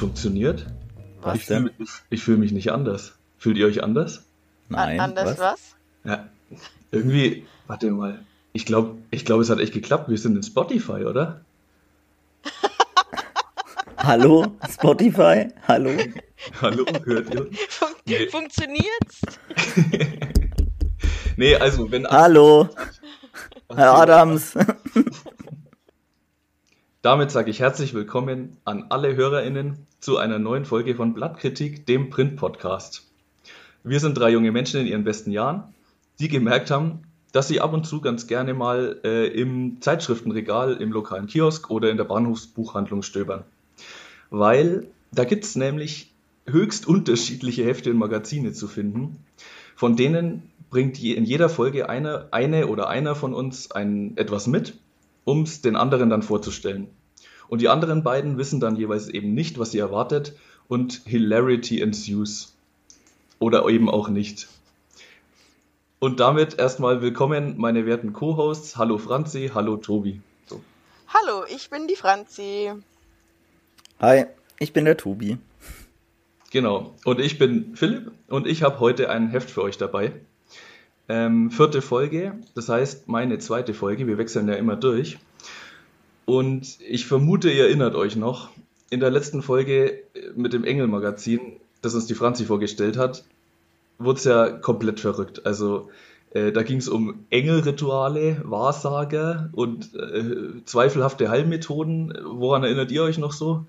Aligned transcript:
Funktioniert? 0.00 0.64
Was 1.20 1.36
Ich 1.36 1.44
fühle 1.44 1.64
denn? 1.64 1.74
mich, 1.78 1.90
ich 2.08 2.22
fühl 2.22 2.38
mich 2.38 2.52
nicht 2.52 2.72
anders. 2.72 3.12
Fühlt 3.36 3.58
ihr 3.58 3.66
euch 3.66 3.82
anders? 3.82 4.24
Nein. 4.70 4.98
An 4.98 5.10
anders 5.10 5.38
was? 5.38 5.76
Ja, 6.04 6.26
irgendwie, 6.90 7.46
warte 7.66 7.90
mal. 7.90 8.24
Ich 8.54 8.64
glaube, 8.64 8.96
ich 9.10 9.26
glaub, 9.26 9.42
es 9.42 9.50
hat 9.50 9.58
echt 9.58 9.74
geklappt. 9.74 10.08
Wir 10.08 10.16
sind 10.16 10.36
in 10.36 10.42
Spotify, 10.42 11.04
oder? 11.04 11.42
Hallo, 13.98 14.46
Spotify? 14.72 15.48
Hallo? 15.68 15.90
Hallo, 16.62 16.86
hört 17.04 17.34
ihr? 17.34 17.50
Fun 17.68 17.88
Nee. 18.06 18.26
Funktioniert's? 18.28 19.20
Nee, 21.36 21.54
also, 21.56 21.90
wenn. 21.90 22.06
Hallo, 22.06 22.68
Herr 23.74 23.94
Adams. 23.94 24.54
Damit 27.02 27.30
sage 27.30 27.50
ich 27.50 27.60
herzlich 27.60 27.94
willkommen 27.94 28.58
an 28.66 28.84
alle 28.90 29.16
HörerInnen 29.16 29.86
zu 30.00 30.18
einer 30.18 30.38
neuen 30.38 30.66
Folge 30.66 30.94
von 30.94 31.14
Blattkritik, 31.14 31.86
dem 31.86 32.10
Print-Podcast. 32.10 33.10
Wir 33.82 34.00
sind 34.00 34.18
drei 34.18 34.28
junge 34.28 34.52
Menschen 34.52 34.80
in 34.80 34.86
ihren 34.86 35.04
besten 35.04 35.30
Jahren, 35.30 35.62
die 36.18 36.28
gemerkt 36.28 36.70
haben, 36.70 37.04
dass 37.32 37.48
sie 37.48 37.62
ab 37.62 37.72
und 37.72 37.86
zu 37.86 38.02
ganz 38.02 38.26
gerne 38.26 38.52
mal 38.52 39.00
äh, 39.02 39.28
im 39.28 39.80
Zeitschriftenregal, 39.80 40.74
im 40.74 40.92
lokalen 40.92 41.26
Kiosk 41.26 41.70
oder 41.70 41.88
in 41.90 41.96
der 41.96 42.04
Bahnhofsbuchhandlung 42.04 43.02
stöbern. 43.02 43.44
Weil 44.28 44.86
da 45.10 45.24
gibt 45.24 45.44
es 45.44 45.56
nämlich 45.56 46.12
höchst 46.46 46.86
unterschiedliche 46.86 47.64
Hefte 47.64 47.92
und 47.92 47.96
Magazine 47.96 48.52
zu 48.52 48.68
finden, 48.68 49.24
von 49.74 49.96
denen 49.96 50.50
bringt 50.68 51.02
in 51.02 51.24
jeder 51.24 51.48
Folge 51.48 51.88
eine, 51.88 52.28
eine 52.30 52.66
oder 52.66 52.90
einer 52.90 53.14
von 53.14 53.32
uns 53.32 53.70
ein, 53.70 54.18
etwas 54.18 54.46
mit, 54.46 54.74
um 55.30 55.42
es 55.42 55.62
den 55.62 55.76
anderen 55.76 56.10
dann 56.10 56.22
vorzustellen. 56.22 56.88
Und 57.48 57.60
die 57.60 57.68
anderen 57.68 58.02
beiden 58.02 58.36
wissen 58.36 58.60
dann 58.60 58.76
jeweils 58.76 59.08
eben 59.08 59.32
nicht, 59.32 59.58
was 59.58 59.70
sie 59.70 59.78
erwartet 59.78 60.34
und 60.68 61.02
Hilarity 61.04 61.80
ensues. 61.80 62.54
Oder 63.38 63.66
eben 63.68 63.88
auch 63.88 64.08
nicht. 64.08 64.48
Und 66.00 66.18
damit 66.20 66.58
erstmal 66.58 67.00
willkommen, 67.00 67.54
meine 67.58 67.86
werten 67.86 68.12
Co-Hosts. 68.12 68.76
Hallo 68.76 68.98
Franzi, 68.98 69.50
hallo 69.54 69.76
Tobi. 69.76 70.20
So. 70.46 70.60
Hallo, 71.08 71.44
ich 71.48 71.70
bin 71.70 71.86
die 71.86 71.96
Franzi. 71.96 72.72
Hi, 74.00 74.26
ich 74.58 74.72
bin 74.72 74.84
der 74.84 74.96
Tobi. 74.96 75.38
Genau. 76.50 76.94
Und 77.04 77.20
ich 77.20 77.38
bin 77.38 77.76
Philipp 77.76 78.10
und 78.28 78.46
ich 78.46 78.62
habe 78.62 78.80
heute 78.80 79.10
ein 79.10 79.28
Heft 79.28 79.50
für 79.50 79.62
euch 79.62 79.78
dabei. 79.78 80.12
Ähm, 81.10 81.50
vierte 81.50 81.82
Folge, 81.82 82.38
das 82.54 82.68
heißt 82.68 83.08
meine 83.08 83.40
zweite 83.40 83.74
Folge. 83.74 84.06
Wir 84.06 84.16
wechseln 84.16 84.46
ja 84.46 84.54
immer 84.54 84.76
durch. 84.76 85.18
Und 86.24 86.78
ich 86.88 87.04
vermute, 87.04 87.50
ihr 87.50 87.64
erinnert 87.64 87.96
euch 87.96 88.14
noch, 88.14 88.50
in 88.90 89.00
der 89.00 89.10
letzten 89.10 89.42
Folge 89.42 90.04
mit 90.36 90.52
dem 90.52 90.62
Engel-Magazin, 90.62 91.40
das 91.82 91.96
uns 91.96 92.06
die 92.06 92.14
Franzi 92.14 92.44
vorgestellt 92.44 92.96
hat, 92.96 93.24
wurde 93.98 94.18
es 94.18 94.24
ja 94.24 94.50
komplett 94.50 95.00
verrückt. 95.00 95.44
Also 95.44 95.90
äh, 96.32 96.52
da 96.52 96.62
ging 96.62 96.78
es 96.78 96.88
um 96.88 97.26
Engelrituale, 97.30 98.42
Wahrsager 98.44 99.48
und 99.50 99.92
äh, 99.96 100.64
zweifelhafte 100.64 101.28
Heilmethoden. 101.28 102.16
Woran 102.22 102.62
erinnert 102.62 102.92
ihr 102.92 103.02
euch 103.02 103.18
noch 103.18 103.32
so? 103.32 103.66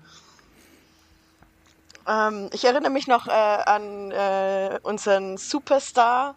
Ähm, 2.08 2.50
ich 2.52 2.64
erinnere 2.64 2.92
mich 2.92 3.08
noch 3.08 3.26
äh, 3.26 3.32
an 3.32 4.12
äh, 4.12 4.78
unseren 4.84 5.38
Superstar, 5.38 6.36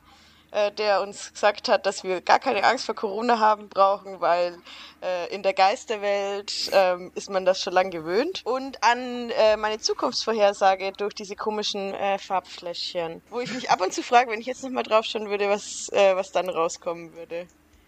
äh, 0.56 0.72
der 0.72 1.02
uns 1.02 1.34
gesagt 1.34 1.68
hat, 1.68 1.86
dass 1.86 2.04
wir 2.04 2.22
gar 2.22 2.40
keine 2.40 2.64
Angst 2.64 2.86
vor 2.86 2.96
Corona 2.96 3.40
haben 3.40 3.68
brauchen, 3.68 4.22
weil 4.22 4.58
äh, 5.02 5.34
in 5.34 5.44
der 5.44 5.54
Geisterwelt 5.54 6.70
ähm, 6.72 7.12
ist 7.14 7.30
man 7.30 7.46
das 7.46 7.62
schon 7.62 7.74
lange 7.74 7.90
gewöhnt. 7.90 8.42
Und 8.46 8.82
an 8.82 9.30
äh, 9.32 9.58
meine 9.58 9.80
Zukunftsvorhersage 9.80 10.94
durch 10.98 11.14
diese 11.14 11.36
komischen 11.36 11.94
äh, 11.94 12.18
Farbfläschchen, 12.18 13.22
wo 13.30 13.42
ich 13.42 13.54
mich 13.54 13.70
ab 13.70 13.82
und 13.82 13.94
zu 13.94 14.02
frage, 14.02 14.32
wenn 14.32 14.40
ich 14.40 14.46
jetzt 14.46 14.64
nochmal 14.64 14.84
drauf 14.84 15.06
schauen 15.06 15.30
würde, 15.30 15.50
was, 15.50 15.90
äh, 15.92 16.16
was 16.16 16.32
dann 16.32 16.50
rauskommen 16.50 17.14
würde. 17.16 17.48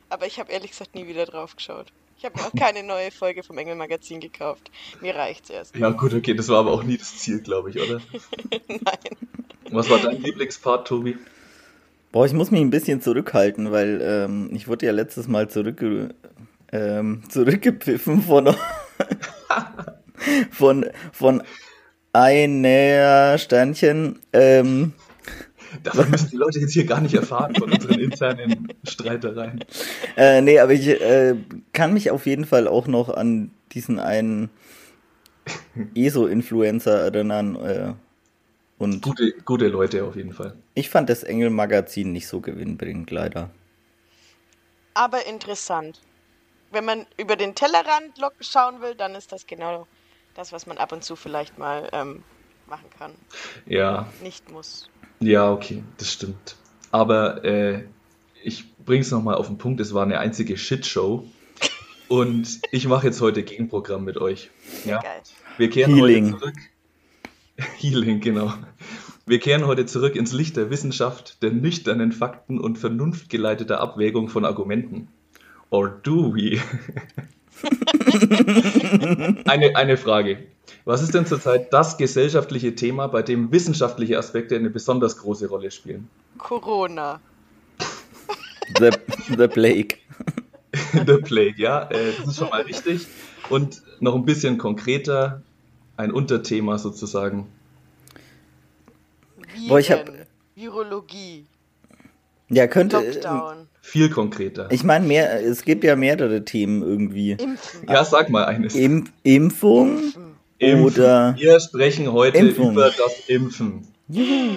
Aber 0.09 0.25
ich 0.25 0.37
habe 0.39 0.51
ehrlich 0.51 0.71
gesagt 0.71 0.93
nie 0.93 1.07
wieder 1.07 1.25
drauf 1.25 1.55
geschaut. 1.55 1.87
Ich 2.17 2.25
habe 2.25 2.37
mir 2.37 2.47
auch 2.47 2.53
keine 2.57 2.83
neue 2.83 3.11
Folge 3.11 3.43
vom 3.43 3.57
Engel 3.59 3.75
Magazin 3.75 4.19
gekauft. 4.19 4.71
Mir 5.01 5.15
reicht's 5.15 5.49
erst. 5.49 5.75
Ja, 5.75 5.91
gut, 5.91 6.13
okay, 6.13 6.33
das 6.33 6.49
war 6.49 6.59
aber 6.59 6.71
auch 6.71 6.83
nie 6.83 6.97
das 6.97 7.15
Ziel, 7.17 7.39
glaube 7.41 7.69
ich, 7.69 7.79
oder? 7.79 8.01
Nein. 8.67 8.81
Was 9.69 9.89
war 9.89 9.99
dein 9.99 10.21
Lieblingspart, 10.21 10.87
Tobi? 10.87 11.17
Boah, 12.17 12.25
ich 12.25 12.33
muss 12.33 12.49
mich 12.49 12.61
ein 12.61 12.71
bisschen 12.71 12.99
zurückhalten, 12.99 13.71
weil 13.71 14.01
ähm, 14.01 14.49
ich 14.51 14.67
wurde 14.67 14.87
ja 14.87 14.91
letztes 14.91 15.27
Mal 15.27 15.51
zurückge 15.51 16.15
ähm, 16.71 17.21
zurückgepfiffen 17.29 18.23
von, 18.23 18.55
von, 20.49 20.87
von 21.11 21.43
einer 22.13 23.37
Sternchen. 23.37 24.17
Ähm, 24.33 24.93
Davon 25.83 26.09
müssen 26.09 26.31
die 26.31 26.37
Leute 26.37 26.59
jetzt 26.59 26.73
hier 26.73 26.87
gar 26.87 27.01
nicht 27.01 27.13
erfahren 27.13 27.53
von 27.53 27.71
unseren 27.71 27.99
internen 27.99 28.73
Streitereien. 28.83 29.63
äh, 30.17 30.41
nee, 30.41 30.57
aber 30.57 30.73
ich 30.73 30.87
äh, 30.87 31.35
kann 31.71 31.93
mich 31.93 32.09
auf 32.09 32.25
jeden 32.25 32.45
Fall 32.45 32.67
auch 32.67 32.87
noch 32.87 33.09
an 33.09 33.51
diesen 33.73 33.99
einen 33.99 34.49
ESO-Influencer 35.93 36.99
erinnern. 36.99 37.55
Äh, 37.57 37.93
und 38.79 39.01
Gute, 39.01 39.33
gute 39.45 39.67
Leute 39.67 40.03
auf 40.03 40.15
jeden 40.15 40.33
Fall. 40.33 40.55
ich 40.75 40.89
fand 40.89 41.09
das 41.09 41.23
Engel-Magazin 41.23 42.11
nicht 42.11 42.27
so 42.27 42.41
gewinnbringend, 42.41 43.11
leider. 43.11 43.49
aber 44.93 45.25
interessant. 45.25 46.01
Wenn 46.71 46.83
man 46.85 47.05
über 47.17 47.35
den 47.37 47.55
Tellerrand 47.55 48.13
schauen 48.41 48.81
will, 48.81 48.93
dann 48.95 49.15
ist 49.15 49.31
das 49.31 49.47
genau 49.47 49.87
das, 50.35 50.51
was 50.51 50.65
man 50.67 50.77
ab 50.77 50.91
und 50.91 51.03
zu 51.03 51.15
vielleicht 51.15 51.57
mal 51.57 51.87
ähm, 51.93 52.23
machen 52.67 52.89
kann. 52.97 53.13
Ja, 53.65 54.07
Nicht 54.21 54.51
muss. 54.51 54.89
ja, 55.21 55.49
okay, 55.51 55.83
das 55.97 56.11
stimmt. 56.11 56.55
Aber 56.91 57.43
äh, 57.45 57.83
ich 58.43 58.75
bring's 58.77 59.11
nochmal 59.11 59.35
auf 59.35 59.47
den 59.47 59.57
Punkt, 59.57 59.79
es 59.79 59.93
war 59.93 60.03
eine 60.03 60.19
einzige 60.19 60.57
Shitshow. 60.57 61.25
Und 62.09 62.59
ich 62.71 62.87
mache 62.87 63.07
jetzt 63.07 63.19
heute 63.19 63.43
Gegenprogramm 63.43 64.05
mit 64.05 64.17
euch. 64.17 64.49
Ja? 64.85 64.99
Geil. 65.01 65.21
Wir 65.57 65.69
kehren 65.69 65.95
Healing. 65.95 66.33
heute 66.33 66.39
zurück. 66.39 66.55
Healing, 67.77 68.19
genau. 68.19 68.53
Wir 69.25 69.39
kehren 69.39 69.65
heute 69.65 69.85
zurück 69.85 70.15
ins 70.15 70.31
Licht 70.31 70.55
der 70.57 70.69
Wissenschaft, 70.69 71.41
der 71.43 71.51
nüchternen 71.51 72.11
Fakten 72.11 72.59
und 72.59 72.77
vernunftgeleiteter 72.77 73.79
Abwägung 73.79 74.29
von 74.29 74.45
Argumenten. 74.45 75.09
Or 75.69 75.89
do 75.89 76.33
we? 76.33 76.61
eine, 79.45 79.75
eine 79.75 79.97
Frage. 79.97 80.47
Was 80.85 81.01
ist 81.01 81.13
denn 81.13 81.25
zurzeit 81.25 81.73
das 81.73 81.97
gesellschaftliche 81.97 82.75
Thema, 82.75 83.07
bei 83.07 83.21
dem 83.21 83.51
wissenschaftliche 83.51 84.17
Aspekte 84.17 84.55
eine 84.55 84.69
besonders 84.69 85.17
große 85.17 85.49
Rolle 85.49 85.71
spielen? 85.71 86.07
Corona. 86.37 87.19
The, 88.79 88.91
the 89.37 89.47
Plague. 89.47 89.97
The 90.93 91.17
Plague, 91.17 91.55
ja, 91.57 91.89
äh, 91.89 92.13
das 92.17 92.27
ist 92.27 92.37
schon 92.37 92.49
mal 92.49 92.61
richtig. 92.61 93.07
Und 93.49 93.81
noch 93.99 94.15
ein 94.15 94.25
bisschen 94.25 94.57
konkreter, 94.57 95.41
ein 95.97 96.11
Unterthema 96.11 96.77
sozusagen. 96.77 97.47
Viren. 99.53 99.67
Boah, 99.67 99.79
ich 99.79 99.91
hab- 99.91 100.11
Virologie. 100.55 101.45
Ja, 102.49 102.67
könnte. 102.67 102.97
Lockdown. 102.97 103.67
Viel 103.81 104.09
konkreter. 104.09 104.67
Ich 104.71 104.83
meine, 104.83 105.05
mehr, 105.05 105.43
es 105.45 105.63
gibt 105.63 105.83
ja 105.83 105.95
mehrere 105.95 106.43
Themen 106.45 106.81
irgendwie. 106.81 107.31
Impfen. 107.33 107.87
Ja, 107.87 108.03
sag 108.05 108.29
mal 108.29 108.45
eines. 108.45 108.75
Imp 108.75 109.09
Impfung 109.23 110.13
Impfen. 110.59 110.83
Oder 110.83 111.35
Wir 111.37 111.59
sprechen 111.59 112.11
heute 112.11 112.37
Impfung. 112.37 112.71
über 112.71 112.85
das 112.89 113.27
Impfen. 113.27 113.87
Juhu. 114.09 114.55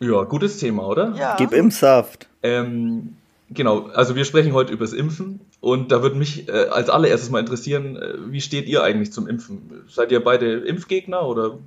Ja, 0.00 0.22
gutes 0.24 0.58
Thema, 0.58 0.86
oder? 0.86 1.14
Ja. 1.16 1.36
gib 1.38 1.52
Impfsaft. 1.52 2.28
Ähm, 2.42 3.16
genau, 3.50 3.86
also 3.88 4.16
wir 4.16 4.24
sprechen 4.24 4.52
heute 4.52 4.72
über 4.72 4.84
das 4.84 4.92
Impfen 4.92 5.40
und 5.60 5.92
da 5.92 6.02
würde 6.02 6.16
mich 6.16 6.48
äh, 6.48 6.52
als 6.52 6.88
allererstes 6.88 7.30
mal 7.30 7.40
interessieren, 7.40 7.96
äh, 7.96 8.14
wie 8.30 8.40
steht 8.40 8.66
ihr 8.66 8.82
eigentlich 8.82 9.12
zum 9.12 9.28
Impfen? 9.28 9.84
Seid 9.88 10.12
ihr 10.12 10.22
beide 10.22 10.58
Impfgegner 10.60 11.26
oder 11.26 11.58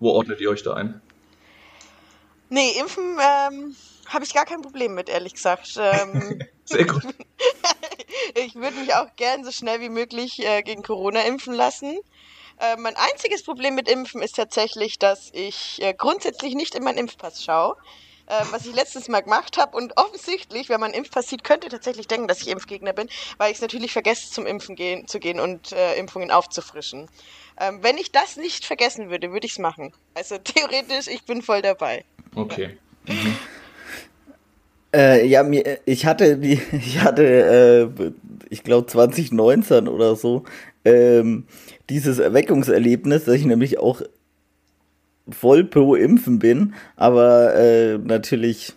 wo 0.00 0.10
ordnet 0.10 0.40
ihr 0.40 0.50
euch 0.50 0.62
da 0.62 0.74
ein? 0.74 1.00
Nee, 2.48 2.70
Impfen 2.78 3.18
ähm, 3.18 3.74
habe 4.06 4.24
ich 4.24 4.34
gar 4.34 4.44
kein 4.44 4.62
Problem 4.62 4.94
mit, 4.94 5.08
ehrlich 5.08 5.34
gesagt. 5.34 5.78
Ähm, 5.78 6.40
Sehr 6.64 6.84
gut. 6.84 7.02
ich 8.34 8.54
würde 8.54 8.76
mich 8.76 8.94
auch 8.94 9.14
gern 9.16 9.44
so 9.44 9.52
schnell 9.52 9.80
wie 9.80 9.88
möglich 9.88 10.44
äh, 10.44 10.62
gegen 10.62 10.82
Corona 10.82 11.22
impfen 11.22 11.54
lassen. 11.54 11.98
Äh, 12.58 12.76
mein 12.76 12.96
einziges 12.96 13.42
Problem 13.42 13.74
mit 13.74 13.88
Impfen 13.88 14.22
ist 14.22 14.36
tatsächlich, 14.36 14.98
dass 14.98 15.30
ich 15.32 15.80
äh, 15.82 15.94
grundsätzlich 15.94 16.54
nicht 16.54 16.74
in 16.74 16.82
meinen 16.82 16.98
Impfpass 16.98 17.44
schaue. 17.44 17.76
Äh, 18.26 18.44
was 18.50 18.66
ich 18.66 18.74
letztens 18.74 19.08
mal 19.08 19.20
gemacht 19.20 19.56
habe 19.56 19.76
und 19.76 19.96
offensichtlich, 19.96 20.68
wenn 20.68 20.80
man 20.80 20.92
Impfpass 20.92 21.28
sieht, 21.28 21.44
könnte 21.44 21.68
tatsächlich 21.68 22.08
denken, 22.08 22.26
dass 22.26 22.40
ich 22.40 22.48
Impfgegner 22.48 22.92
bin, 22.92 23.08
weil 23.38 23.50
ich 23.50 23.56
es 23.56 23.62
natürlich 23.62 23.92
vergesse, 23.92 24.32
zum 24.32 24.46
Impfen 24.46 24.74
gehen, 24.74 25.06
zu 25.06 25.20
gehen 25.20 25.38
und 25.38 25.72
äh, 25.72 25.96
Impfungen 25.96 26.32
aufzufrischen. 26.32 27.08
Ähm, 27.60 27.78
wenn 27.82 27.96
ich 27.98 28.10
das 28.10 28.36
nicht 28.36 28.64
vergessen 28.64 29.10
würde, 29.10 29.32
würde 29.32 29.46
ich 29.46 29.52
es 29.52 29.58
machen. 29.58 29.92
Also 30.14 30.38
theoretisch, 30.44 31.06
ich 31.06 31.24
bin 31.24 31.40
voll 31.42 31.62
dabei. 31.62 32.04
Okay. 32.34 32.76
Äh, 34.92 35.26
ja, 35.26 35.42
mir, 35.42 35.78
ich 35.84 36.04
hatte, 36.06 36.36
die, 36.36 36.54
ich 36.72 37.00
hatte, 37.00 37.92
äh, 37.98 38.10
ich 38.50 38.64
glaube 38.64 38.86
2019 38.86 39.88
oder 39.88 40.16
so, 40.16 40.44
ähm, 40.84 41.46
dieses 41.90 42.18
Erweckungserlebnis, 42.18 43.24
dass 43.24 43.34
ich 43.34 43.44
nämlich 43.44 43.78
auch 43.78 44.02
voll 45.28 45.64
pro 45.64 45.94
Impfen 45.94 46.38
bin, 46.38 46.74
aber 46.96 47.54
äh, 47.54 47.98
natürlich 47.98 48.74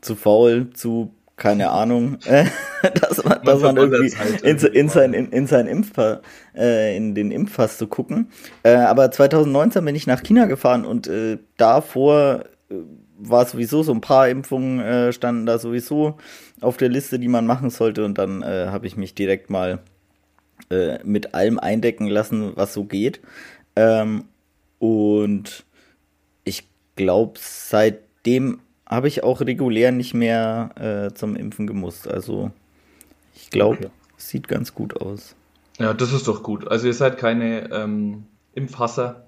zu 0.00 0.16
faul, 0.16 0.70
zu 0.72 1.12
keine 1.40 1.70
Ahnung, 1.70 2.18
äh, 2.26 2.44
dass 3.00 3.24
man, 3.24 3.42
dass 3.42 3.62
man 3.62 3.76
irgendwie 3.76 4.14
halt 4.14 4.42
in, 4.42 4.58
in, 4.74 4.88
sein, 4.88 5.14
in, 5.14 5.30
in 5.30 5.46
sein 5.46 5.66
Impfpass, 5.66 6.18
äh, 6.54 6.96
in 6.96 7.14
den 7.14 7.30
Impfpass 7.30 7.78
zu 7.78 7.86
gucken. 7.86 8.28
Äh, 8.62 8.74
aber 8.74 9.10
2019 9.10 9.84
bin 9.84 9.94
ich 9.94 10.06
nach 10.06 10.22
China 10.22 10.44
gefahren 10.44 10.84
und 10.84 11.06
äh, 11.06 11.38
davor 11.56 12.44
äh, 12.70 12.74
war 13.18 13.46
sowieso 13.46 13.82
so 13.82 13.92
ein 13.92 14.02
paar 14.02 14.28
Impfungen 14.28 14.80
äh, 14.80 15.12
standen 15.12 15.46
da 15.46 15.58
sowieso 15.58 16.18
auf 16.60 16.76
der 16.76 16.90
Liste, 16.90 17.18
die 17.18 17.28
man 17.28 17.46
machen 17.46 17.70
sollte 17.70 18.04
und 18.04 18.18
dann 18.18 18.42
äh, 18.42 18.66
habe 18.68 18.86
ich 18.86 18.96
mich 18.96 19.14
direkt 19.14 19.48
mal 19.48 19.80
äh, 20.70 20.98
mit 21.04 21.34
allem 21.34 21.58
eindecken 21.58 22.06
lassen, 22.06 22.52
was 22.54 22.74
so 22.74 22.84
geht. 22.84 23.20
Ähm, 23.76 24.24
und 24.80 25.64
ich 26.42 26.66
glaube, 26.96 27.34
seitdem 27.38 28.60
habe 28.86 29.06
ich 29.06 29.22
auch 29.22 29.40
regulär 29.42 29.92
nicht 29.92 30.14
mehr 30.14 30.70
äh, 31.10 31.14
zum 31.14 31.36
Impfen 31.36 31.66
gemusst. 31.66 32.08
Also 32.08 32.50
ich 33.36 33.50
glaube, 33.50 33.76
okay. 33.76 33.90
sieht 34.16 34.48
ganz 34.48 34.74
gut 34.74 35.00
aus. 35.00 35.36
Ja, 35.78 35.94
das 35.94 36.12
ist 36.12 36.26
doch 36.26 36.42
gut. 36.42 36.66
Also 36.66 36.88
ihr 36.88 36.94
seid 36.94 37.18
keine 37.18 37.70
ähm, 37.70 38.24
Impfhasser. 38.54 39.26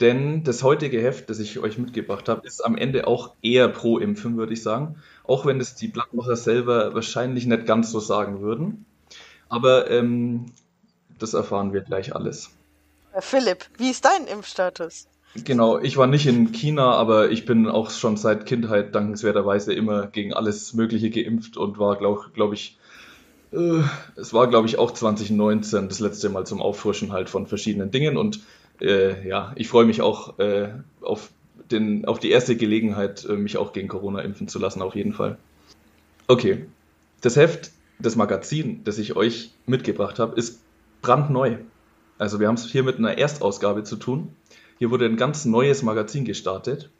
Denn 0.00 0.44
das 0.44 0.62
heutige 0.62 1.02
Heft, 1.02 1.28
das 1.28 1.40
ich 1.40 1.58
euch 1.58 1.76
mitgebracht 1.78 2.28
habe, 2.28 2.46
ist 2.46 2.64
am 2.64 2.76
Ende 2.76 3.06
auch 3.06 3.34
eher 3.42 3.68
pro 3.68 3.98
Impfen, 3.98 4.36
würde 4.36 4.52
ich 4.52 4.62
sagen. 4.62 4.96
Auch 5.24 5.46
wenn 5.46 5.60
es 5.60 5.74
die 5.74 5.88
Blattmacher 5.88 6.36
selber 6.36 6.94
wahrscheinlich 6.94 7.46
nicht 7.46 7.66
ganz 7.66 7.90
so 7.90 8.00
sagen 8.00 8.40
würden. 8.40 8.84
Aber 9.48 9.90
ähm, 9.90 10.46
das 11.18 11.34
erfahren 11.34 11.72
wir 11.72 11.80
gleich 11.80 12.14
alles. 12.14 12.50
Philipp, 13.18 13.66
wie 13.78 13.90
ist 13.90 14.04
dein 14.04 14.26
Impfstatus? 14.26 15.06
Genau, 15.44 15.78
ich 15.78 15.96
war 15.96 16.06
nicht 16.06 16.26
in 16.26 16.50
China, 16.52 16.92
aber 16.92 17.30
ich 17.30 17.44
bin 17.44 17.68
auch 17.68 17.90
schon 17.90 18.16
seit 18.16 18.46
Kindheit 18.46 18.94
dankenswerterweise 18.94 19.72
immer 19.72 20.08
gegen 20.08 20.32
alles 20.32 20.74
Mögliche 20.74 21.10
geimpft 21.10 21.56
und 21.56 21.78
war, 21.78 21.96
glaube 21.96 22.30
glaub 22.34 22.52
ich, 22.52 22.78
äh, 23.52 23.82
es 24.16 24.32
war, 24.32 24.48
glaube 24.48 24.66
ich, 24.66 24.78
auch 24.78 24.90
2019 24.90 25.88
das 25.88 26.00
letzte 26.00 26.30
Mal 26.30 26.46
zum 26.46 26.60
Auffrischen 26.60 27.12
halt 27.12 27.30
von 27.30 27.46
verschiedenen 27.46 27.92
Dingen 27.92 28.16
und 28.16 28.40
äh, 28.80 29.26
ja, 29.26 29.52
ich 29.54 29.68
freue 29.68 29.84
mich 29.84 30.02
auch 30.02 30.38
äh, 30.40 30.70
auf, 31.00 31.30
den, 31.70 32.06
auf 32.06 32.18
die 32.18 32.30
erste 32.30 32.56
Gelegenheit, 32.56 33.24
äh, 33.24 33.34
mich 33.34 33.56
auch 33.56 33.72
gegen 33.72 33.86
Corona 33.86 34.22
impfen 34.22 34.48
zu 34.48 34.58
lassen, 34.58 34.82
auf 34.82 34.96
jeden 34.96 35.12
Fall. 35.12 35.38
Okay, 36.26 36.66
das 37.20 37.36
Heft, 37.36 37.70
das 38.00 38.16
Magazin, 38.16 38.82
das 38.84 38.98
ich 38.98 39.14
euch 39.14 39.52
mitgebracht 39.66 40.18
habe, 40.18 40.36
ist 40.36 40.60
brandneu. 41.02 41.56
Also 42.20 42.38
wir 42.38 42.48
haben 42.48 42.56
es 42.56 42.66
hier 42.66 42.82
mit 42.82 42.98
einer 42.98 43.16
Erstausgabe 43.16 43.82
zu 43.82 43.96
tun. 43.96 44.28
Hier 44.78 44.90
wurde 44.90 45.06
ein 45.06 45.16
ganz 45.16 45.46
neues 45.46 45.82
Magazin 45.82 46.26
gestartet. 46.26 46.90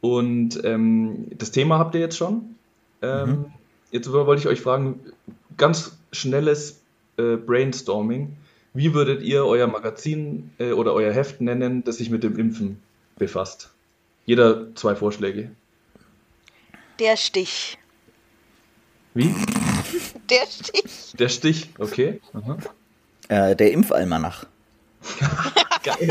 Und 0.00 0.64
ähm, 0.64 1.26
das 1.30 1.52
Thema 1.52 1.78
habt 1.78 1.94
ihr 1.94 2.00
jetzt 2.00 2.16
schon. 2.16 2.56
Ähm, 3.00 3.30
mhm. 3.30 3.44
Jetzt 3.92 4.12
wollte 4.12 4.40
ich 4.40 4.48
euch 4.48 4.60
fragen, 4.60 4.98
ganz 5.56 5.96
schnelles 6.10 6.80
äh, 7.18 7.36
Brainstorming. 7.36 8.36
Wie 8.74 8.94
würdet 8.94 9.22
ihr 9.22 9.46
euer 9.46 9.68
Magazin 9.68 10.50
äh, 10.58 10.72
oder 10.72 10.92
euer 10.92 11.12
Heft 11.12 11.40
nennen, 11.40 11.84
das 11.84 11.98
sich 11.98 12.10
mit 12.10 12.24
dem 12.24 12.36
Impfen 12.36 12.80
befasst? 13.16 13.70
Jeder 14.26 14.74
zwei 14.74 14.96
Vorschläge. 14.96 15.52
Der 16.98 17.16
Stich. 17.16 17.78
Wie? 19.14 19.32
Der 20.28 20.46
Stich. 20.46 21.12
Der 21.16 21.28
Stich, 21.28 21.68
okay. 21.78 22.20
Äh, 23.28 23.54
der 23.54 23.72
Impfalmanach. 23.72 24.46
Geil. 25.82 26.10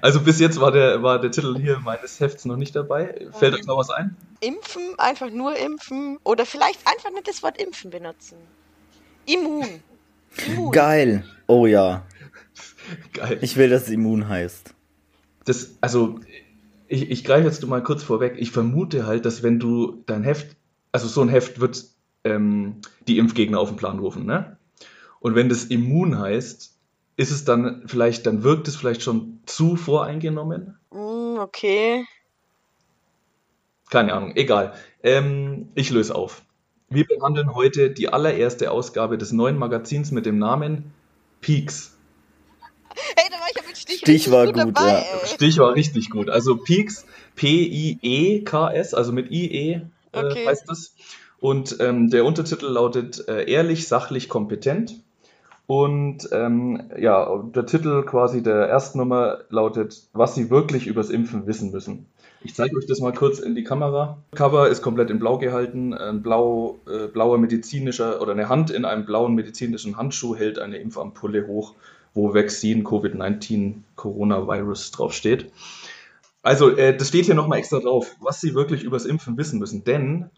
also 0.00 0.20
bis 0.20 0.38
jetzt 0.38 0.60
war 0.60 0.72
der, 0.72 1.02
war 1.02 1.20
der 1.20 1.30
Titel 1.30 1.58
hier 1.58 1.78
meines 1.80 2.20
Hefts 2.20 2.44
noch 2.44 2.56
nicht 2.56 2.74
dabei. 2.74 3.26
Fällt 3.32 3.54
euch 3.54 3.66
noch 3.66 3.78
was 3.78 3.90
ein? 3.90 4.16
Impfen, 4.40 4.82
einfach 4.98 5.30
nur 5.30 5.56
impfen 5.56 6.18
oder 6.24 6.46
vielleicht 6.46 6.80
einfach 6.86 7.10
nicht 7.10 7.28
das 7.28 7.42
Wort 7.42 7.60
impfen 7.60 7.90
benutzen. 7.90 8.38
Immun. 9.26 9.66
Immun. 10.46 10.72
Geil. 10.72 11.24
Oh 11.46 11.66
ja. 11.66 12.04
Geil. 13.12 13.38
Ich 13.40 13.56
will, 13.56 13.68
dass 13.68 13.84
es 13.84 13.90
immun 13.90 14.28
heißt. 14.28 14.74
Das, 15.44 15.76
also, 15.80 16.20
ich, 16.88 17.10
ich 17.10 17.24
greife 17.24 17.46
jetzt 17.46 17.66
mal 17.66 17.82
kurz 17.82 18.02
vorweg. 18.02 18.34
Ich 18.38 18.50
vermute 18.50 19.06
halt, 19.06 19.24
dass 19.24 19.42
wenn 19.42 19.58
du 19.58 20.02
dein 20.06 20.24
Heft, 20.24 20.56
also 20.92 21.08
so 21.08 21.22
ein 21.22 21.28
Heft 21.28 21.60
wird 21.60 21.84
ähm, 22.24 22.80
die 23.06 23.18
Impfgegner 23.18 23.58
auf 23.58 23.68
den 23.68 23.76
Plan 23.76 23.98
rufen, 23.98 24.26
ne? 24.26 24.55
Und 25.26 25.34
wenn 25.34 25.48
das 25.48 25.64
immun 25.64 26.20
heißt, 26.20 26.72
ist 27.16 27.30
es 27.32 27.44
dann 27.44 27.82
vielleicht, 27.86 28.26
dann 28.26 28.44
wirkt 28.44 28.68
es 28.68 28.76
vielleicht 28.76 29.02
schon 29.02 29.40
zu 29.44 29.74
voreingenommen? 29.74 30.78
Mm, 30.92 31.38
okay. 31.40 32.06
Keine 33.90 34.12
Ahnung, 34.12 34.36
egal. 34.36 34.74
Ähm, 35.02 35.68
ich 35.74 35.90
löse 35.90 36.14
auf. 36.14 36.42
Wir 36.90 37.04
behandeln 37.08 37.56
heute 37.56 37.90
die 37.90 38.08
allererste 38.08 38.70
Ausgabe 38.70 39.18
des 39.18 39.32
neuen 39.32 39.58
Magazins 39.58 40.12
mit 40.12 40.26
dem 40.26 40.38
Namen 40.38 40.92
Peaks. 41.40 41.96
Hey, 43.16 43.28
da 43.28 43.40
war 43.40 43.48
ich 43.50 43.56
ja 43.56 43.62
mit 43.66 43.76
Stich, 43.76 43.98
Stich 43.98 44.30
war 44.30 44.46
gut, 44.46 44.58
dabei, 44.58 44.92
ja. 44.92 44.98
Ey. 44.98 45.26
Stich 45.26 45.58
war 45.58 45.74
richtig 45.74 46.08
gut. 46.08 46.30
Also 46.30 46.56
Peaks, 46.56 47.04
P-I-E-K-S, 47.34 48.94
also 48.94 49.10
mit 49.10 49.32
I-E 49.32 49.72
äh, 49.72 49.80
okay. 50.12 50.46
heißt 50.46 50.70
das. 50.70 50.94
Und 51.40 51.78
ähm, 51.80 52.10
der 52.10 52.24
Untertitel 52.24 52.66
lautet 52.66 53.26
äh, 53.26 53.50
Ehrlich, 53.50 53.88
sachlich, 53.88 54.28
kompetent. 54.28 55.02
Und 55.66 56.28
ähm, 56.30 56.90
ja, 56.96 57.42
der 57.54 57.66
Titel 57.66 58.04
quasi 58.04 58.42
der 58.42 58.68
Erstnummer 58.68 59.38
lautet, 59.48 60.08
was 60.12 60.34
Sie 60.34 60.48
wirklich 60.50 60.86
übers 60.86 61.10
Impfen 61.10 61.46
wissen 61.46 61.72
müssen. 61.72 62.06
Ich 62.42 62.54
zeige 62.54 62.76
euch 62.76 62.86
das 62.86 63.00
mal 63.00 63.12
kurz 63.12 63.40
in 63.40 63.56
die 63.56 63.64
Kamera. 63.64 64.18
Cover 64.36 64.68
ist 64.68 64.80
komplett 64.80 65.10
in 65.10 65.18
Blau 65.18 65.38
gehalten. 65.38 65.92
Ein 65.94 66.22
blau, 66.22 66.78
äh, 66.86 67.08
blauer 67.08 67.38
medizinischer 67.38 68.22
oder 68.22 68.32
eine 68.32 68.48
Hand 68.48 68.70
in 68.70 68.84
einem 68.84 69.04
blauen 69.04 69.34
medizinischen 69.34 69.96
Handschuh 69.96 70.36
hält 70.36 70.60
eine 70.60 70.76
Impfampulle 70.76 71.48
hoch, 71.48 71.74
wo 72.14 72.32
Vaccine 72.32 72.84
Covid-19 72.84 73.78
Coronavirus 73.96 74.92
draufsteht. 74.92 75.50
Also, 76.42 76.70
äh, 76.76 76.96
das 76.96 77.08
steht 77.08 77.24
hier 77.24 77.34
nochmal 77.34 77.58
extra 77.58 77.80
drauf, 77.80 78.14
was 78.20 78.40
Sie 78.40 78.54
wirklich 78.54 78.84
übers 78.84 79.04
Impfen 79.04 79.36
wissen 79.36 79.58
müssen. 79.58 79.82
Denn, 79.82 80.30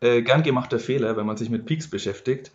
äh, 0.00 0.22
gern 0.22 0.44
gemachter 0.44 0.78
Fehler, 0.78 1.16
wenn 1.16 1.26
man 1.26 1.36
sich 1.36 1.50
mit 1.50 1.66
Peaks 1.66 1.90
beschäftigt, 1.90 2.52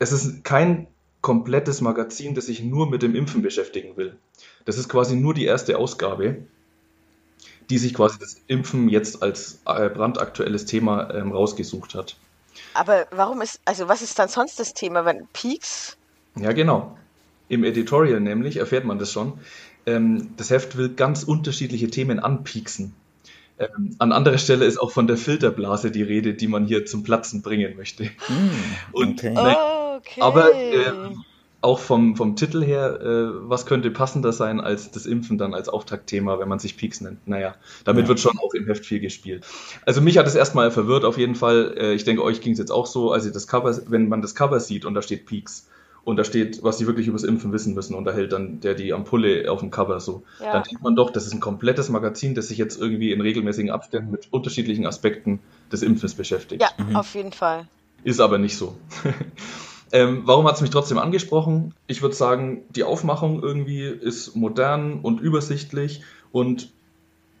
es 0.00 0.10
ist 0.10 0.42
kein 0.42 0.88
komplettes 1.20 1.80
Magazin, 1.80 2.34
das 2.34 2.46
sich 2.46 2.62
nur 2.62 2.88
mit 2.88 3.02
dem 3.02 3.14
Impfen 3.14 3.42
beschäftigen 3.42 3.96
will. 3.96 4.16
Das 4.64 4.78
ist 4.78 4.88
quasi 4.88 5.16
nur 5.16 5.34
die 5.34 5.44
erste 5.44 5.78
Ausgabe, 5.78 6.38
die 7.68 7.78
sich 7.78 7.94
quasi 7.94 8.18
das 8.18 8.36
Impfen 8.46 8.88
jetzt 8.88 9.22
als 9.22 9.60
äh, 9.66 9.88
brandaktuelles 9.88 10.66
Thema 10.66 11.14
ähm, 11.14 11.32
rausgesucht 11.32 11.94
hat. 11.94 12.16
Aber 12.74 13.06
warum 13.10 13.42
ist, 13.42 13.60
also 13.64 13.88
was 13.88 14.02
ist 14.02 14.18
dann 14.18 14.28
sonst 14.28 14.58
das 14.58 14.74
Thema, 14.74 15.04
wenn 15.04 15.26
Peaks? 15.32 15.96
Ja, 16.36 16.52
genau. 16.52 16.96
Im 17.48 17.64
Editorial 17.64 18.20
nämlich 18.20 18.56
erfährt 18.56 18.84
man 18.84 18.98
das 18.98 19.12
schon. 19.12 19.34
Ähm, 19.86 20.30
das 20.36 20.50
Heft 20.50 20.76
will 20.76 20.90
ganz 20.90 21.22
unterschiedliche 21.22 21.90
Themen 21.90 22.18
anpieksen. 22.18 22.94
Ähm, 23.58 23.96
an 23.98 24.12
anderer 24.12 24.38
Stelle 24.38 24.64
ist 24.64 24.78
auch 24.78 24.90
von 24.90 25.06
der 25.06 25.16
Filterblase 25.16 25.90
die 25.90 26.02
Rede, 26.02 26.34
die 26.34 26.48
man 26.48 26.66
hier 26.66 26.86
zum 26.86 27.02
Platzen 27.02 27.42
bringen 27.42 27.76
möchte. 27.76 28.04
Mm, 28.28 28.50
okay. 28.92 29.28
Und, 29.30 29.38
oh 29.38 29.79
Okay. 30.00 30.20
Aber 30.20 30.54
äh, 30.54 30.92
auch 31.62 31.78
vom, 31.78 32.16
vom 32.16 32.36
Titel 32.36 32.64
her, 32.64 33.00
äh, 33.00 33.48
was 33.48 33.66
könnte 33.66 33.90
passender 33.90 34.32
sein 34.32 34.60
als 34.60 34.90
das 34.90 35.06
Impfen 35.06 35.36
dann 35.36 35.54
als 35.54 35.68
Auftaktthema, 35.68 36.38
wenn 36.38 36.48
man 36.48 36.58
sich 36.58 36.76
Peaks 36.76 37.00
nennt? 37.00 37.26
Naja, 37.28 37.54
damit 37.84 38.04
ja. 38.04 38.08
wird 38.08 38.20
schon 38.20 38.38
auch 38.38 38.54
im 38.54 38.66
Heft 38.66 38.86
viel 38.86 39.00
gespielt. 39.00 39.44
Also 39.84 40.00
mich 40.00 40.16
hat 40.18 40.26
es 40.26 40.34
erstmal 40.34 40.70
verwirrt 40.70 41.04
auf 41.04 41.18
jeden 41.18 41.34
Fall. 41.34 41.74
Äh, 41.76 41.94
ich 41.94 42.04
denke, 42.04 42.22
euch 42.22 42.40
ging 42.40 42.52
es 42.52 42.58
jetzt 42.58 42.72
auch 42.72 42.86
so, 42.86 43.12
also 43.12 43.30
das 43.30 43.46
Cover, 43.46 43.78
wenn 43.88 44.08
man 44.08 44.22
das 44.22 44.34
Cover 44.34 44.60
sieht 44.60 44.84
und 44.84 44.94
da 44.94 45.02
steht 45.02 45.26
Peaks 45.26 45.68
und 46.02 46.16
da 46.16 46.24
steht, 46.24 46.62
was 46.62 46.78
sie 46.78 46.86
wirklich 46.86 47.08
übers 47.08 47.24
Impfen 47.24 47.52
wissen 47.52 47.74
müssen 47.74 47.94
und 47.94 48.04
da 48.04 48.12
hält 48.12 48.32
dann 48.32 48.60
der 48.60 48.74
die 48.74 48.94
Ampulle 48.94 49.50
auf 49.50 49.60
dem 49.60 49.70
Cover 49.70 50.00
so. 50.00 50.22
Ja. 50.40 50.54
Dann 50.54 50.62
denkt 50.62 50.82
man 50.82 50.96
doch, 50.96 51.10
das 51.10 51.26
ist 51.26 51.34
ein 51.34 51.40
komplettes 51.40 51.90
Magazin, 51.90 52.34
das 52.34 52.48
sich 52.48 52.56
jetzt 52.56 52.80
irgendwie 52.80 53.12
in 53.12 53.20
regelmäßigen 53.20 53.70
Abständen 53.70 54.10
mit 54.10 54.28
unterschiedlichen 54.30 54.86
Aspekten 54.86 55.40
des 55.70 55.82
Impfens 55.82 56.14
beschäftigt. 56.14 56.62
Ja, 56.62 56.70
mhm. 56.82 56.96
auf 56.96 57.14
jeden 57.14 57.32
Fall. 57.32 57.68
Ist 58.02 58.20
aber 58.20 58.38
nicht 58.38 58.56
so. 58.56 58.76
Ähm, 59.92 60.22
warum 60.24 60.46
hat 60.46 60.54
es 60.56 60.60
mich 60.60 60.70
trotzdem 60.70 60.98
angesprochen? 60.98 61.74
Ich 61.86 62.02
würde 62.02 62.14
sagen, 62.14 62.62
die 62.70 62.84
Aufmachung 62.84 63.42
irgendwie 63.42 63.82
ist 63.84 64.36
modern 64.36 65.00
und 65.00 65.20
übersichtlich 65.20 66.02
und 66.32 66.72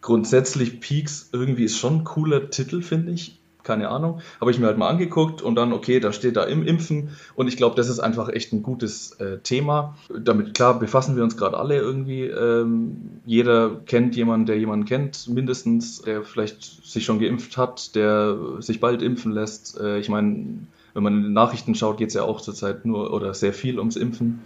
grundsätzlich 0.00 0.80
Peaks 0.80 1.28
irgendwie 1.32 1.64
ist 1.64 1.78
schon 1.78 1.98
ein 1.98 2.04
cooler 2.04 2.50
Titel, 2.50 2.82
finde 2.82 3.12
ich. 3.12 3.38
keine 3.62 3.88
Ahnung. 3.88 4.20
Habe 4.40 4.50
ich 4.50 4.58
mir 4.58 4.66
halt 4.66 4.78
mal 4.78 4.88
angeguckt 4.88 5.42
und 5.42 5.54
dann, 5.54 5.72
okay, 5.72 6.00
da 6.00 6.12
steht 6.12 6.36
da 6.36 6.44
im 6.44 6.66
Impfen 6.66 7.10
und 7.34 7.48
ich 7.48 7.56
glaube, 7.56 7.76
das 7.76 7.88
ist 7.88 8.00
einfach 8.00 8.28
echt 8.28 8.52
ein 8.52 8.62
gutes 8.62 9.12
äh, 9.20 9.38
Thema. 9.38 9.96
Damit, 10.18 10.54
klar, 10.54 10.78
befassen 10.78 11.16
wir 11.16 11.22
uns 11.22 11.36
gerade 11.36 11.58
alle 11.58 11.76
irgendwie. 11.76 12.24
Ähm, 12.24 13.20
jeder 13.26 13.80
kennt 13.86 14.16
jemanden, 14.16 14.46
der 14.46 14.58
jemanden 14.58 14.86
kennt, 14.86 15.28
mindestens, 15.28 16.02
der 16.02 16.22
vielleicht 16.24 16.62
sich 16.86 17.04
schon 17.04 17.20
geimpft 17.20 17.56
hat, 17.56 17.94
der 17.94 18.36
sich 18.60 18.80
bald 18.80 19.02
impfen 19.02 19.32
lässt. 19.32 19.78
Äh, 19.78 19.98
ich 19.98 20.08
meine, 20.08 20.66
wenn 20.94 21.02
man 21.02 21.16
in 21.16 21.22
den 21.24 21.32
Nachrichten 21.32 21.74
schaut, 21.74 21.98
geht 21.98 22.08
es 22.08 22.14
ja 22.14 22.22
auch 22.22 22.40
zurzeit 22.40 22.84
nur 22.84 23.12
oder 23.12 23.34
sehr 23.34 23.52
viel 23.52 23.78
ums 23.78 23.96
Impfen. 23.96 24.40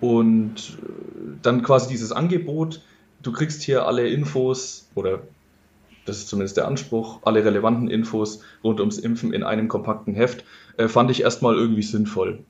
Und 0.00 0.78
äh, 0.82 1.36
dann 1.42 1.62
quasi 1.62 1.88
dieses 1.88 2.12
Angebot, 2.12 2.82
du 3.22 3.32
kriegst 3.32 3.62
hier 3.62 3.86
alle 3.86 4.08
Infos 4.08 4.88
oder 4.94 5.22
das 6.04 6.18
ist 6.18 6.28
zumindest 6.28 6.56
der 6.56 6.66
Anspruch, 6.66 7.20
alle 7.22 7.44
relevanten 7.44 7.88
Infos 7.88 8.40
rund 8.62 8.80
ums 8.80 8.98
Impfen 8.98 9.32
in 9.32 9.42
einem 9.42 9.68
kompakten 9.68 10.14
Heft, 10.14 10.44
äh, 10.76 10.88
fand 10.88 11.10
ich 11.10 11.22
erstmal 11.22 11.54
irgendwie 11.54 11.82
sinnvoll. 11.82 12.44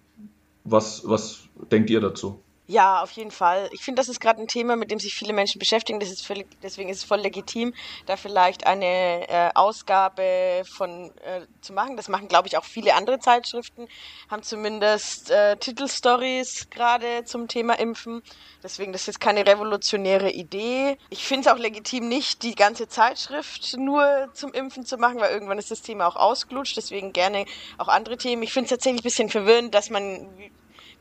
Was, 0.64 1.02
was 1.06 1.44
denkt 1.70 1.90
ihr 1.90 2.00
dazu? 2.00 2.40
Ja, 2.66 3.02
auf 3.02 3.10
jeden 3.10 3.30
Fall. 3.30 3.68
Ich 3.72 3.82
finde, 3.82 4.00
das 4.00 4.08
ist 4.08 4.20
gerade 4.20 4.40
ein 4.40 4.48
Thema, 4.48 4.74
mit 4.76 4.90
dem 4.90 4.98
sich 4.98 5.14
viele 5.14 5.34
Menschen 5.34 5.58
beschäftigen. 5.58 6.00
Das 6.00 6.10
ist 6.10 6.24
völlig, 6.24 6.46
deswegen 6.62 6.88
ist 6.88 6.98
es 6.98 7.04
voll 7.04 7.20
legitim, 7.20 7.74
da 8.06 8.16
vielleicht 8.16 8.66
eine 8.66 9.28
äh, 9.28 9.50
Ausgabe 9.54 10.62
von 10.64 11.12
äh, 11.18 11.42
zu 11.60 11.74
machen. 11.74 11.98
Das 11.98 12.08
machen, 12.08 12.26
glaube 12.26 12.48
ich, 12.48 12.56
auch 12.56 12.64
viele 12.64 12.94
andere 12.94 13.18
Zeitschriften, 13.18 13.86
haben 14.30 14.42
zumindest 14.42 15.30
äh, 15.30 15.58
Titelstories 15.58 16.70
gerade 16.70 17.24
zum 17.24 17.48
Thema 17.48 17.78
Impfen. 17.78 18.22
Deswegen, 18.62 18.94
das 18.94 19.08
ist 19.08 19.20
keine 19.20 19.46
revolutionäre 19.46 20.30
Idee. 20.30 20.96
Ich 21.10 21.26
finde 21.26 21.46
es 21.46 21.54
auch 21.54 21.58
legitim, 21.58 22.08
nicht 22.08 22.42
die 22.42 22.54
ganze 22.54 22.88
Zeitschrift 22.88 23.76
nur 23.76 24.30
zum 24.32 24.54
Impfen 24.54 24.86
zu 24.86 24.96
machen, 24.96 25.20
weil 25.20 25.34
irgendwann 25.34 25.58
ist 25.58 25.70
das 25.70 25.82
Thema 25.82 26.06
auch 26.06 26.16
ausgelutscht. 26.16 26.78
Deswegen 26.78 27.12
gerne 27.12 27.44
auch 27.76 27.88
andere 27.88 28.16
Themen. 28.16 28.42
Ich 28.42 28.54
finde 28.54 28.64
es 28.64 28.70
tatsächlich 28.70 29.02
ein 29.02 29.04
bisschen 29.04 29.28
verwirrend, 29.28 29.74
dass 29.74 29.90
man 29.90 30.30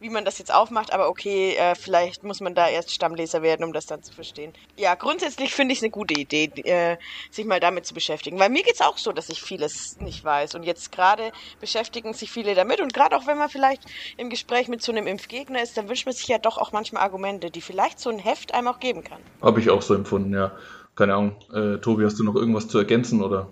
wie 0.03 0.09
man 0.09 0.25
das 0.25 0.37
jetzt 0.37 0.53
aufmacht, 0.53 0.91
aber 0.91 1.07
okay, 1.07 1.55
äh, 1.55 1.75
vielleicht 1.75 2.23
muss 2.23 2.41
man 2.41 2.53
da 2.53 2.67
erst 2.67 2.91
Stammleser 2.91 3.41
werden, 3.41 3.63
um 3.63 3.71
das 3.71 3.85
dann 3.85 4.03
zu 4.03 4.13
verstehen. 4.13 4.51
Ja, 4.77 4.95
grundsätzlich 4.95 5.55
finde 5.55 5.71
ich 5.71 5.79
es 5.79 5.83
eine 5.83 5.91
gute 5.91 6.13
Idee, 6.13 6.51
äh, 6.65 6.97
sich 7.31 7.45
mal 7.45 7.61
damit 7.61 7.85
zu 7.85 7.93
beschäftigen, 7.93 8.37
weil 8.37 8.49
mir 8.49 8.63
geht 8.63 8.75
es 8.75 8.81
auch 8.81 8.97
so, 8.97 9.13
dass 9.13 9.29
ich 9.29 9.41
vieles 9.41 9.99
nicht 10.01 10.23
weiß 10.23 10.55
und 10.55 10.63
jetzt 10.63 10.91
gerade 10.91 11.31
beschäftigen 11.61 12.13
sich 12.13 12.29
viele 12.29 12.53
damit 12.53 12.81
und 12.81 12.93
gerade 12.93 13.15
auch 13.15 13.27
wenn 13.27 13.37
man 13.37 13.47
vielleicht 13.47 13.83
im 14.17 14.29
Gespräch 14.29 14.67
mit 14.67 14.81
so 14.83 14.91
einem 14.91 15.07
Impfgegner 15.07 15.63
ist, 15.63 15.77
dann 15.77 15.87
wünscht 15.87 16.05
man 16.05 16.13
sich 16.13 16.27
ja 16.27 16.37
doch 16.37 16.57
auch 16.57 16.73
manchmal 16.73 17.03
Argumente, 17.03 17.49
die 17.49 17.61
vielleicht 17.61 17.97
so 17.99 18.09
ein 18.09 18.19
Heft 18.19 18.53
einem 18.53 18.67
auch 18.67 18.81
geben 18.81 19.05
kann. 19.05 19.21
Habe 19.41 19.61
ich 19.61 19.69
auch 19.69 19.81
so 19.81 19.95
empfunden, 19.95 20.33
ja. 20.33 20.51
Keine 20.95 21.15
Ahnung. 21.15 21.35
Äh, 21.53 21.77
Tobi, 21.77 22.03
hast 22.03 22.19
du 22.19 22.23
noch 22.23 22.35
irgendwas 22.35 22.67
zu 22.67 22.77
ergänzen 22.77 23.23
oder? 23.23 23.47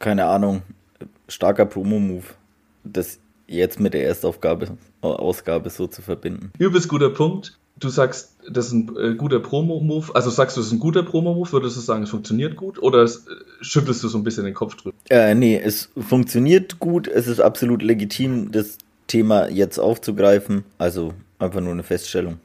Keine 0.00 0.26
Ahnung. 0.26 0.62
Starker 1.28 1.64
Promo-Move. 1.64 2.26
Das 2.82 3.20
jetzt 3.50 3.80
mit 3.80 3.94
der 3.94 4.04
Erstaufgabe 4.04 4.68
Ausgabe 5.02 5.70
so 5.70 5.86
zu 5.86 6.02
verbinden. 6.02 6.52
Übelst 6.58 6.88
guter 6.88 7.10
Punkt. 7.10 7.58
Du 7.78 7.88
sagst, 7.88 8.36
das 8.48 8.66
ist 8.66 8.72
ein 8.72 8.96
äh, 8.96 9.14
guter 9.14 9.40
Promo-Move. 9.40 10.14
Also 10.14 10.28
sagst 10.28 10.56
du, 10.56 10.60
es 10.60 10.66
ist 10.66 10.72
ein 10.72 10.80
guter 10.80 11.02
Promo-Move? 11.02 11.50
Würdest 11.52 11.76
du 11.76 11.80
sagen, 11.80 12.02
es 12.02 12.10
funktioniert 12.10 12.56
gut? 12.56 12.80
Oder 12.82 13.02
es, 13.02 13.26
äh, 13.26 13.30
schüttelst 13.62 14.04
du 14.04 14.08
so 14.08 14.18
ein 14.18 14.24
bisschen 14.24 14.44
den 14.44 14.54
Kopf 14.54 14.76
drüber? 14.76 14.94
Äh, 15.08 15.34
nee, 15.34 15.58
es 15.58 15.88
funktioniert 15.98 16.78
gut. 16.78 17.08
Es 17.08 17.26
ist 17.26 17.40
absolut 17.40 17.82
legitim, 17.82 18.52
das 18.52 18.76
Thema 19.06 19.48
jetzt 19.48 19.78
aufzugreifen. 19.78 20.64
Also 20.76 21.14
einfach 21.38 21.60
nur 21.60 21.72
eine 21.72 21.82
Feststellung. 21.82 22.38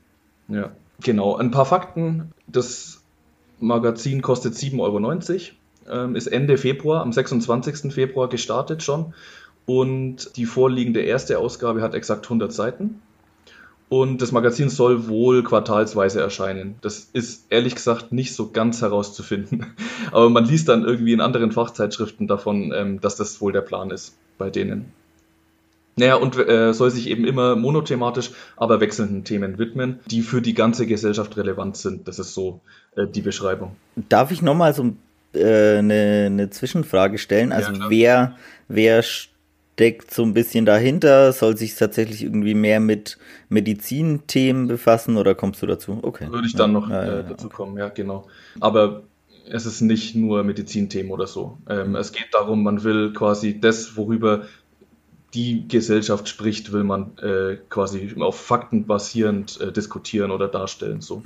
Ja, 0.48 0.72
genau. 1.02 1.36
Ein 1.36 1.52
paar 1.52 1.66
Fakten. 1.66 2.32
Das 2.48 3.02
Magazin 3.60 4.22
kostet 4.22 4.54
7,90 4.54 4.80
Euro. 4.80 6.06
Ähm, 6.06 6.16
ist 6.16 6.28
Ende 6.28 6.58
Februar, 6.58 7.02
am 7.02 7.12
26. 7.12 7.94
Februar 7.94 8.30
gestartet 8.30 8.84
schon. 8.84 9.14
Und 9.66 10.38
die 10.38 10.46
vorliegende 10.46 11.02
erste 11.02 11.40
Ausgabe 11.40 11.82
hat 11.82 11.96
exakt 11.96 12.26
100 12.26 12.54
Seiten. 12.54 13.02
Und 13.88 14.22
das 14.22 14.32
Magazin 14.32 14.70
soll 14.70 15.08
wohl 15.08 15.44
quartalsweise 15.44 16.20
erscheinen. 16.20 16.76
Das 16.82 17.08
ist 17.14 17.46
ehrlich 17.52 17.76
gesagt 17.76 18.12
nicht 18.12 18.34
so 18.34 18.50
ganz 18.50 18.82
herauszufinden. 18.82 19.68
Aber 20.12 20.30
man 20.30 20.46
liest 20.46 20.68
dann 20.70 20.84
irgendwie 20.84 21.14
in 21.14 21.22
anderen 21.22 21.52
Fachzeitschriften 21.52 22.28
davon, 22.28 22.74
ähm, 22.76 23.02
dass 23.02 23.16
das 23.16 23.42
wohl 23.42 23.52
der 23.52 23.62
Plan 23.62 23.92
ist 23.92 24.16
bei 24.38 24.50
denen. 24.50 24.92
Naja, 25.98 26.16
und 26.16 26.36
äh, 26.38 26.74
soll 26.74 26.92
sich 26.92 27.10
eben 27.10 27.26
immer 27.26 27.56
monothematisch, 27.56 28.32
aber 28.58 28.82
wechselnden 28.82 29.24
Themen 29.24 29.58
widmen, 29.58 30.00
die 30.12 30.24
für 30.24 30.42
die 30.42 30.54
ganze 30.54 30.88
Gesellschaft 30.88 31.38
relevant 31.38 31.78
sind. 31.78 32.08
Das 32.08 32.20
ist 32.20 32.34
so 32.34 32.60
äh, 32.98 33.08
die 33.08 33.22
Beschreibung. 33.22 33.78
Darf 34.10 34.32
ich 34.32 34.42
nochmal 34.42 34.74
so 34.74 34.94
äh, 35.34 35.78
eine, 35.78 36.26
eine 36.26 36.50
Zwischenfrage 36.50 37.18
stellen? 37.18 37.54
Also 37.54 37.72
ja, 37.72 37.90
wer, 37.90 38.36
wer 38.68 39.04
steckt 39.76 40.14
so 40.14 40.24
ein 40.24 40.34
bisschen 40.34 40.66
dahinter? 40.66 41.34
Soll 41.34 41.58
sich 41.58 41.76
tatsächlich 41.76 42.24
irgendwie 42.24 42.54
mehr 42.54 42.80
mit 42.80 43.18
Medizinthemen 43.50 44.68
befassen 44.68 45.18
oder 45.18 45.36
kommst 45.36 45.62
du 45.62 45.66
dazu? 45.66 46.00
Okay. 46.02 46.32
Würde 46.32 46.48
ich 46.48 46.56
dann 46.56 46.72
ja, 46.72 46.80
noch 46.80 46.90
ja, 46.90 47.04
äh, 47.04 47.24
dazu 47.28 47.48
okay. 47.48 47.56
kommen, 47.56 47.78
ja, 47.78 47.90
genau. 47.90 48.26
Aber 48.62 49.04
es 49.50 49.66
ist 49.66 49.82
nicht 49.82 50.16
nur 50.16 50.44
Medizinthemen 50.44 51.12
oder 51.12 51.28
so. 51.28 51.58
Ähm, 51.70 51.96
es 51.96 52.14
geht 52.14 52.28
darum, 52.32 52.64
man 52.64 52.84
will 52.86 53.12
quasi 53.12 53.60
das, 53.60 53.98
worüber 53.98 54.46
die 55.34 55.68
Gesellschaft 55.68 56.30
spricht, 56.30 56.72
will 56.72 56.86
man 56.86 57.18
äh, 57.18 57.58
quasi 57.70 58.16
auf 58.18 58.40
Fakten 58.40 58.86
basierend 58.86 59.60
äh, 59.60 59.74
diskutieren 59.74 60.32
oder 60.32 60.48
darstellen. 60.48 61.02
So. 61.02 61.24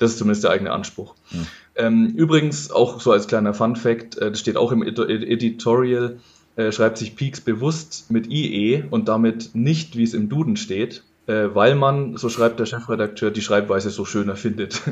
Das 0.00 0.10
ist 0.10 0.18
zumindest 0.18 0.42
der 0.42 0.50
eigene 0.50 0.72
Anspruch. 0.72 1.14
Hm. 1.28 1.46
Ähm, 1.76 2.06
übrigens, 2.16 2.72
auch 2.72 3.00
so 3.00 3.12
als 3.12 3.28
kleiner 3.28 3.54
Fun 3.54 3.76
Fact, 3.76 4.18
äh, 4.18 4.30
das 4.30 4.40
steht 4.40 4.56
auch 4.56 4.72
im 4.72 4.82
Editorial, 4.82 6.18
äh, 6.56 6.72
schreibt 6.72 6.98
sich 6.98 7.16
Peaks 7.16 7.40
bewusst 7.40 8.10
mit 8.10 8.30
IE 8.30 8.84
und 8.90 9.08
damit 9.08 9.50
nicht, 9.54 9.96
wie 9.96 10.02
es 10.02 10.14
im 10.14 10.28
Duden 10.28 10.56
steht, 10.56 11.04
äh, 11.26 11.48
weil 11.52 11.74
man, 11.74 12.16
so 12.16 12.28
schreibt 12.28 12.58
der 12.60 12.66
Chefredakteur, 12.66 13.30
die 13.30 13.42
Schreibweise 13.42 13.90
so 13.90 14.04
schöner 14.04 14.36
findet. 14.36 14.82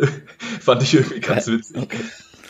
Fand 0.60 0.82
ich 0.82 0.94
irgendwie 0.94 1.20
ganz 1.20 1.46
witzig. 1.46 1.76
Okay. 1.76 2.00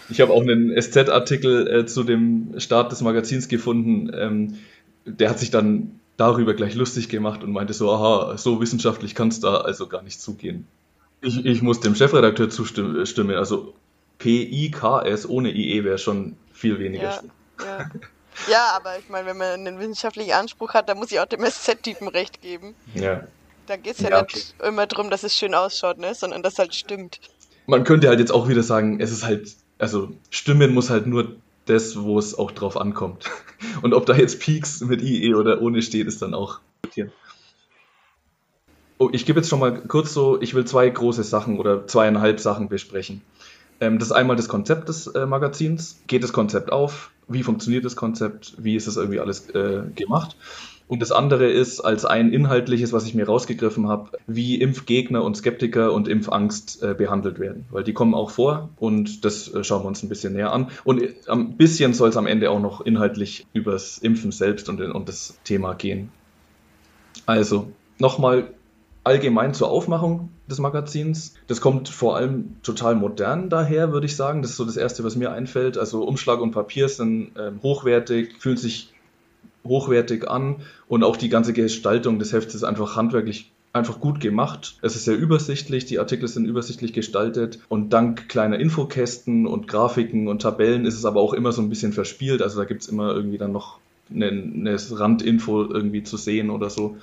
Ich 0.09 0.21
habe 0.21 0.33
auch 0.33 0.43
einen 0.43 0.75
SZ-Artikel 0.81 1.67
äh, 1.69 1.87
zu 1.87 2.05
dem 2.05 2.55
Start 2.59 2.93
des 2.93 3.01
Magazins 3.01 3.49
gefunden. 3.49 4.11
Ähm, 4.15 4.55
der 5.05 5.31
hat 5.31 5.39
sich 5.39 5.51
dann 5.51 6.01
darüber 6.17 6.55
gleich 6.55 6.75
lustig 6.75 7.09
gemacht 7.09 7.43
und 7.43 7.53
meinte 7.53 7.73
so, 7.73 7.91
aha, 7.91 8.37
so 8.37 8.61
wissenschaftlich 8.61 9.15
kann 9.15 9.29
es 9.29 9.41
da 9.41 9.57
also 9.57 9.87
gar 9.89 10.03
nicht 10.03 10.21
zugehen. 10.21 10.67
Ich, 11.21 11.45
ich 11.45 11.63
muss 11.63 11.81
dem 11.81 11.95
Chefredakteur 11.95 12.51
zustimmen. 12.51 13.37
Also 13.37 13.75
P-I-K-S 14.19 15.29
ohne 15.29 15.53
IE 15.53 15.85
wäre 15.85 15.99
schon 15.99 16.37
viel 16.53 16.79
weniger 16.79 17.05
ja, 17.05 17.23
Ja. 17.65 17.91
Ja, 18.51 18.73
aber 18.75 18.99
ich 18.99 19.09
meine, 19.09 19.27
wenn 19.27 19.37
man 19.37 19.67
einen 19.67 19.79
wissenschaftlichen 19.79 20.33
Anspruch 20.33 20.75
hat, 20.75 20.89
dann 20.89 20.99
muss 20.99 21.13
ich 21.13 21.21
auch 21.21 21.27
dem 21.27 21.45
SZ-Typen 21.45 22.09
recht 22.09 22.41
geben. 22.43 22.75
Ja. 22.95 23.27
Da 23.67 23.77
geht 23.77 23.95
es 23.95 24.01
ja, 24.01 24.11
ja, 24.11 24.23
nicht 24.23 24.55
okay. 24.59 24.69
immer 24.69 24.87
darum, 24.87 25.11
dass 25.11 25.23
es 25.23 25.37
schön 25.37 25.55
ausschaut, 25.55 25.99
ne? 25.99 26.15
sondern 26.15 26.43
dass 26.43 26.55
es 26.55 26.59
halt 26.59 26.75
stimmt. 26.75 27.21
Man 27.67 27.85
könnte 27.85 28.09
halt 28.09 28.19
jetzt 28.19 28.33
auch 28.33 28.49
wieder 28.49 28.63
sagen, 28.63 29.01
es 29.01 29.13
ist 29.13 29.25
halt, 29.25 29.55
also 29.79 30.11
stimmen 30.31 30.75
muss 30.75 30.91
halt 30.91 31.07
nur 31.07 31.37
das, 31.67 32.01
wo 32.01 32.19
es 32.19 32.37
auch 32.37 32.51
drauf 32.51 32.77
ankommt. 32.77 33.31
Und 33.83 33.95
ob 33.95 34.07
da 34.07 34.15
jetzt 34.15 34.41
Peaks 34.41 34.81
mit 34.81 35.01
IE 35.03 35.35
oder 35.35 35.63
ohne 35.63 35.83
steht, 35.83 36.07
ist 36.07 36.23
dann 36.23 36.35
auch. 36.35 36.61
Oh, 38.99 39.09
ich 39.13 39.27
gebe 39.27 39.41
jetzt 39.41 39.49
schon 39.49 39.59
mal 39.59 39.81
kurz 39.83 40.13
so, 40.13 40.41
ich 40.41 40.55
will 40.55 40.65
zwei 40.65 40.89
große 40.89 41.25
Sachen 41.25 41.59
oder 41.59 41.87
zweieinhalb 41.89 42.39
Sachen 42.39 42.69
besprechen. 42.69 43.23
Ähm, 43.83 43.99
das 43.99 44.09
ist 44.09 44.13
einmal 44.13 44.37
das 44.37 44.49
Konzept 44.49 44.89
des 44.89 45.09
äh, 45.09 45.27
Magazins. 45.27 46.01
Geht 46.07 46.23
das 46.23 46.33
Konzept 46.33 46.71
auf? 46.71 47.11
Wie 47.27 47.43
funktioniert 47.43 47.85
das 47.85 47.97
Konzept? 47.97 48.55
Wie 48.59 48.77
ist 48.77 48.87
das 48.87 48.97
irgendwie 48.97 49.19
alles 49.19 49.51
äh, 49.51 49.83
gemacht? 49.97 50.37
Und 50.87 51.03
das 51.03 51.11
andere 51.11 51.51
ist 51.51 51.81
als 51.81 52.05
ein 52.05 52.33
inhaltliches, 52.33 52.93
was 52.93 53.07
ich 53.07 53.15
mir 53.15 53.27
rausgegriffen 53.27 53.89
habe, 53.89 54.11
wie 54.29 54.61
Impfgegner 54.61 55.25
und 55.25 55.37
Skeptiker 55.37 55.93
und 55.93 56.07
Impfangst 56.07 56.83
äh, 56.83 56.95
behandelt 56.95 57.41
werden. 57.41 57.65
Weil 57.71 57.83
die 57.83 57.93
kommen 57.93 58.15
auch 58.15 58.31
vor 58.31 58.69
und 58.77 59.25
das 59.25 59.53
äh, 59.53 59.65
schauen 59.65 59.83
wir 59.83 59.89
uns 59.89 60.03
ein 60.05 60.09
bisschen 60.09 60.35
näher 60.35 60.53
an. 60.53 60.69
Und 60.85 61.03
äh, 61.03 61.15
ein 61.27 61.57
bisschen 61.57 61.93
soll 61.93 62.11
es 62.11 62.17
am 62.17 62.27
Ende 62.27 62.51
auch 62.51 62.61
noch 62.61 62.83
inhaltlich 62.83 63.47
übers 63.53 63.99
Impfen 63.99 64.31
selbst 64.31 64.69
und, 64.69 64.81
und 64.81 65.09
das 65.09 65.37
Thema 65.43 65.75
gehen. 65.75 66.11
Also 67.27 67.73
nochmal 67.99 68.49
allgemein 69.03 69.55
zur 69.55 69.71
Aufmachung 69.71 70.29
des 70.53 70.61
Magazins. 70.61 71.35
Das 71.47 71.61
kommt 71.61 71.89
vor 71.89 72.17
allem 72.17 72.57
total 72.63 72.95
modern 72.95 73.49
daher, 73.49 73.93
würde 73.93 74.07
ich 74.07 74.17
sagen. 74.17 74.43
Das 74.43 74.53
ist 74.53 74.57
so 74.57 74.65
das 74.65 74.77
Erste, 74.77 75.03
was 75.05 75.17
mir 75.17 75.33
einfällt. 75.33 75.79
Also 75.79 76.05
Umschlag 76.05 76.41
und 76.41 76.53
Papier 76.53 76.89
sind 76.89 77.37
äh, 77.37 77.51
hochwertig, 77.63 78.37
fühlen 78.39 78.57
sich 78.57 78.93
hochwertig 79.65 80.29
an 80.29 80.57
und 80.89 81.05
auch 81.05 81.17
die 81.17 81.29
ganze 81.29 81.53
Gestaltung 81.53 82.19
des 82.19 82.33
Hefts 82.33 82.55
ist 82.55 82.65
einfach 82.65 82.97
handwerklich 82.97 83.51
einfach 83.73 84.01
gut 84.01 84.21
gemacht. 84.21 84.77
Es 84.83 84.97
ist 84.97 85.05
sehr 85.05 85.17
übersichtlich, 85.17 85.87
die 85.87 85.99
Artikel 85.99 86.29
sind 86.29 86.47
übersichtlich 86.47 86.93
gestaltet 86.93 87.59
und 87.69 87.91
dank 87.91 88.29
kleiner 88.29 88.59
Infokästen 88.59 89.47
und 89.47 89.67
Grafiken 89.67 90.29
und 90.29 90.43
Tabellen 90.43 90.85
ist 90.85 90.95
es 90.95 91.05
aber 91.05 91.21
auch 91.21 91.33
immer 91.33 91.53
so 91.53 91.63
ein 91.63 91.71
bisschen 91.71 91.93
verspielt. 91.93 92.43
Also 92.43 92.59
da 92.59 92.67
gibt 92.67 92.83
es 92.83 92.89
immer 92.89 93.15
irgendwie 93.15 93.39
dann 93.39 93.53
noch 93.53 93.79
eine, 94.11 94.29
eine 94.29 94.77
Randinfo 94.91 95.65
irgendwie 95.65 96.03
zu 96.03 96.17
sehen 96.17 96.51
oder 96.51 96.69
so. 96.69 96.97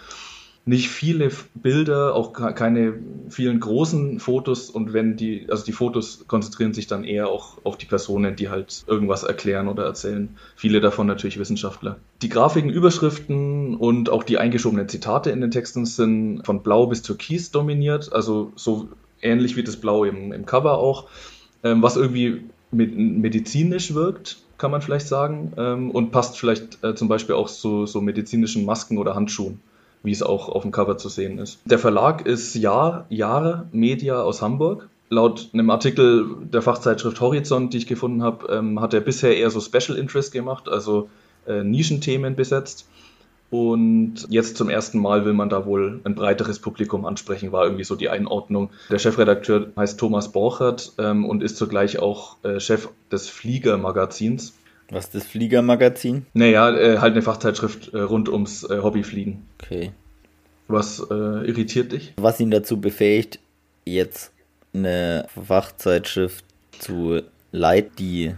Nicht 0.69 0.89
viele 0.89 1.31
Bilder, 1.55 2.13
auch 2.13 2.31
keine 2.31 2.93
vielen 3.29 3.59
großen 3.59 4.19
Fotos. 4.19 4.69
Und 4.69 4.93
wenn 4.93 5.17
die, 5.17 5.47
also 5.49 5.65
die 5.65 5.71
Fotos 5.71 6.25
konzentrieren 6.27 6.75
sich 6.75 6.85
dann 6.85 7.03
eher 7.03 7.27
auch 7.27 7.57
auf 7.63 7.75
die 7.75 7.87
Personen, 7.87 8.35
die 8.35 8.49
halt 8.49 8.83
irgendwas 8.85 9.23
erklären 9.23 9.67
oder 9.67 9.83
erzählen. 9.83 10.37
Viele 10.55 10.79
davon 10.79 11.07
natürlich 11.07 11.39
Wissenschaftler. 11.39 11.97
Die 12.21 12.29
Grafiken, 12.29 12.69
Überschriften 12.69 13.75
und 13.75 14.11
auch 14.11 14.23
die 14.23 14.37
eingeschobenen 14.37 14.87
Zitate 14.87 15.31
in 15.31 15.41
den 15.41 15.49
Texten 15.49 15.87
sind 15.87 16.45
von 16.45 16.61
Blau 16.61 16.85
bis 16.85 17.01
Türkis 17.01 17.49
dominiert, 17.49 18.13
also 18.13 18.51
so 18.55 18.89
ähnlich 19.21 19.57
wie 19.57 19.63
das 19.63 19.77
Blau 19.77 20.03
im, 20.03 20.31
im 20.31 20.45
Cover 20.45 20.77
auch, 20.77 21.07
ähm, 21.63 21.81
was 21.81 21.97
irgendwie 21.97 22.43
mit, 22.71 22.95
medizinisch 22.95 23.93
wirkt 23.93 24.37
kann 24.59 24.71
man 24.71 24.81
vielleicht 24.81 25.07
sagen, 25.07 25.53
ähm, 25.55 25.89
und 25.89 26.11
passt 26.11 26.37
vielleicht 26.37 26.83
äh, 26.83 26.93
zum 26.93 27.07
Beispiel 27.07 27.33
auch 27.33 27.49
zu 27.49 27.85
so 27.85 28.01
medizinischen 28.01 28.65
Masken 28.65 28.97
oder 28.97 29.15
Handschuhen 29.15 29.61
wie 30.03 30.11
es 30.11 30.23
auch 30.23 30.49
auf 30.49 30.63
dem 30.63 30.71
Cover 30.71 30.97
zu 30.97 31.09
sehen 31.09 31.37
ist. 31.39 31.59
Der 31.65 31.79
Verlag 31.79 32.25
ist 32.25 32.55
Jahr, 32.55 33.05
Jahre 33.09 33.67
Media 33.71 34.21
aus 34.21 34.41
Hamburg. 34.41 34.89
Laut 35.09 35.49
einem 35.53 35.69
Artikel 35.69 36.27
der 36.53 36.61
Fachzeitschrift 36.61 37.19
Horizont, 37.19 37.73
die 37.73 37.77
ich 37.79 37.87
gefunden 37.87 38.21
habe, 38.21 38.47
ähm, 38.53 38.79
hat 38.79 38.93
er 38.93 39.01
bisher 39.01 39.35
eher 39.35 39.49
so 39.49 39.59
Special 39.59 39.97
Interest 39.97 40.31
gemacht, 40.31 40.69
also 40.69 41.09
äh, 41.47 41.63
Nischenthemen 41.63 42.35
besetzt. 42.35 42.87
Und 43.49 44.27
jetzt 44.29 44.57
zum 44.57 44.69
ersten 44.69 44.99
Mal 44.99 45.25
will 45.25 45.33
man 45.33 45.49
da 45.49 45.65
wohl 45.65 46.01
ein 46.03 46.13
breiteres 46.13 46.59
Publikum 46.59 47.05
ansprechen, 47.05 47.51
war 47.51 47.63
irgendwie 47.63 47.83
so 47.83 47.95
die 47.95 48.09
Einordnung. 48.09 48.69
Der 48.91 48.99
Chefredakteur 48.99 49.71
heißt 49.75 49.99
Thomas 49.99 50.31
Borchert 50.31 50.93
ähm, 50.99 51.25
und 51.25 51.41
ist 51.41 51.57
zugleich 51.57 51.97
auch 51.97 52.37
äh, 52.43 52.59
Chef 52.59 52.89
des 53.11 53.27
Flieger-Magazins. 53.27 54.53
Was 54.91 55.05
ist 55.05 55.15
das 55.15 55.25
Fliegermagazin? 55.25 56.25
Naja, 56.33 56.75
äh, 56.75 56.97
halt 56.97 57.13
eine 57.13 57.21
Fachzeitschrift 57.21 57.93
äh, 57.93 57.99
rund 57.99 58.29
ums 58.29 58.63
äh, 58.63 58.79
Hobbyfliegen. 58.81 59.45
Okay. 59.61 59.91
Was 60.67 60.99
äh, 60.99 61.13
irritiert 61.13 61.91
dich? 61.91 62.13
Was 62.17 62.39
ihn 62.39 62.51
dazu 62.51 62.79
befähigt, 62.79 63.39
jetzt 63.85 64.31
eine 64.73 65.27
Fachzeitschrift 65.47 66.45
zu 66.79 67.21
leiten, 67.51 67.95
die 67.97 68.35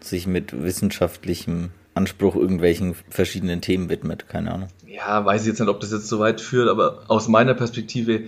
sich 0.00 0.26
mit 0.26 0.62
wissenschaftlichem 0.62 1.70
Anspruch 1.94 2.36
irgendwelchen 2.36 2.94
verschiedenen 3.08 3.60
Themen 3.60 3.88
widmet. 3.88 4.28
Keine 4.28 4.52
Ahnung. 4.52 4.68
Ja, 4.86 5.24
weiß 5.24 5.42
ich 5.42 5.48
jetzt 5.48 5.60
nicht, 5.60 5.68
ob 5.68 5.80
das 5.80 5.92
jetzt 5.92 6.08
so 6.08 6.18
weit 6.18 6.40
führt, 6.40 6.68
aber 6.68 7.04
aus 7.08 7.28
meiner 7.28 7.54
Perspektive 7.54 8.24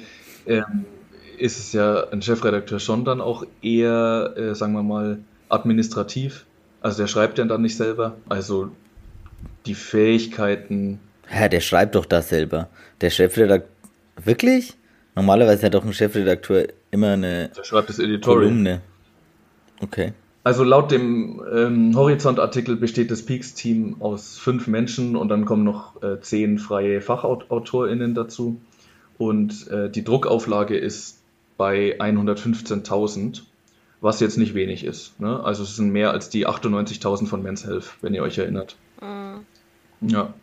ähm, 0.47 0.85
ist 1.39 1.59
es 1.59 1.73
ja 1.73 2.09
ein 2.09 2.23
Chefredakteur 2.23 2.79
schon 2.79 3.05
dann 3.05 3.21
auch 3.21 3.45
eher, 3.63 4.35
äh, 4.37 4.55
sagen 4.55 4.73
wir 4.73 4.83
mal, 4.83 5.19
administrativ 5.49 6.47
also 6.85 7.03
der 7.03 7.07
schreibt 7.09 7.39
ja 7.39 7.45
dann 7.47 7.63
nicht 7.63 7.79
selber. 7.79 8.17
Also 8.29 8.71
die 9.65 9.75
Fähigkeiten. 9.75 11.01
Ja, 11.35 11.49
der 11.49 11.61
schreibt 11.61 11.95
doch 11.95 12.05
das 12.05 12.29
selber. 12.29 12.69
Der 13.01 13.09
Chefredakteur. 13.09 13.71
Wirklich? 14.23 14.75
Normalerweise 15.17 15.67
hat 15.67 15.75
doch 15.75 15.85
ein 15.85 15.95
Chefredakteur 15.95 16.69
immer 16.91 17.15
eine. 17.15 17.49
Der 17.57 17.65
schreibt 17.65 17.89
das 17.89 17.99
Editorial. 17.99 18.49
Kolumne. 18.49 18.83
Okay. 19.81 20.13
Also 20.43 20.63
laut 20.63 20.91
dem 20.91 21.43
ähm, 21.51 21.97
Horizont-Artikel 21.97 22.77
besteht 22.77 23.11
das 23.11 23.25
Peaks-Team 23.25 23.97
aus 24.01 24.37
fünf 24.37 24.67
Menschen 24.67 25.17
und 25.17 25.31
dann 25.31 25.47
kommen 25.47 25.65
noch 25.65 26.03
äh, 26.03 26.21
zehn 26.21 26.59
freie 26.59 27.01
FachautorInnen 27.01 28.15
dazu. 28.15 28.61
Und 29.17 29.69
äh, 29.69 29.89
die 29.89 30.05
Druckauflage 30.05 30.77
ist 30.77 31.23
bei 31.57 31.99
115.000 31.99 33.41
was 34.05 34.21
jetzt 34.21 34.37
nicht 34.37 34.55
wenig 34.55 34.85
ist. 34.85 35.19
Ne? 35.19 35.43
Also 35.43 35.63
es 35.63 35.77
sind 35.77 35.91
mehr 35.91 36.11
als 36.11 36.29
die 36.29 36.47
98.000 36.47 37.27
von 37.27 37.43
Men's 37.43 37.65
Health, 37.65 37.97
wenn 38.03 38.15
ihr 38.15 38.23
euch 38.23 38.37
erinnert. 38.39 38.77
Mhm. 39.01 39.47
Ja. 40.09 40.35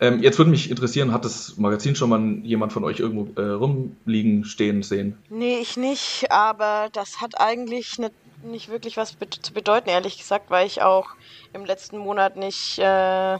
Ähm, 0.00 0.20
jetzt 0.20 0.38
würde 0.38 0.50
mich 0.50 0.68
interessieren, 0.68 1.12
hat 1.12 1.24
das 1.24 1.56
Magazin 1.56 1.94
schon 1.94 2.10
mal 2.10 2.20
jemand 2.42 2.72
von 2.72 2.82
euch 2.82 2.98
irgendwo 2.98 3.40
äh, 3.40 3.44
rumliegen, 3.44 4.44
stehen, 4.44 4.82
sehen? 4.82 5.16
Nee, 5.30 5.58
ich 5.60 5.76
nicht, 5.76 6.26
aber 6.30 6.88
das 6.92 7.20
hat 7.20 7.40
eigentlich 7.40 8.00
nicht, 8.00 8.12
nicht 8.42 8.68
wirklich 8.68 8.96
was 8.96 9.12
be 9.12 9.30
zu 9.30 9.52
bedeuten, 9.52 9.88
ehrlich 9.88 10.18
gesagt, 10.18 10.50
weil 10.50 10.66
ich 10.66 10.82
auch 10.82 11.10
im 11.52 11.64
letzten 11.64 11.98
Monat 11.98 12.36
nicht 12.36 12.80
äh, 12.80 13.38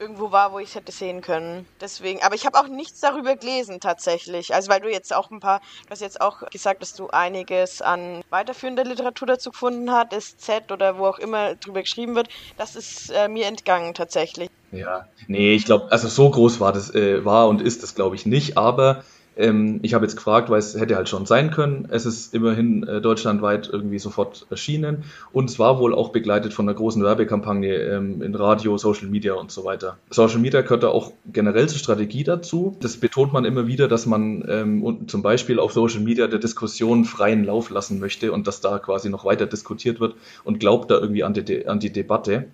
irgendwo 0.00 0.32
war, 0.32 0.52
wo 0.52 0.58
ich 0.58 0.70
es 0.70 0.74
hätte 0.74 0.92
sehen 0.92 1.20
können. 1.20 1.66
Deswegen, 1.80 2.22
aber 2.22 2.34
ich 2.34 2.46
habe 2.46 2.58
auch 2.58 2.68
nichts 2.68 3.00
darüber 3.00 3.36
gelesen 3.36 3.80
tatsächlich. 3.80 4.54
Also 4.54 4.70
weil 4.70 4.80
du 4.80 4.90
jetzt 4.90 5.14
auch 5.14 5.30
ein 5.30 5.40
paar, 5.40 5.60
du 5.84 5.90
hast 5.90 6.00
jetzt 6.00 6.20
auch 6.20 6.40
gesagt, 6.50 6.82
dass 6.82 6.94
du 6.94 7.08
einiges 7.08 7.82
an 7.82 8.22
weiterführender 8.30 8.84
Literatur 8.84 9.26
dazu 9.26 9.50
gefunden 9.50 9.92
hast, 9.92 10.12
SZ 10.12 10.72
oder 10.72 10.98
wo 10.98 11.06
auch 11.06 11.18
immer 11.18 11.54
drüber 11.56 11.82
geschrieben 11.82 12.14
wird. 12.16 12.28
Das 12.56 12.76
ist 12.76 13.10
äh, 13.10 13.28
mir 13.28 13.46
entgangen 13.46 13.94
tatsächlich. 13.94 14.48
Ja, 14.72 15.06
nee, 15.26 15.54
ich 15.54 15.64
glaube, 15.64 15.90
also 15.90 16.08
so 16.08 16.30
groß 16.30 16.60
war 16.60 16.72
das, 16.72 16.94
äh, 16.94 17.24
war 17.24 17.48
und 17.48 17.60
ist 17.60 17.82
das, 17.82 17.94
glaube 17.94 18.14
ich, 18.16 18.24
nicht, 18.24 18.56
aber 18.56 19.04
ich 19.36 19.94
habe 19.94 20.04
jetzt 20.04 20.16
gefragt, 20.16 20.50
weil 20.50 20.58
es 20.58 20.78
hätte 20.78 20.96
halt 20.96 21.08
schon 21.08 21.24
sein 21.24 21.50
können. 21.50 21.88
Es 21.90 22.04
ist 22.04 22.34
immerhin 22.34 22.86
äh, 22.86 23.00
deutschlandweit 23.00 23.70
irgendwie 23.72 23.98
sofort 23.98 24.46
erschienen 24.50 25.04
und 25.32 25.48
es 25.48 25.58
war 25.58 25.78
wohl 25.78 25.94
auch 25.94 26.10
begleitet 26.10 26.52
von 26.52 26.68
einer 26.68 26.76
großen 26.76 27.02
Werbekampagne 27.02 27.74
ähm, 27.74 28.22
in 28.22 28.34
Radio, 28.34 28.76
Social 28.76 29.06
Media 29.06 29.34
und 29.34 29.50
so 29.50 29.64
weiter. 29.64 29.96
Social 30.10 30.40
Media 30.40 30.60
gehört 30.60 30.82
da 30.82 30.88
auch 30.88 31.12
generell 31.32 31.68
zur 31.68 31.78
Strategie 31.78 32.24
dazu. 32.24 32.76
Das 32.80 32.96
betont 32.98 33.32
man 33.32 33.44
immer 33.44 33.66
wieder, 33.66 33.88
dass 33.88 34.04
man 34.04 34.44
ähm, 34.48 35.08
zum 35.08 35.22
Beispiel 35.22 35.58
auf 35.58 35.72
Social 35.72 36.00
Media 36.00 36.26
der 36.26 36.38
Diskussion 36.38 37.04
freien 37.04 37.44
Lauf 37.44 37.70
lassen 37.70 37.98
möchte 37.98 38.32
und 38.32 38.46
dass 38.46 38.60
da 38.60 38.78
quasi 38.78 39.08
noch 39.08 39.24
weiter 39.24 39.46
diskutiert 39.46 40.00
wird 40.00 40.16
und 40.44 40.60
glaubt 40.60 40.90
da 40.90 40.98
irgendwie 40.98 41.24
an 41.24 41.34
die, 41.34 41.66
an 41.66 41.80
die 41.80 41.92
Debatte. 41.92 42.48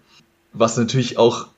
Was 0.52 0.76
natürlich 0.76 1.18
auch 1.18 1.48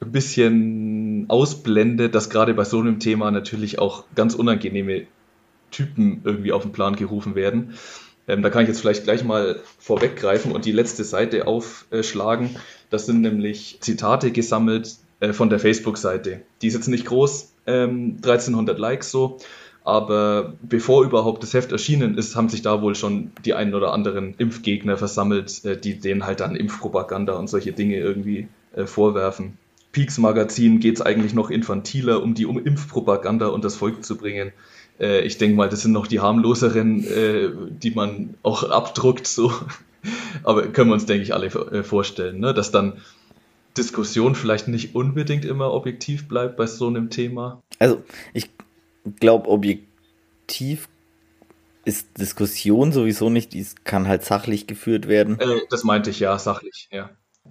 ein 0.00 0.12
bisschen 0.12 1.03
ausblendet, 1.28 2.14
dass 2.14 2.30
gerade 2.30 2.54
bei 2.54 2.64
so 2.64 2.80
einem 2.80 2.98
Thema 2.98 3.30
natürlich 3.30 3.78
auch 3.78 4.04
ganz 4.14 4.34
unangenehme 4.34 5.06
Typen 5.70 6.20
irgendwie 6.24 6.52
auf 6.52 6.62
den 6.62 6.72
Plan 6.72 6.96
gerufen 6.96 7.34
werden. 7.34 7.74
Ähm, 8.26 8.42
da 8.42 8.50
kann 8.50 8.62
ich 8.62 8.68
jetzt 8.68 8.80
vielleicht 8.80 9.04
gleich 9.04 9.24
mal 9.24 9.60
vorweggreifen 9.78 10.52
und 10.52 10.64
die 10.64 10.72
letzte 10.72 11.04
Seite 11.04 11.46
aufschlagen. 11.46 12.56
Das 12.90 13.06
sind 13.06 13.20
nämlich 13.20 13.78
Zitate 13.80 14.30
gesammelt 14.30 14.96
äh, 15.20 15.32
von 15.32 15.50
der 15.50 15.58
Facebook-Seite. 15.58 16.42
Die 16.62 16.66
ist 16.66 16.74
jetzt 16.74 16.88
nicht 16.88 17.06
groß, 17.06 17.52
ähm, 17.66 18.16
1300 18.16 18.78
Likes 18.78 19.10
so, 19.10 19.38
aber 19.84 20.54
bevor 20.62 21.04
überhaupt 21.04 21.42
das 21.42 21.52
Heft 21.52 21.72
erschienen 21.72 22.16
ist, 22.16 22.36
haben 22.36 22.48
sich 22.48 22.62
da 22.62 22.80
wohl 22.80 22.94
schon 22.94 23.32
die 23.44 23.52
einen 23.52 23.74
oder 23.74 23.92
anderen 23.92 24.34
Impfgegner 24.38 24.96
versammelt, 24.96 25.64
äh, 25.64 25.78
die 25.78 25.98
denen 25.98 26.24
halt 26.24 26.40
dann 26.40 26.56
Impfpropaganda 26.56 27.34
und 27.34 27.48
solche 27.48 27.72
Dinge 27.72 27.98
irgendwie 27.98 28.48
äh, 28.74 28.86
vorwerfen. 28.86 29.58
Peaks 29.94 30.18
Magazin 30.18 30.80
geht 30.80 30.96
es 30.96 31.00
eigentlich 31.00 31.34
noch 31.34 31.50
infantiler, 31.50 32.22
um 32.22 32.34
die 32.34 32.42
Impfpropaganda 32.42 33.46
und 33.46 33.64
das 33.64 33.76
Volk 33.76 34.04
zu 34.04 34.16
bringen. 34.18 34.52
Äh, 34.98 35.20
ich 35.20 35.38
denke 35.38 35.56
mal, 35.56 35.68
das 35.68 35.82
sind 35.82 35.92
noch 35.92 36.08
die 36.08 36.18
harmloseren, 36.20 37.04
äh, 37.04 37.50
die 37.70 37.92
man 37.92 38.34
auch 38.42 38.68
abdruckt, 38.68 39.26
so. 39.26 39.52
Aber 40.42 40.66
können 40.66 40.90
wir 40.90 40.94
uns, 40.94 41.06
denke 41.06 41.22
ich, 41.22 41.32
alle 41.32 41.46
äh, 41.46 41.84
vorstellen, 41.84 42.40
ne? 42.40 42.52
dass 42.52 42.72
dann 42.72 43.00
Diskussion 43.78 44.34
vielleicht 44.34 44.66
nicht 44.66 44.96
unbedingt 44.96 45.44
immer 45.44 45.72
objektiv 45.72 46.26
bleibt 46.28 46.56
bei 46.56 46.66
so 46.66 46.88
einem 46.88 47.08
Thema. 47.08 47.62
Also, 47.78 48.02
ich 48.32 48.50
glaube, 49.20 49.48
objektiv 49.48 50.88
ist 51.84 52.18
Diskussion 52.18 52.90
sowieso 52.90 53.30
nicht, 53.30 53.52
die 53.52 53.64
kann 53.84 54.08
halt 54.08 54.24
sachlich 54.24 54.66
geführt 54.66 55.06
werden. 55.06 55.38
Äh, 55.38 55.60
das 55.70 55.84
meinte 55.84 56.10
ich 56.10 56.18
ja, 56.18 56.36
sachlich, 56.36 56.88
ja. 56.90 57.10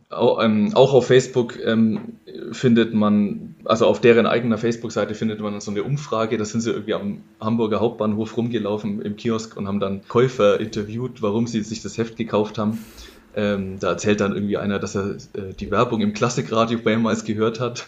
Auch, 0.09 0.43
ähm, 0.43 0.71
auch 0.73 0.93
auf 0.93 1.07
Facebook 1.07 1.57
ähm, 1.63 2.17
findet 2.51 2.93
man, 2.93 3.55
also 3.65 3.85
auf 3.87 4.01
deren 4.01 4.25
eigener 4.25 4.57
Facebook-Seite 4.57 5.15
findet 5.15 5.39
man 5.39 5.59
so 5.59 5.71
eine 5.71 5.83
Umfrage. 5.83 6.37
Da 6.37 6.45
sind 6.45 6.61
sie 6.61 6.71
irgendwie 6.71 6.93
am 6.93 7.21
Hamburger 7.39 7.79
Hauptbahnhof 7.79 8.37
rumgelaufen 8.37 9.01
im 9.01 9.15
Kiosk 9.15 9.57
und 9.57 9.67
haben 9.67 9.79
dann 9.79 10.07
Käufer 10.07 10.59
interviewt, 10.59 11.21
warum 11.21 11.47
sie 11.47 11.61
sich 11.61 11.81
das 11.81 11.97
Heft 11.97 12.15
gekauft 12.15 12.57
haben. 12.57 12.83
Ähm, 13.35 13.79
da 13.79 13.89
erzählt 13.89 14.21
dann 14.21 14.35
irgendwie 14.35 14.57
einer, 14.57 14.77
dass 14.77 14.95
er 14.95 15.15
äh, 15.33 15.53
die 15.59 15.71
Werbung 15.71 16.01
im 16.01 16.13
Klassikradio 16.13 16.79
mehrmals 16.83 17.25
gehört 17.25 17.59
hat. 17.59 17.87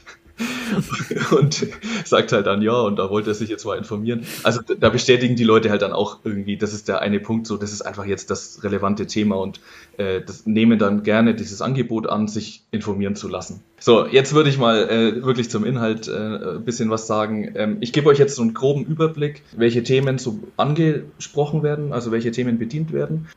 Und 1.32 1.67
sagt 2.04 2.32
halt 2.32 2.48
dann 2.48 2.62
ja 2.62 2.74
und 2.74 2.98
da 2.98 3.10
wollte 3.10 3.32
er 3.32 3.34
sich 3.34 3.50
jetzt 3.50 3.65
mal 3.65 3.78
informieren. 3.78 4.26
Also 4.43 4.62
da 4.62 4.89
bestätigen 4.89 5.36
die 5.36 5.43
Leute 5.43 5.69
halt 5.69 5.82
dann 5.82 5.93
auch 5.93 6.19
irgendwie, 6.24 6.58
das 6.58 6.74
ist 6.74 6.88
der 6.88 7.02
eine 7.02 7.19
Punkt, 7.19 7.48
so 7.48 7.58
das 7.58 7.71
ist 7.71 7.82
einfach 7.82 8.06
jetzt 8.06 8.30
das 8.32 8.63
relevante 8.63 9.08
Thema 9.08 9.36
und 9.38 9.60
äh, 9.98 10.21
das 10.21 10.45
nehmen 10.45 10.80
dann 10.80 11.04
gerne 11.04 11.36
dieses 11.36 11.62
Angebot 11.62 12.08
an, 12.08 12.28
sich 12.28 12.63
informieren 12.71 13.15
zu 13.15 13.28
lassen. 13.28 13.62
So, 13.80 14.06
jetzt 14.08 14.34
würde 14.34 14.50
ich 14.50 14.58
mal 14.58 14.89
äh, 14.89 15.24
wirklich 15.24 15.50
zum 15.50 15.65
Inhalt 15.65 16.08
äh, 16.08 16.56
ein 16.56 16.65
bisschen 16.65 16.89
was 16.89 17.08
sagen. 17.08 17.52
Ähm, 17.56 17.78
ich 17.82 17.93
gebe 17.93 18.10
euch 18.10 18.19
jetzt 18.19 18.36
so 18.36 18.41
einen 18.41 18.54
groben 18.54 18.86
Überblick, 18.86 19.43
welche 19.56 19.84
Themen 19.84 20.17
so 20.17 20.39
angesprochen 20.58 21.63
werden, 21.63 21.93
also 21.93 22.12
welche 22.12 22.32
Themen 22.32 22.58
bedient 22.58 22.91
werden. 22.91 23.28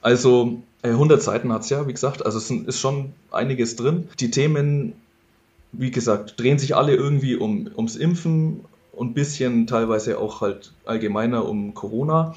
Also 0.00 0.62
100 0.82 1.18
äh, 1.18 1.22
Seiten 1.22 1.52
hat 1.52 1.62
es 1.62 1.70
ja, 1.70 1.86
wie 1.86 1.92
gesagt, 1.92 2.26
also 2.26 2.38
es 2.38 2.50
ist 2.50 2.80
schon 2.80 3.12
einiges 3.30 3.76
drin. 3.76 4.08
Die 4.18 4.30
Themen 4.30 4.94
wie 5.72 5.90
gesagt, 5.90 6.38
drehen 6.38 6.58
sich 6.58 6.76
alle 6.76 6.94
irgendwie 6.94 7.36
um, 7.36 7.70
ums 7.74 7.96
Impfen 7.96 8.64
und 8.92 9.10
ein 9.10 9.14
bisschen 9.14 9.66
teilweise 9.66 10.18
auch 10.18 10.40
halt 10.40 10.72
allgemeiner 10.84 11.48
um 11.48 11.74
Corona. 11.74 12.34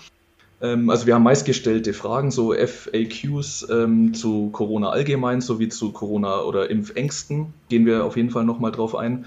Ähm, 0.61 0.89
also 0.89 1.05
wir 1.05 1.15
haben 1.15 1.23
meistgestellte 1.23 1.93
Fragen, 1.93 2.31
so 2.31 2.53
FAQs 2.53 3.67
ähm, 3.69 4.13
zu 4.13 4.49
Corona 4.51 4.89
allgemein 4.89 5.41
sowie 5.41 5.69
zu 5.69 5.91
Corona 5.91 6.41
oder 6.41 6.69
Impfängsten. 6.69 7.53
Gehen 7.69 7.85
wir 7.85 8.05
auf 8.05 8.15
jeden 8.15 8.29
Fall 8.29 8.45
nochmal 8.45 8.71
drauf 8.71 8.95
ein. 8.95 9.25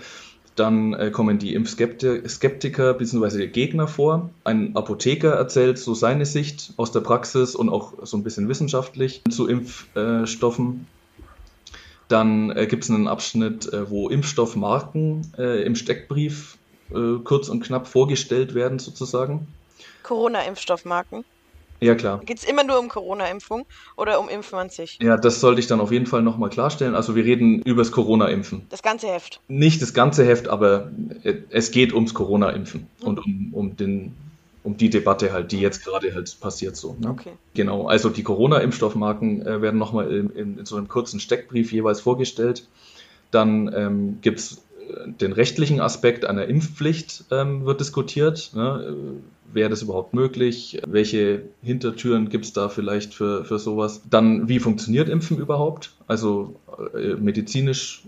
Dann 0.56 0.92
äh, 0.94 1.10
kommen 1.12 1.38
die 1.38 1.54
Impfskeptiker 1.54 2.94
bzw. 2.94 3.46
Gegner 3.46 3.86
vor. 3.86 4.30
Ein 4.42 4.74
Apotheker 4.74 5.34
erzählt 5.34 5.78
so 5.78 5.94
seine 5.94 6.26
Sicht 6.26 6.72
aus 6.76 6.90
der 6.90 7.00
Praxis 7.00 7.54
und 7.54 7.68
auch 7.68 7.92
so 8.02 8.16
ein 8.16 8.24
bisschen 8.24 8.48
wissenschaftlich 8.48 9.22
zu 9.30 9.46
Impfstoffen. 9.46 10.86
Dann 12.08 12.50
äh, 12.50 12.66
gibt 12.66 12.84
es 12.84 12.90
einen 12.90 13.06
Abschnitt, 13.06 13.72
äh, 13.72 13.90
wo 13.90 14.08
Impfstoffmarken 14.08 15.32
äh, 15.38 15.62
im 15.62 15.76
Steckbrief 15.76 16.56
äh, 16.90 17.18
kurz 17.22 17.48
und 17.48 17.62
knapp 17.62 17.86
vorgestellt 17.86 18.54
werden, 18.54 18.78
sozusagen. 18.78 19.46
Corona-Impfstoffmarken? 20.02 21.24
Ja, 21.80 21.94
klar. 21.94 22.20
Geht 22.24 22.38
es 22.38 22.44
immer 22.44 22.64
nur 22.64 22.78
um 22.78 22.88
Corona-Impfung 22.88 23.64
oder 23.96 24.18
um 24.18 24.28
Impfen 24.28 24.58
an 24.58 24.68
sich? 24.68 24.98
Ja, 25.00 25.16
das 25.16 25.40
sollte 25.40 25.60
ich 25.60 25.68
dann 25.68 25.80
auf 25.80 25.92
jeden 25.92 26.06
Fall 26.06 26.22
nochmal 26.22 26.50
klarstellen. 26.50 26.94
Also 26.94 27.14
wir 27.14 27.24
reden 27.24 27.62
übers 27.62 27.92
Corona-Impfen. 27.92 28.66
Das 28.68 28.82
ganze 28.82 29.06
Heft? 29.08 29.40
Nicht 29.48 29.80
das 29.80 29.94
ganze 29.94 30.24
Heft, 30.26 30.48
aber 30.48 30.90
äh, 31.22 31.34
es 31.50 31.70
geht 31.70 31.92
ums 31.92 32.14
Corona-Impfen 32.14 32.88
mhm. 33.00 33.06
und 33.06 33.18
um, 33.20 33.48
um, 33.52 33.76
den, 33.76 34.16
um 34.68 34.76
die 34.76 34.90
Debatte 34.90 35.32
halt, 35.32 35.50
die 35.50 35.60
jetzt 35.60 35.82
gerade 35.82 36.14
halt 36.14 36.38
passiert 36.40 36.76
so. 36.76 36.94
Ne? 37.00 37.08
Okay. 37.08 37.32
Genau, 37.54 37.86
also 37.86 38.10
die 38.10 38.22
Corona-Impfstoffmarken 38.22 39.46
äh, 39.46 39.62
werden 39.62 39.78
nochmal 39.78 40.12
in, 40.14 40.28
in, 40.30 40.58
in 40.58 40.66
so 40.66 40.76
einem 40.76 40.88
kurzen 40.88 41.20
Steckbrief 41.20 41.72
jeweils 41.72 42.02
vorgestellt. 42.02 42.68
Dann 43.30 43.72
ähm, 43.74 44.18
gibt 44.20 44.40
es 44.40 44.62
den 45.20 45.32
rechtlichen 45.32 45.80
Aspekt 45.80 46.26
einer 46.26 46.46
Impfpflicht 46.46 47.24
ähm, 47.30 47.64
wird 47.64 47.80
diskutiert. 47.80 48.50
Ne? 48.54 48.94
Wäre 49.50 49.70
das 49.70 49.80
überhaupt 49.80 50.12
möglich? 50.12 50.82
Welche 50.86 51.44
Hintertüren 51.62 52.28
gibt 52.28 52.44
es 52.44 52.52
da 52.52 52.68
vielleicht 52.68 53.14
für, 53.14 53.46
für 53.46 53.58
sowas? 53.58 54.02
Dann, 54.10 54.48
wie 54.48 54.58
funktioniert 54.58 55.08
Impfen 55.08 55.38
überhaupt? 55.38 55.92
Also 56.06 56.56
äh, 56.94 57.14
medizinisch. 57.14 58.02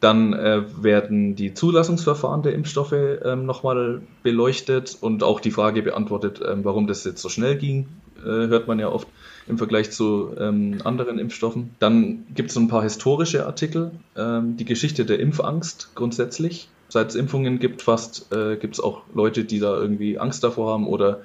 Dann 0.00 0.34
äh, 0.34 0.62
werden 0.82 1.36
die 1.36 1.54
Zulassungsverfahren 1.54 2.42
der 2.42 2.54
Impfstoffe 2.54 2.92
ähm, 2.92 3.46
nochmal 3.46 4.02
beleuchtet 4.22 4.98
und 5.00 5.22
auch 5.22 5.40
die 5.40 5.50
Frage 5.50 5.82
beantwortet, 5.82 6.40
ähm, 6.46 6.64
warum 6.64 6.86
das 6.86 7.04
jetzt 7.04 7.22
so 7.22 7.28
schnell 7.30 7.56
ging, 7.56 7.88
äh, 8.18 8.48
hört 8.48 8.68
man 8.68 8.78
ja 8.78 8.88
oft 8.88 9.08
im 9.46 9.58
Vergleich 9.58 9.90
zu 9.90 10.32
ähm, 10.38 10.78
anderen 10.84 11.18
Impfstoffen. 11.18 11.74
Dann 11.78 12.26
gibt 12.34 12.50
es 12.50 12.56
ein 12.56 12.68
paar 12.68 12.82
historische 12.82 13.46
Artikel, 13.46 13.92
ähm, 14.16 14.56
die 14.56 14.64
Geschichte 14.64 15.06
der 15.06 15.20
Impfangst 15.20 15.92
grundsätzlich. 15.94 16.68
Seit 16.88 17.08
es 17.08 17.14
Impfungen 17.14 17.58
gibt, 17.58 17.82
fast 17.82 18.32
äh, 18.32 18.56
gibt 18.56 18.74
es 18.74 18.80
auch 18.80 19.02
Leute, 19.14 19.44
die 19.44 19.60
da 19.60 19.76
irgendwie 19.76 20.18
Angst 20.18 20.44
davor 20.44 20.72
haben 20.72 20.86
oder 20.86 21.22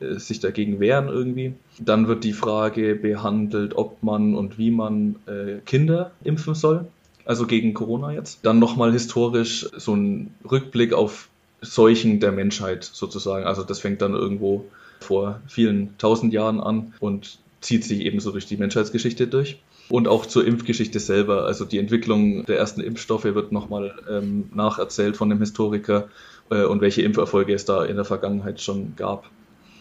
äh, 0.00 0.18
sich 0.18 0.40
dagegen 0.40 0.80
wehren 0.80 1.08
irgendwie. 1.08 1.54
Dann 1.78 2.08
wird 2.08 2.24
die 2.24 2.32
Frage 2.32 2.94
behandelt, 2.94 3.74
ob 3.76 4.02
man 4.02 4.34
und 4.34 4.58
wie 4.58 4.70
man 4.70 5.16
äh, 5.26 5.58
Kinder 5.64 6.12
impfen 6.24 6.54
soll, 6.54 6.86
also 7.24 7.46
gegen 7.46 7.74
Corona 7.74 8.12
jetzt. 8.12 8.40
Dann 8.44 8.58
nochmal 8.58 8.92
historisch 8.92 9.68
so 9.76 9.94
ein 9.94 10.34
Rückblick 10.50 10.92
auf 10.92 11.28
Seuchen 11.60 12.20
der 12.20 12.32
Menschheit 12.32 12.84
sozusagen. 12.84 13.46
Also 13.46 13.62
das 13.62 13.80
fängt 13.80 14.02
dann 14.02 14.14
irgendwo 14.14 14.64
vor 15.00 15.40
vielen 15.46 15.96
tausend 15.98 16.32
Jahren 16.32 16.60
an 16.60 16.94
und 17.00 17.38
zieht 17.60 17.84
sich 17.84 18.00
ebenso 18.00 18.32
durch 18.32 18.46
die 18.46 18.56
Menschheitsgeschichte 18.56 19.26
durch. 19.26 19.60
Und 19.88 20.08
auch 20.08 20.26
zur 20.26 20.46
Impfgeschichte 20.46 21.00
selber. 21.00 21.44
Also 21.44 21.64
die 21.64 21.78
Entwicklung 21.78 22.44
der 22.46 22.58
ersten 22.58 22.80
Impfstoffe 22.80 23.24
wird 23.24 23.52
nochmal 23.52 23.94
ähm, 24.08 24.48
nacherzählt 24.54 25.16
von 25.16 25.28
dem 25.28 25.38
Historiker 25.38 26.08
äh, 26.50 26.64
und 26.64 26.80
welche 26.80 27.02
Impferfolge 27.02 27.52
es 27.52 27.64
da 27.64 27.84
in 27.84 27.96
der 27.96 28.04
Vergangenheit 28.04 28.60
schon 28.60 28.94
gab. 28.96 29.28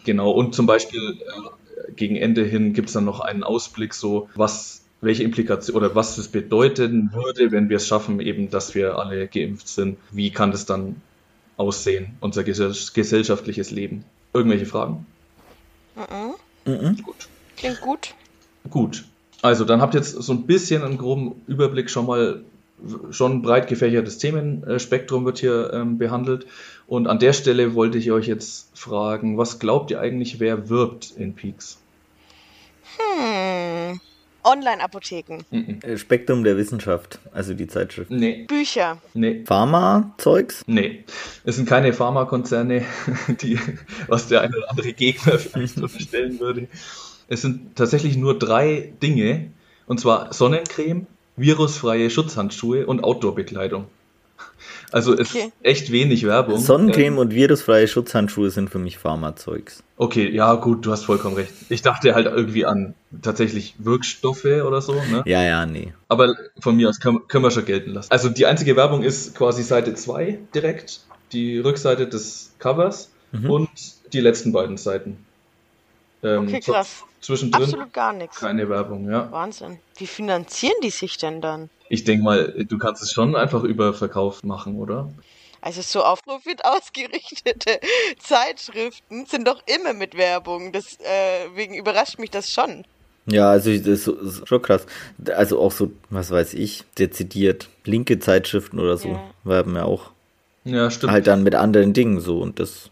Genau, 0.04 0.32
und 0.32 0.56
zum 0.56 0.66
Beispiel 0.66 1.00
äh, 1.00 1.92
gegen 1.94 2.16
Ende 2.16 2.44
hin 2.44 2.74
gibt 2.74 2.90
es 2.90 2.94
dann 2.94 3.06
noch 3.06 3.20
einen 3.20 3.44
Ausblick, 3.44 3.94
so 3.94 4.30
was, 4.36 4.81
welche 5.02 5.24
Implikation 5.24 5.76
oder 5.76 5.96
was 5.96 6.18
es 6.18 6.28
bedeuten 6.28 7.12
würde, 7.14 7.52
wenn 7.52 7.70
wir 7.70 7.78
es 7.78 7.88
schaffen, 7.88 8.20
eben, 8.20 8.50
dass 8.50 8.76
wir 8.76 8.98
alle 8.98 9.28
geimpft 9.28 9.68
sind. 9.68 9.98
Wie 10.12 10.32
kann 10.32 10.52
das 10.52 10.66
dann 10.66 11.02
aussehen, 11.58 12.16
unser 12.20 12.44
gesellschaftliches 12.44 13.72
Leben? 13.72 14.06
Irgendwelche 14.34 14.68
Fragen? 14.68 15.06
Mhm. 15.96 16.72
Mhm. 16.72 16.98
Gut. 17.04 17.28
Klingt 17.58 17.82
gut. 17.82 18.14
Gut. 18.70 19.06
Also 19.42 19.66
dann 19.66 19.82
habt 19.82 19.96
ihr 19.96 20.00
jetzt 20.00 20.12
so 20.12 20.34
ein 20.34 20.46
bisschen 20.46 20.84
einen 20.84 21.00
groben 21.00 21.42
Überblick 21.48 21.90
schon 21.90 22.06
mal, 22.06 22.44
schon 23.10 23.34
ein 23.34 23.42
breit 23.42 23.68
gefächertes 23.68 24.20
Themenspektrum 24.20 25.26
wird 25.26 25.40
hier 25.40 25.72
ähm, 25.74 25.98
behandelt. 25.98 26.46
Und 26.88 27.08
an 27.08 27.18
der 27.18 27.34
Stelle 27.34 27.74
wollte 27.74 27.98
ich 27.98 28.12
euch 28.12 28.28
jetzt 28.28 28.78
fragen, 28.78 29.38
was 29.38 29.60
glaubt 29.60 29.90
ihr 29.90 30.00
eigentlich, 30.00 30.40
wer 30.40 30.70
wirbt 30.70 31.12
in 31.18 31.34
Peaks? 31.34 31.80
Hm. 32.98 34.00
Online-Apotheken. 34.44 35.40
Mhm. 35.52 35.98
Spektrum 35.98 36.44
der 36.44 36.58
Wissenschaft, 36.58 37.20
also 37.34 37.54
die 37.54 37.68
Zeitschrift. 37.68 38.12
Nee. 38.12 38.46
Bücher. 38.48 38.98
Nee. 39.14 39.44
Pharma-Zeugs? 39.46 40.64
Nee. 40.68 41.04
Es 41.44 41.56
sind 41.56 41.68
keine 41.68 41.94
Pharmakonzerne, 41.94 42.86
die, 43.42 43.60
was 44.08 44.28
der 44.28 44.42
eine 44.42 44.58
oder 44.58 44.70
andere 44.70 44.94
Gegner 44.94 45.34
vielleicht 45.40 45.78
unterstellen 45.78 46.40
würde. 46.40 46.68
Es 47.28 47.42
sind 47.42 47.76
tatsächlich 47.76 48.18
nur 48.18 48.38
drei 48.38 48.94
Dinge, 49.02 49.52
und 49.88 50.00
zwar 50.00 50.34
Sonnencreme, 50.34 51.08
virusfreie 51.38 52.10
Schutzhandschuhe 52.10 52.86
und 52.86 53.04
Outdoor-Bekleidung. 53.04 53.88
Also 54.92 55.14
es 55.14 55.30
okay. 55.30 55.46
ist 55.46 55.54
echt 55.62 55.92
wenig 55.92 56.26
Werbung. 56.26 56.60
Sonnencreme 56.60 57.14
ähm, 57.14 57.20
und 57.20 57.34
virusfreie 57.34 57.88
Schutzhandschuhe 57.88 58.50
sind 58.50 58.70
für 58.70 58.80
mich 58.80 58.98
Pharmazeugs. 58.98 59.84
Okay, 59.98 60.30
ja 60.30 60.56
gut, 60.56 60.86
du 60.86 60.92
hast 60.92 61.06
vollkommen 61.06 61.36
recht. 61.36 61.54
Ich 61.70 61.82
dachte 61.82 62.14
halt 62.14 62.26
irgendwie 62.26 62.66
an 62.66 62.94
tatsächlich 63.22 63.76
Wirkstoffe 63.78 64.46
oder 64.46 64.82
so. 64.82 64.94
Ne? 64.94 65.24
Ja, 65.26 65.44
ja, 65.44 65.66
nee. 65.66 65.94
Aber 66.08 66.36
von 66.60 66.76
mir 66.76 66.90
aus 66.90 67.00
können, 67.00 67.28
können 67.28 67.44
wir 67.44 67.52
schon 67.52 67.66
gelten 67.66 67.92
lassen. 67.92 68.12
Also 68.12 68.30
die 68.30 68.46
einzige 68.46 68.76
Werbung 68.76 69.04
ist 69.04 69.36
quasi 69.36 69.64
Seite 69.64 69.94
2 69.94 70.40
direkt, 70.54 71.02
die 71.32 71.60
Rückseite 71.60 72.08
des 72.08 72.54
Covers 72.60 73.12
mhm. 73.32 73.50
und 73.50 73.70
die 74.14 74.20
letzten 74.20 74.52
beiden 74.52 74.78
Seiten. 74.78 75.18
Ähm, 76.24 76.44
okay, 76.44 76.60
krass. 76.60 77.04
Zwischendrin 77.22 77.64
Absolut 77.64 77.94
gar 77.94 78.14
nichts. 78.14 78.40
Keine 78.40 78.68
Werbung, 78.68 79.10
ja. 79.10 79.32
Wahnsinn. 79.32 79.80
Wie 79.98 80.08
finanzieren 80.08 80.76
die 80.84 80.90
sich 80.90 81.18
denn 81.18 81.42
dann? 81.42 81.70
Ich 81.90 82.04
denke 82.04 82.24
mal, 82.24 82.66
du 82.68 82.78
kannst 82.78 83.04
es 83.04 83.12
schon 83.12 83.36
einfach 83.36 83.64
über 83.64 83.94
Verkauf 83.94 84.44
machen, 84.44 84.80
oder? 84.80 85.10
Also 85.62 85.82
so 85.82 86.04
auf 86.04 86.24
Profit 86.24 86.66
ausgerichtete 86.66 87.80
Zeitschriften 88.20 89.26
sind 89.28 89.48
doch 89.48 89.62
immer 89.68 89.94
mit 89.94 90.16
Werbung. 90.18 90.72
Deswegen 90.72 91.76
äh, 91.76 91.78
überrascht 91.78 92.18
mich 92.18 92.32
das 92.32 92.52
schon. 92.52 92.86
Ja, 93.28 93.52
also 93.52 93.72
das 93.78 94.08
ist 94.08 94.48
schon 94.48 94.62
krass. 94.62 94.86
Also 95.36 95.60
auch 95.60 95.72
so, 95.72 95.92
was 96.10 96.32
weiß 96.32 96.56
ich, 96.56 96.84
dezidiert 96.98 97.70
linke 97.86 98.20
Zeitschriften 98.20 98.80
oder 98.80 98.98
so 98.98 99.10
ja. 99.10 99.24
werben 99.44 99.76
ja 99.76 99.86
auch. 99.86 100.12
Ja, 100.64 100.90
stimmt. 100.90 101.12
Halt 101.12 101.28
dann 101.28 101.44
mit 101.44 101.54
anderen 101.54 101.94
Dingen 101.94 102.20
so 102.20 102.40
und 102.40 102.60
das 102.60 102.90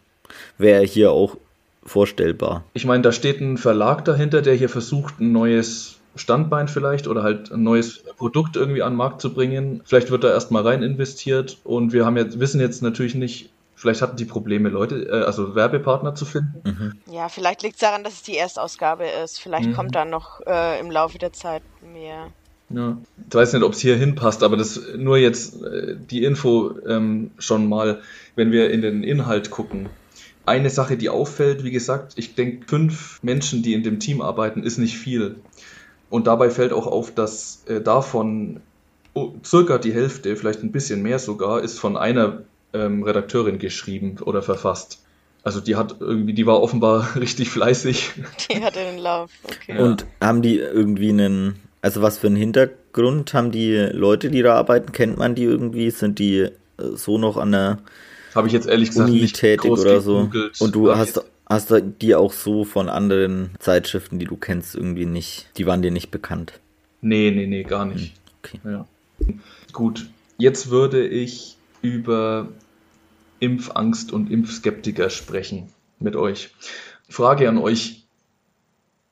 wäre 0.57 0.83
hier 0.83 1.11
auch 1.11 1.37
vorstellbar. 1.83 2.63
Ich 2.73 2.85
meine, 2.85 3.03
da 3.03 3.11
steht 3.11 3.41
ein 3.41 3.57
Verlag 3.57 4.05
dahinter, 4.05 4.41
der 4.41 4.53
hier 4.53 4.69
versucht, 4.69 5.19
ein 5.19 5.31
neues 5.31 5.99
Standbein 6.15 6.67
vielleicht 6.67 7.07
oder 7.07 7.23
halt 7.23 7.51
ein 7.51 7.63
neues 7.63 8.03
Produkt 8.17 8.55
irgendwie 8.55 8.81
an 8.81 8.93
den 8.93 8.97
Markt 8.97 9.21
zu 9.21 9.33
bringen. 9.33 9.81
Vielleicht 9.85 10.11
wird 10.11 10.23
da 10.23 10.29
erstmal 10.29 10.63
rein 10.63 10.83
investiert 10.83 11.57
und 11.63 11.93
wir 11.93 12.05
haben 12.05 12.17
jetzt, 12.17 12.39
wissen 12.39 12.59
jetzt 12.59 12.81
natürlich 12.81 13.15
nicht, 13.15 13.49
vielleicht 13.75 14.01
hatten 14.01 14.17
die 14.17 14.25
Probleme, 14.25 14.69
Leute, 14.69 15.07
äh, 15.07 15.23
also 15.23 15.55
Werbepartner 15.55 16.15
zu 16.15 16.25
finden. 16.25 16.61
Mhm. 16.63 17.13
Ja, 17.13 17.29
vielleicht 17.29 17.63
liegt 17.63 17.75
es 17.75 17.81
daran, 17.81 18.03
dass 18.03 18.13
es 18.13 18.23
die 18.23 18.37
Erstausgabe 18.37 19.05
ist. 19.23 19.39
Vielleicht 19.39 19.69
mhm. 19.69 19.73
kommt 19.73 19.95
da 19.95 20.05
noch 20.05 20.41
äh, 20.45 20.79
im 20.79 20.91
Laufe 20.91 21.17
der 21.17 21.33
Zeit 21.33 21.63
mehr. 21.93 22.27
Ja. 22.69 22.97
Ich 23.27 23.33
weiß 23.33 23.53
nicht, 23.53 23.63
ob 23.63 23.73
es 23.73 23.79
hier 23.79 23.95
hinpasst, 23.95 24.43
aber 24.43 24.57
das 24.57 24.79
nur 24.95 25.17
jetzt 25.17 25.63
äh, 25.63 25.95
die 25.97 26.23
Info 26.23 26.75
ähm, 26.87 27.31
schon 27.39 27.67
mal, 27.67 28.01
wenn 28.35 28.51
wir 28.51 28.69
in 28.69 28.81
den 28.81 29.03
Inhalt 29.03 29.49
gucken. 29.49 29.89
Eine 30.45 30.69
Sache, 30.69 30.97
die 30.97 31.09
auffällt, 31.09 31.63
wie 31.63 31.71
gesagt, 31.71 32.13
ich 32.15 32.35
denke, 32.35 32.65
fünf 32.67 33.21
Menschen, 33.21 33.61
die 33.61 33.73
in 33.73 33.83
dem 33.83 33.99
Team 33.99 34.21
arbeiten, 34.21 34.63
ist 34.63 34.77
nicht 34.77 34.97
viel. 34.97 35.35
Und 36.09 36.27
dabei 36.27 36.49
fällt 36.49 36.73
auch 36.73 36.87
auf, 36.87 37.13
dass 37.13 37.63
äh, 37.67 37.81
davon 37.81 38.61
oh, 39.13 39.33
circa 39.45 39.77
die 39.77 39.93
Hälfte, 39.93 40.35
vielleicht 40.35 40.63
ein 40.63 40.71
bisschen 40.71 41.03
mehr 41.03 41.19
sogar, 41.19 41.61
ist 41.61 41.79
von 41.79 41.97
einer 41.97 42.43
ähm, 42.73 43.03
Redakteurin 43.03 43.59
geschrieben 43.59 44.17
oder 44.23 44.41
verfasst. 44.41 45.03
Also 45.43 45.61
die 45.61 45.75
hat 45.75 45.95
irgendwie, 45.99 46.33
die 46.33 46.45
war 46.45 46.61
offenbar 46.61 47.15
richtig 47.19 47.49
fleißig. 47.49 48.11
Die 48.49 48.61
hatte 48.61 48.79
den 48.79 48.99
Lauf, 48.99 49.31
okay. 49.43 49.79
Und 49.79 50.05
haben 50.21 50.41
die 50.41 50.57
irgendwie 50.57 51.09
einen, 51.09 51.59
also 51.81 52.01
was 52.01 52.17
für 52.17 52.27
einen 52.27 52.35
Hintergrund 52.35 53.33
haben 53.33 53.51
die 53.51 53.75
Leute, 53.75 54.29
die 54.29 54.41
da 54.41 54.55
arbeiten? 54.55 54.91
Kennt 54.91 55.17
man 55.17 55.35
die 55.35 55.43
irgendwie? 55.43 55.91
Sind 55.91 56.19
die 56.19 56.39
äh, 56.39 56.51
so 56.95 57.17
noch 57.17 57.37
an 57.37 57.51
der 57.51 57.77
Habe 58.39 58.47
ich 58.47 58.53
jetzt 58.53 58.67
ehrlich 58.67 58.89
gesagt 58.89 59.09
Uni 59.09 59.21
nicht 59.21 59.35
tätig 59.35 59.69
oder 59.69 60.01
so? 60.01 60.29
Und 60.59 60.73
du 60.73 60.95
hast 60.95 61.21
Hast 61.49 61.73
die 61.99 62.13
auch 62.13 62.31
so 62.31 62.63
von 62.63 62.89
anderen 62.89 63.49
Zeitschriften, 63.57 64.19
die 64.19 64.25
du 64.25 64.37
kennst, 64.37 64.75
irgendwie 64.75 65.07
nicht, 65.07 65.49
die 65.57 65.65
waren 65.65 65.81
dir 65.81 65.89
nicht 65.89 66.11
bekannt? 66.11 66.59
Nee, 67.01 67.31
nee, 67.31 67.47
nee, 67.47 67.63
gar 67.63 67.85
nicht. 67.85 68.13
Hm, 68.13 68.39
okay. 68.43 68.59
Ja. 68.63 68.85
Gut, 69.73 70.07
jetzt 70.37 70.69
würde 70.69 71.07
ich 71.07 71.57
über 71.81 72.49
Impfangst 73.39 74.13
und 74.13 74.29
Impfskeptiker 74.29 75.09
sprechen 75.09 75.69
mit 75.97 76.15
euch. 76.15 76.51
Frage 77.09 77.49
an 77.49 77.57
euch, 77.57 78.03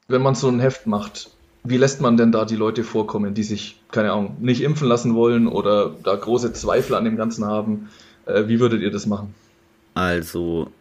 wenn 0.07 0.21
man 0.21 0.35
so 0.35 0.47
ein 0.47 0.59
Heft 0.59 0.85
macht, 0.85 1.31
wie 1.63 1.77
lässt 1.77 2.01
man 2.01 2.17
denn 2.17 2.31
da 2.31 2.45
die 2.45 2.55
Leute 2.55 2.83
vorkommen, 2.83 3.33
die 3.33 3.43
sich, 3.43 3.81
keine 3.91 4.11
Ahnung, 4.11 4.37
nicht 4.41 4.61
impfen 4.61 4.87
lassen 4.87 5.15
wollen 5.15 5.47
oder 5.47 5.89
da 6.03 6.15
große 6.15 6.53
Zweifel 6.53 6.93
an 6.93 7.03
dem 7.03 7.17
Ganzen 7.17 7.45
haben? 7.45 7.89
Äh, 8.27 8.47
wie 8.47 8.59
würdet 8.59 8.81
ihr 8.81 8.91
das 8.91 9.05
machen? 9.05 9.33
Also, 9.93 10.71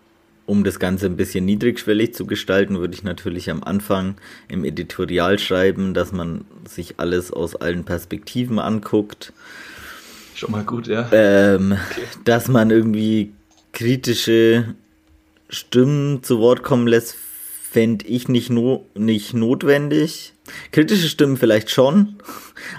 um 0.44 0.64
das 0.64 0.78
Ganze 0.78 1.06
ein 1.06 1.16
bisschen 1.16 1.44
niedrigschwellig 1.44 2.14
zu 2.14 2.26
gestalten, 2.26 2.78
würde 2.78 2.94
ich 2.94 3.02
natürlich 3.02 3.50
am 3.50 3.62
Anfang 3.62 4.16
im 4.48 4.64
Editorial 4.64 5.38
schreiben, 5.38 5.94
dass 5.94 6.12
man 6.12 6.44
sich 6.68 6.98
alles 6.98 7.32
aus 7.32 7.56
allen 7.56 7.84
Perspektiven 7.84 8.58
anguckt. 8.58 9.32
Schon 10.34 10.50
mal 10.50 10.64
gut, 10.64 10.86
ja. 10.86 11.08
Ähm, 11.12 11.72
okay. 11.72 12.02
Dass 12.24 12.48
man 12.48 12.70
irgendwie 12.70 13.32
kritische 13.72 14.74
Stimmen 15.48 16.22
zu 16.22 16.38
Wort 16.40 16.62
kommen 16.62 16.86
lässt, 16.86 17.16
fände 17.76 18.06
ich 18.06 18.26
nicht, 18.26 18.48
no 18.48 18.86
nicht 18.94 19.34
notwendig. 19.34 20.32
Kritische 20.72 21.10
Stimmen 21.10 21.36
vielleicht 21.36 21.68
schon, 21.68 22.16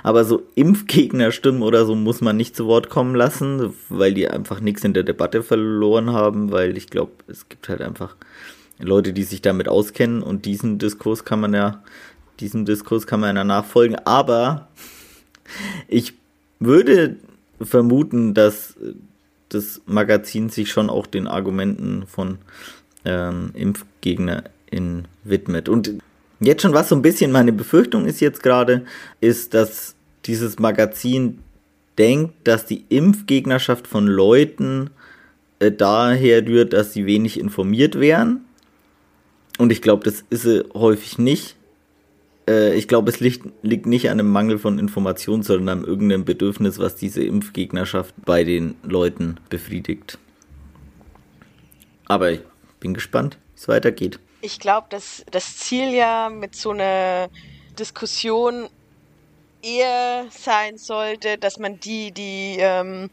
aber 0.01 0.25
so 0.25 0.41
Impfgegnerstimmen 0.55 1.61
oder 1.61 1.85
so 1.85 1.93
muss 1.93 2.19
man 2.19 2.35
nicht 2.35 2.55
zu 2.55 2.65
Wort 2.65 2.89
kommen 2.89 3.13
lassen, 3.13 3.75
weil 3.89 4.15
die 4.15 4.27
einfach 4.27 4.59
nichts 4.59 4.83
in 4.83 4.93
der 4.93 5.03
Debatte 5.03 5.43
verloren 5.43 6.13
haben, 6.13 6.51
weil 6.51 6.75
ich 6.77 6.87
glaube, 6.87 7.11
es 7.27 7.47
gibt 7.47 7.69
halt 7.69 7.81
einfach 7.81 8.15
Leute, 8.79 9.13
die 9.13 9.21
sich 9.21 9.43
damit 9.43 9.69
auskennen 9.69 10.23
und 10.23 10.45
diesen 10.45 10.79
Diskurs 10.79 11.25
kann 11.25 11.41
man 11.41 11.53
ja, 11.53 11.83
diesem 12.39 12.65
Diskurs 12.65 13.05
kann 13.05 13.19
man 13.19 13.35
ja 13.35 13.43
nachfolgen, 13.43 13.97
aber 14.03 14.67
ich 15.87 16.15
würde 16.59 17.17
vermuten, 17.61 18.33
dass 18.33 18.73
das 19.49 19.79
Magazin 19.85 20.49
sich 20.49 20.71
schon 20.71 20.89
auch 20.89 21.05
den 21.05 21.27
Argumenten 21.27 22.07
von 22.07 22.39
ähm, 23.05 23.51
ImpfgegnerInnen 24.71 25.07
widmet. 25.23 25.69
Und 25.69 25.93
jetzt 26.39 26.61
schon 26.61 26.73
was 26.73 26.89
so 26.89 26.95
ein 26.95 27.01
bisschen 27.01 27.31
meine 27.31 27.53
Befürchtung 27.53 28.05
ist 28.05 28.19
jetzt 28.19 28.43
gerade, 28.43 28.85
ist, 29.21 29.53
dass 29.53 29.95
dieses 30.25 30.59
Magazin 30.59 31.39
denkt, 31.97 32.33
dass 32.43 32.65
die 32.65 32.85
Impfgegnerschaft 32.89 33.87
von 33.87 34.07
Leuten 34.07 34.89
äh, 35.59 35.71
daher 35.71 36.45
rührt, 36.45 36.73
dass 36.73 36.93
sie 36.93 37.05
wenig 37.05 37.39
informiert 37.39 37.99
wären. 37.99 38.41
Und 39.57 39.71
ich 39.71 39.81
glaube, 39.81 40.03
das 40.03 40.23
ist 40.29 40.43
sie 40.43 40.63
häufig 40.73 41.17
nicht. 41.17 41.55
Äh, 42.47 42.75
ich 42.75 42.87
glaube, 42.87 43.09
es 43.09 43.19
liegt, 43.19 43.47
liegt 43.63 43.87
nicht 43.87 44.09
an 44.09 44.19
einem 44.19 44.31
Mangel 44.31 44.59
von 44.59 44.77
Informationen, 44.77 45.41
sondern 45.41 45.79
an 45.79 45.85
irgendeinem 45.85 46.25
Bedürfnis, 46.25 46.77
was 46.77 46.95
diese 46.95 47.23
Impfgegnerschaft 47.23 48.13
bei 48.23 48.43
den 48.43 48.75
Leuten 48.83 49.37
befriedigt. 49.49 50.19
Aber 52.05 52.31
ich 52.31 52.41
bin 52.79 52.93
gespannt, 52.93 53.37
wie 53.55 53.59
es 53.59 53.67
weitergeht. 53.67 54.19
Ich 54.47 54.59
glaube, 54.59 54.87
dass 54.89 55.25
das 55.29 55.57
Ziel 55.57 55.93
ja 55.93 56.29
mit 56.29 56.55
so 56.55 56.71
einer 56.71 57.27
Diskussion 57.77 58.69
eher 59.61 60.25
sein 60.29 60.77
sollte, 60.77 61.37
dass 61.37 61.59
man 61.59 61.81
die, 61.81 62.13
die, 62.13 62.55
ähm, 62.57 63.09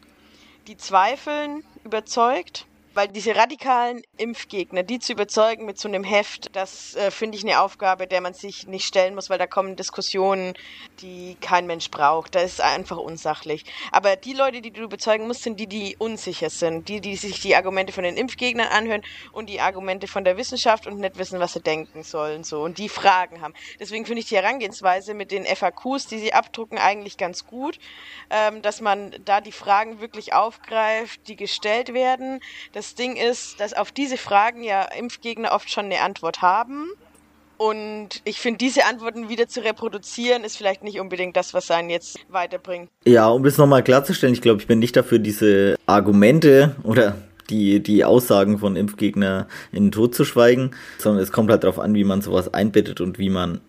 die 0.65 0.77
zweifeln, 0.77 1.61
überzeugt 1.83 2.67
weil 2.95 3.09
diese 3.09 3.35
radikalen 3.35 4.01
Impfgegner, 4.17 4.81
die 4.83 4.99
zu 4.99 5.11
überzeugen 5.11 5.65
mit 5.65 5.77
so 5.77 5.89
einem 5.89 6.05
Heft, 6.05 6.55
das 6.55 6.95
äh, 6.95 7.11
finde 7.11 7.37
ich 7.37 7.43
eine 7.43 7.59
Aufgabe, 7.59 8.07
der 8.07 8.21
man 8.21 8.33
sich 8.33 8.67
nicht 8.67 8.85
stellen 8.85 9.15
muss, 9.15 9.29
weil 9.29 9.37
da 9.37 9.47
kommen 9.47 9.75
Diskussionen, 9.75 10.53
die 11.01 11.35
kein 11.41 11.67
Mensch 11.67 11.91
braucht. 11.91 12.35
Das 12.35 12.45
ist 12.45 12.61
einfach 12.61 12.97
unsachlich. 12.97 13.65
Aber 13.91 14.15
die 14.15 14.31
Leute, 14.31 14.61
die 14.61 14.71
du 14.71 14.81
überzeugen 14.81 15.27
musst, 15.27 15.43
sind 15.43 15.59
die, 15.59 15.67
die 15.67 15.97
unsicher 15.99 16.49
sind, 16.49 16.87
die, 16.87 17.01
die 17.01 17.17
sich 17.17 17.41
die 17.41 17.55
Argumente 17.55 17.91
von 17.91 18.05
den 18.05 18.15
Impfgegnern 18.15 18.69
anhören 18.69 19.01
und 19.33 19.49
die 19.49 19.59
Argumente 19.59 20.07
von 20.07 20.23
der 20.23 20.37
Wissenschaft 20.37 20.87
und 20.87 20.99
nicht 20.99 21.17
wissen, 21.17 21.39
was 21.41 21.51
sie 21.51 21.61
denken 21.61 22.03
sollen, 22.03 22.45
so 22.45 22.61
und 22.61 22.77
die 22.77 22.89
Fragen 22.89 23.41
haben. 23.41 23.53
Deswegen 23.77 24.05
finde 24.05 24.21
ich 24.21 24.29
die 24.29 24.37
Herangehensweise 24.37 25.13
mit 25.13 25.31
den 25.31 25.45
FAQs, 25.45 26.07
die 26.07 26.19
sie 26.19 26.33
abdrucken, 26.33 26.77
eigentlich 26.77 27.17
ganz 27.17 27.45
gut, 27.45 27.77
ähm, 28.29 28.61
dass 28.61 28.79
man 28.79 29.13
da 29.25 29.41
die 29.41 29.51
Fragen 29.51 29.99
wirklich 29.99 30.31
aufgreift, 30.31 31.27
die 31.27 31.35
gestellt 31.35 31.93
werden. 31.93 32.39
Das 32.71 32.84
das 32.85 32.95
Ding 32.95 33.15
ist, 33.15 33.59
dass 33.59 33.73
auf 33.73 33.91
diese 33.91 34.17
Fragen 34.17 34.63
ja 34.63 34.83
Impfgegner 34.83 35.51
oft 35.53 35.71
schon 35.71 35.85
eine 35.85 36.01
Antwort 36.01 36.41
haben. 36.41 36.87
Und 37.57 38.21
ich 38.25 38.39
finde, 38.39 38.57
diese 38.57 38.85
Antworten 38.85 39.29
wieder 39.29 39.47
zu 39.47 39.63
reproduzieren, 39.63 40.43
ist 40.43 40.57
vielleicht 40.57 40.83
nicht 40.83 40.99
unbedingt 40.99 41.35
das, 41.35 41.53
was 41.53 41.71
einen 41.71 41.89
jetzt 41.89 42.19
weiterbringt. 42.29 42.89
Ja, 43.05 43.29
um 43.29 43.43
das 43.43 43.57
nochmal 43.57 43.83
klarzustellen, 43.83 44.33
ich 44.33 44.41
glaube, 44.41 44.61
ich 44.61 44.67
bin 44.67 44.79
nicht 44.79 44.95
dafür, 44.95 45.19
diese 45.19 45.77
Argumente 45.85 46.75
oder 46.83 47.15
die, 47.49 47.81
die 47.81 48.03
Aussagen 48.03 48.59
von 48.59 48.75
Impfgegner 48.75 49.47
in 49.71 49.85
den 49.85 49.91
Tod 49.91 50.13
zu 50.13 50.25
schweigen, 50.25 50.71
sondern 50.97 51.23
es 51.23 51.31
kommt 51.31 51.49
halt 51.49 51.63
darauf 51.63 51.79
an, 51.79 51.95
wie 51.95 52.03
man 52.03 52.21
sowas 52.21 52.53
einbettet 52.53 53.01
und 53.01 53.19
wie 53.19 53.29
man 53.29 53.61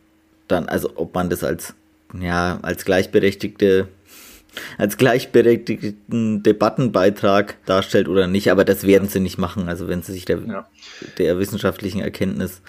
dann, 0.49 0.69
also 0.69 0.91
ob 0.97 1.15
man 1.15 1.31
das 1.31 1.45
als, 1.45 1.75
ja, 2.19 2.59
als 2.63 2.85
gleichberechtigte 2.85 3.89
als 4.79 4.97
gleichberechtigten 4.97 6.43
Debattenbeitrag 6.43 7.57
darstellt 7.67 8.09
oder 8.09 8.27
nicht, 8.27 8.51
aber 8.51 8.65
das 8.65 8.87
werden 8.87 9.09
sie 9.09 9.21
nicht 9.21 9.39
machen. 9.39 9.69
Also 9.69 9.89
wenn 9.89 10.03
sie 10.03 10.13
sich 10.13 10.25
der, 10.25 10.39
ja. 10.39 10.69
der 11.19 11.39
wissenschaftlichen 11.39 12.01
Erkenntnis 12.01 12.63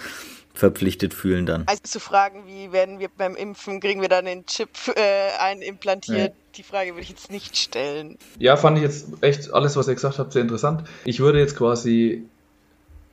verpflichtet 0.58 1.14
fühlen 1.14 1.46
dann. 1.46 1.64
Also 1.68 1.82
zu 1.84 2.00
fragen, 2.00 2.44
wie 2.48 2.72
werden 2.72 3.00
wir 3.00 3.10
beim 3.16 3.36
Impfen, 3.36 3.80
kriegen 3.80 4.02
wir 4.02 4.10
dann 4.10 4.26
den 4.26 4.46
Chip 4.46 4.70
äh, 4.96 5.38
einimplantiert, 5.40 6.30
ja. 6.30 6.36
die 6.58 6.64
Frage 6.64 6.92
würde 6.92 7.02
ich 7.02 7.10
jetzt 7.10 7.32
nicht 7.32 7.56
stellen. 7.56 8.18
Ja, 8.40 8.58
fand 8.58 8.78
ich 8.78 8.84
jetzt 8.84 9.08
echt 9.22 9.54
alles, 9.54 9.78
was 9.78 9.88
ihr 9.88 9.94
gesagt 9.94 10.20
habt, 10.20 10.34
sehr 10.34 10.42
interessant. 10.42 10.84
Ich 11.06 11.20
würde 11.20 11.40
jetzt 11.40 11.56
quasi 11.56 12.26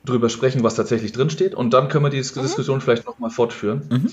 drüber 0.05 0.29
sprechen, 0.29 0.63
was 0.63 0.75
tatsächlich 0.75 1.11
drinsteht 1.11 1.55
und 1.55 1.73
dann 1.73 1.87
können 1.87 2.05
wir 2.05 2.09
die 2.09 2.17
mhm. 2.17 2.41
Diskussion 2.41 2.81
vielleicht 2.81 3.05
nochmal 3.05 3.29
fortführen. 3.29 3.87
Mhm. 3.89 4.11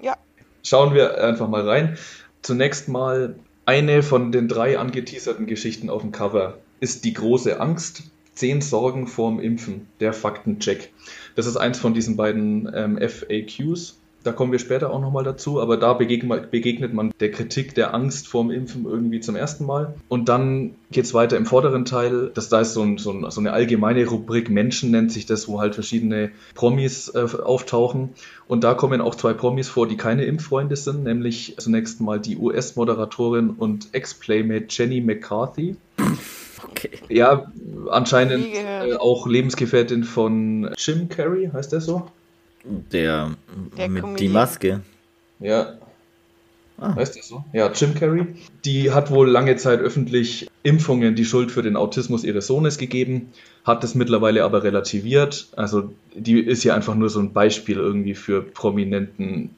Ja. 0.00 0.16
Schauen 0.62 0.94
wir 0.94 1.22
einfach 1.22 1.48
mal 1.48 1.66
rein. 1.66 1.98
Zunächst 2.42 2.88
mal 2.88 3.34
eine 3.68 4.02
von 4.02 4.32
den 4.32 4.48
drei 4.48 4.78
angeteaserten 4.78 5.46
Geschichten 5.46 5.90
auf 5.90 6.00
dem 6.00 6.10
Cover 6.10 6.56
ist 6.80 7.04
die 7.04 7.12
große 7.12 7.60
Angst. 7.60 8.04
Zehn 8.32 8.62
Sorgen 8.62 9.06
vorm 9.06 9.40
Impfen, 9.40 9.88
der 10.00 10.14
Faktencheck. 10.14 10.90
Das 11.36 11.44
ist 11.44 11.58
eins 11.58 11.78
von 11.78 11.92
diesen 11.92 12.16
beiden 12.16 12.72
ähm, 12.74 12.98
FAQs. 12.98 13.98
Da 14.28 14.34
kommen 14.34 14.52
wir 14.52 14.58
später 14.58 14.92
auch 14.92 15.00
nochmal 15.00 15.24
dazu, 15.24 15.58
aber 15.58 15.78
da 15.78 15.94
begegnet 15.94 16.92
man 16.92 17.14
der 17.18 17.30
Kritik 17.30 17.74
der 17.74 17.94
Angst 17.94 18.28
vorm 18.28 18.50
Impfen 18.50 18.84
irgendwie 18.84 19.20
zum 19.20 19.36
ersten 19.36 19.64
Mal. 19.64 19.94
Und 20.08 20.28
dann 20.28 20.74
geht 20.90 21.06
es 21.06 21.14
weiter 21.14 21.38
im 21.38 21.46
vorderen 21.46 21.86
Teil. 21.86 22.30
Das, 22.34 22.50
da 22.50 22.60
ist 22.60 22.74
so, 22.74 22.82
ein, 22.82 22.98
so, 22.98 23.10
ein, 23.10 23.30
so, 23.30 23.40
eine 23.40 23.54
allgemeine 23.54 24.06
Rubrik 24.06 24.50
Menschen 24.50 24.90
nennt 24.90 25.12
sich 25.12 25.24
das, 25.24 25.48
wo 25.48 25.62
halt 25.62 25.74
verschiedene 25.74 26.30
Promis 26.54 27.08
äh, 27.08 27.26
auftauchen. 27.42 28.10
Und 28.46 28.64
da 28.64 28.74
kommen 28.74 29.00
auch 29.00 29.14
zwei 29.14 29.32
Promis 29.32 29.70
vor, 29.70 29.88
die 29.88 29.96
keine 29.96 30.26
Impffreunde 30.26 30.76
sind, 30.76 31.04
nämlich 31.04 31.54
zunächst 31.56 32.02
mal 32.02 32.20
die 32.20 32.36
US-Moderatorin 32.36 33.48
und 33.48 33.88
Ex-Playmate 33.92 34.66
Jenny 34.68 35.00
McCarthy. 35.00 35.76
Okay. 36.70 36.90
Ja, 37.08 37.50
anscheinend 37.88 38.46
äh, 38.54 38.92
auch 38.96 39.26
Lebensgefährtin 39.26 40.04
von 40.04 40.68
Jim 40.76 41.08
Carrey, 41.08 41.48
heißt 41.50 41.72
der 41.72 41.80
so? 41.80 42.08
Der, 42.64 43.36
der 43.76 43.88
mit 43.88 44.02
Comedian. 44.02 44.16
die 44.16 44.28
Maske. 44.28 44.80
Ja. 45.40 45.78
Ah. 46.80 46.94
Heißt 46.94 47.16
das 47.16 47.28
so? 47.28 47.44
Ja, 47.52 47.72
Jim 47.72 47.94
Carrey. 47.94 48.26
Die 48.64 48.92
hat 48.92 49.10
wohl 49.10 49.28
lange 49.28 49.56
Zeit 49.56 49.80
öffentlich 49.80 50.48
Impfungen 50.62 51.16
die 51.16 51.24
Schuld 51.24 51.50
für 51.50 51.62
den 51.62 51.76
Autismus 51.76 52.22
ihres 52.22 52.46
Sohnes 52.46 52.78
gegeben, 52.78 53.32
hat 53.64 53.82
es 53.82 53.94
mittlerweile 53.94 54.44
aber 54.44 54.62
relativiert. 54.62 55.48
Also 55.56 55.92
die 56.14 56.38
ist 56.40 56.62
ja 56.64 56.74
einfach 56.74 56.94
nur 56.94 57.10
so 57.10 57.18
ein 57.18 57.32
Beispiel 57.32 57.78
irgendwie 57.78 58.14
für 58.14 58.42
prominenten 58.42 59.50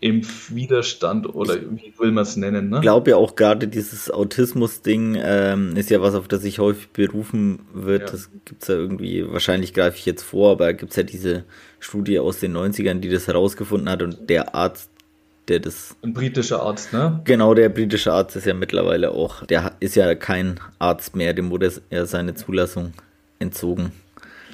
Impfwiderstand 0.00 1.34
oder 1.34 1.56
wie 1.56 1.92
will 1.98 2.12
man 2.12 2.22
es 2.22 2.36
nennen. 2.36 2.70
Ne? 2.70 2.76
Ich 2.76 2.82
glaube 2.82 3.10
ja 3.10 3.16
auch 3.16 3.34
gerade 3.34 3.66
dieses 3.66 4.10
Autismus-Ding 4.10 5.18
ähm, 5.20 5.76
ist 5.76 5.90
ja 5.90 6.00
was, 6.00 6.14
auf 6.14 6.28
das 6.28 6.42
sich 6.42 6.60
häufig 6.60 6.90
berufen 6.90 7.60
wird. 7.72 8.02
Ja. 8.02 8.06
Das 8.10 8.30
gibt 8.44 8.62
es 8.62 8.68
ja 8.68 8.76
irgendwie, 8.76 9.30
wahrscheinlich 9.30 9.74
greife 9.74 9.96
ich 9.96 10.06
jetzt 10.06 10.22
vor, 10.22 10.52
aber 10.52 10.72
gibt 10.72 10.90
es 10.90 10.96
ja 10.96 11.02
diese 11.02 11.44
Studie 11.80 12.20
aus 12.20 12.38
den 12.38 12.56
90ern, 12.56 13.00
die 13.00 13.08
das 13.08 13.26
herausgefunden 13.26 13.88
hat 13.88 14.02
und 14.02 14.30
der 14.30 14.54
Arzt, 14.54 14.90
der 15.48 15.58
das. 15.58 15.96
Ein 16.02 16.12
britischer 16.12 16.62
Arzt, 16.62 16.92
ne? 16.92 17.20
Genau, 17.24 17.54
der 17.54 17.68
britische 17.68 18.12
Arzt 18.12 18.36
ist 18.36 18.46
ja 18.46 18.54
mittlerweile 18.54 19.10
auch, 19.10 19.44
der 19.46 19.72
ist 19.80 19.96
ja 19.96 20.14
kein 20.14 20.60
Arzt 20.78 21.16
mehr, 21.16 21.34
dem 21.34 21.50
wurde 21.50 21.72
er 21.90 22.06
seine 22.06 22.34
Zulassung 22.34 22.92
entzogen. 23.40 23.92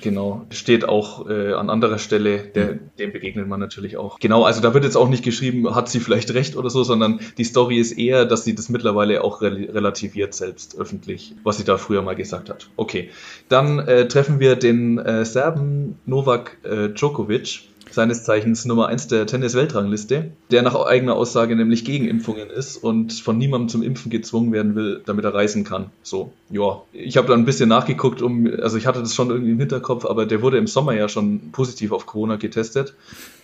Genau, 0.04 0.44
steht 0.50 0.86
auch 0.86 1.30
äh, 1.30 1.54
an 1.54 1.70
anderer 1.70 1.96
Stelle, 1.96 2.40
der, 2.40 2.74
dem 2.98 3.10
begegnet 3.10 3.48
man 3.48 3.58
natürlich 3.58 3.96
auch. 3.96 4.18
Genau, 4.18 4.44
also 4.44 4.60
da 4.60 4.74
wird 4.74 4.84
jetzt 4.84 4.96
auch 4.96 5.08
nicht 5.08 5.24
geschrieben, 5.24 5.74
hat 5.74 5.88
sie 5.88 5.98
vielleicht 5.98 6.34
recht 6.34 6.56
oder 6.56 6.68
so, 6.68 6.84
sondern 6.84 7.20
die 7.38 7.44
Story 7.44 7.78
ist 7.78 7.92
eher, 7.92 8.26
dass 8.26 8.44
sie 8.44 8.54
das 8.54 8.68
mittlerweile 8.68 9.24
auch 9.24 9.40
re 9.40 9.50
relativiert 9.72 10.34
selbst 10.34 10.78
öffentlich, 10.78 11.34
was 11.42 11.56
sie 11.56 11.64
da 11.64 11.78
früher 11.78 12.02
mal 12.02 12.16
gesagt 12.16 12.50
hat. 12.50 12.68
Okay, 12.76 13.08
dann 13.48 13.78
äh, 13.78 14.06
treffen 14.06 14.40
wir 14.40 14.56
den 14.56 14.98
äh, 14.98 15.24
Serben 15.24 15.98
Novak 16.04 16.58
äh, 16.64 16.90
Djokovic 16.90 17.62
seines 17.94 18.24
Zeichens 18.24 18.64
Nummer 18.64 18.88
1 18.88 19.08
der 19.08 19.26
Tennis-Weltrangliste, 19.26 20.32
der 20.50 20.62
nach 20.62 20.74
eigener 20.74 21.14
Aussage 21.14 21.56
nämlich 21.56 21.84
gegen 21.84 22.06
Impfungen 22.06 22.50
ist 22.50 22.76
und 22.76 23.12
von 23.12 23.38
niemandem 23.38 23.68
zum 23.68 23.82
Impfen 23.82 24.10
gezwungen 24.10 24.52
werden 24.52 24.74
will, 24.74 25.02
damit 25.06 25.24
er 25.24 25.34
reisen 25.34 25.64
kann. 25.64 25.90
So, 26.02 26.32
ja. 26.50 26.82
Ich 26.92 27.16
habe 27.16 27.28
da 27.28 27.34
ein 27.34 27.44
bisschen 27.44 27.68
nachgeguckt, 27.68 28.22
um, 28.22 28.48
also 28.60 28.76
ich 28.76 28.86
hatte 28.86 29.00
das 29.00 29.14
schon 29.14 29.30
irgendwie 29.30 29.52
im 29.52 29.58
Hinterkopf, 29.58 30.04
aber 30.04 30.26
der 30.26 30.42
wurde 30.42 30.58
im 30.58 30.66
Sommer 30.66 30.94
ja 30.94 31.08
schon 31.08 31.52
positiv 31.52 31.92
auf 31.92 32.06
Corona 32.06 32.36
getestet 32.36 32.94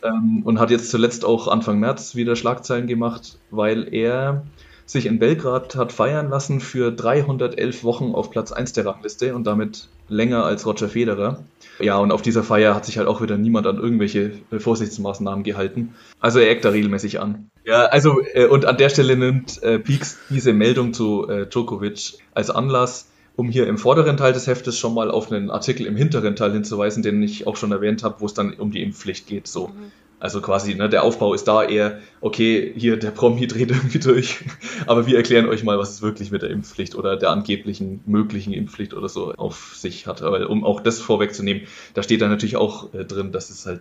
ähm, 0.02 0.42
und 0.44 0.58
hat 0.58 0.70
jetzt 0.70 0.90
zuletzt 0.90 1.24
auch 1.24 1.48
Anfang 1.48 1.80
März 1.80 2.14
wieder 2.14 2.36
Schlagzeilen 2.36 2.86
gemacht, 2.86 3.38
weil 3.50 3.92
er 3.92 4.44
sich 4.90 5.06
in 5.06 5.20
Belgrad 5.20 5.76
hat 5.76 5.92
feiern 5.92 6.30
lassen 6.30 6.60
für 6.60 6.90
311 6.90 7.84
Wochen 7.84 8.12
auf 8.12 8.30
Platz 8.30 8.50
1 8.50 8.72
der 8.72 8.86
Rangliste 8.86 9.34
und 9.36 9.46
damit 9.46 9.88
länger 10.10 10.44
als 10.44 10.66
Roger 10.66 10.88
Federer. 10.88 11.44
Ja, 11.78 11.96
und 11.96 12.12
auf 12.12 12.20
dieser 12.20 12.42
Feier 12.42 12.74
hat 12.74 12.84
sich 12.84 12.98
halt 12.98 13.08
auch 13.08 13.22
wieder 13.22 13.38
niemand 13.38 13.66
an 13.66 13.78
irgendwelche 13.78 14.32
Vorsichtsmaßnahmen 14.56 15.44
gehalten. 15.44 15.94
Also 16.20 16.38
er 16.38 16.50
eckt 16.50 16.64
da 16.64 16.70
regelmäßig 16.70 17.20
an. 17.20 17.50
Ja, 17.64 17.86
also 17.86 18.20
äh, 18.34 18.46
und 18.46 18.66
an 18.66 18.76
der 18.76 18.90
Stelle 18.90 19.16
nimmt 19.16 19.62
äh, 19.62 19.78
Peaks 19.78 20.18
diese 20.28 20.52
Meldung 20.52 20.92
zu 20.92 21.28
äh, 21.28 21.46
Djokovic 21.46 22.18
als 22.34 22.50
Anlass, 22.50 23.08
um 23.36 23.48
hier 23.48 23.66
im 23.66 23.78
vorderen 23.78 24.16
Teil 24.16 24.32
des 24.32 24.46
Heftes 24.46 24.78
schon 24.78 24.92
mal 24.92 25.10
auf 25.10 25.32
einen 25.32 25.50
Artikel 25.50 25.86
im 25.86 25.96
hinteren 25.96 26.36
Teil 26.36 26.52
hinzuweisen, 26.52 27.02
den 27.02 27.22
ich 27.22 27.46
auch 27.46 27.56
schon 27.56 27.72
erwähnt 27.72 28.02
habe, 28.02 28.20
wo 28.20 28.26
es 28.26 28.34
dann 28.34 28.52
um 28.54 28.72
die 28.72 28.82
Impfpflicht 28.82 29.26
geht. 29.26 29.46
So. 29.46 29.68
Mhm. 29.68 29.92
Also 30.20 30.42
quasi, 30.42 30.74
ne, 30.74 30.90
der 30.90 31.02
Aufbau 31.02 31.32
ist 31.32 31.48
da 31.48 31.64
eher, 31.64 31.98
okay, 32.20 32.72
hier 32.76 32.98
der 32.98 33.10
Promi 33.10 33.46
dreht 33.48 33.70
irgendwie 33.70 33.98
durch, 33.98 34.44
aber 34.86 35.06
wir 35.06 35.16
erklären 35.16 35.48
euch 35.48 35.64
mal, 35.64 35.78
was 35.78 35.90
es 35.90 36.02
wirklich 36.02 36.30
mit 36.30 36.42
der 36.42 36.50
Impfpflicht 36.50 36.94
oder 36.94 37.16
der 37.16 37.30
angeblichen 37.30 38.02
möglichen 38.04 38.52
Impfpflicht 38.52 38.92
oder 38.92 39.08
so 39.08 39.32
auf 39.32 39.74
sich 39.74 40.06
hat. 40.06 40.22
Aber 40.22 40.48
um 40.50 40.62
auch 40.62 40.80
das 40.80 41.00
vorwegzunehmen, 41.00 41.62
da 41.94 42.02
steht 42.02 42.20
dann 42.20 42.28
natürlich 42.28 42.56
auch 42.56 42.92
äh, 42.92 43.04
drin, 43.04 43.32
dass 43.32 43.48
es 43.48 43.64
halt 43.64 43.80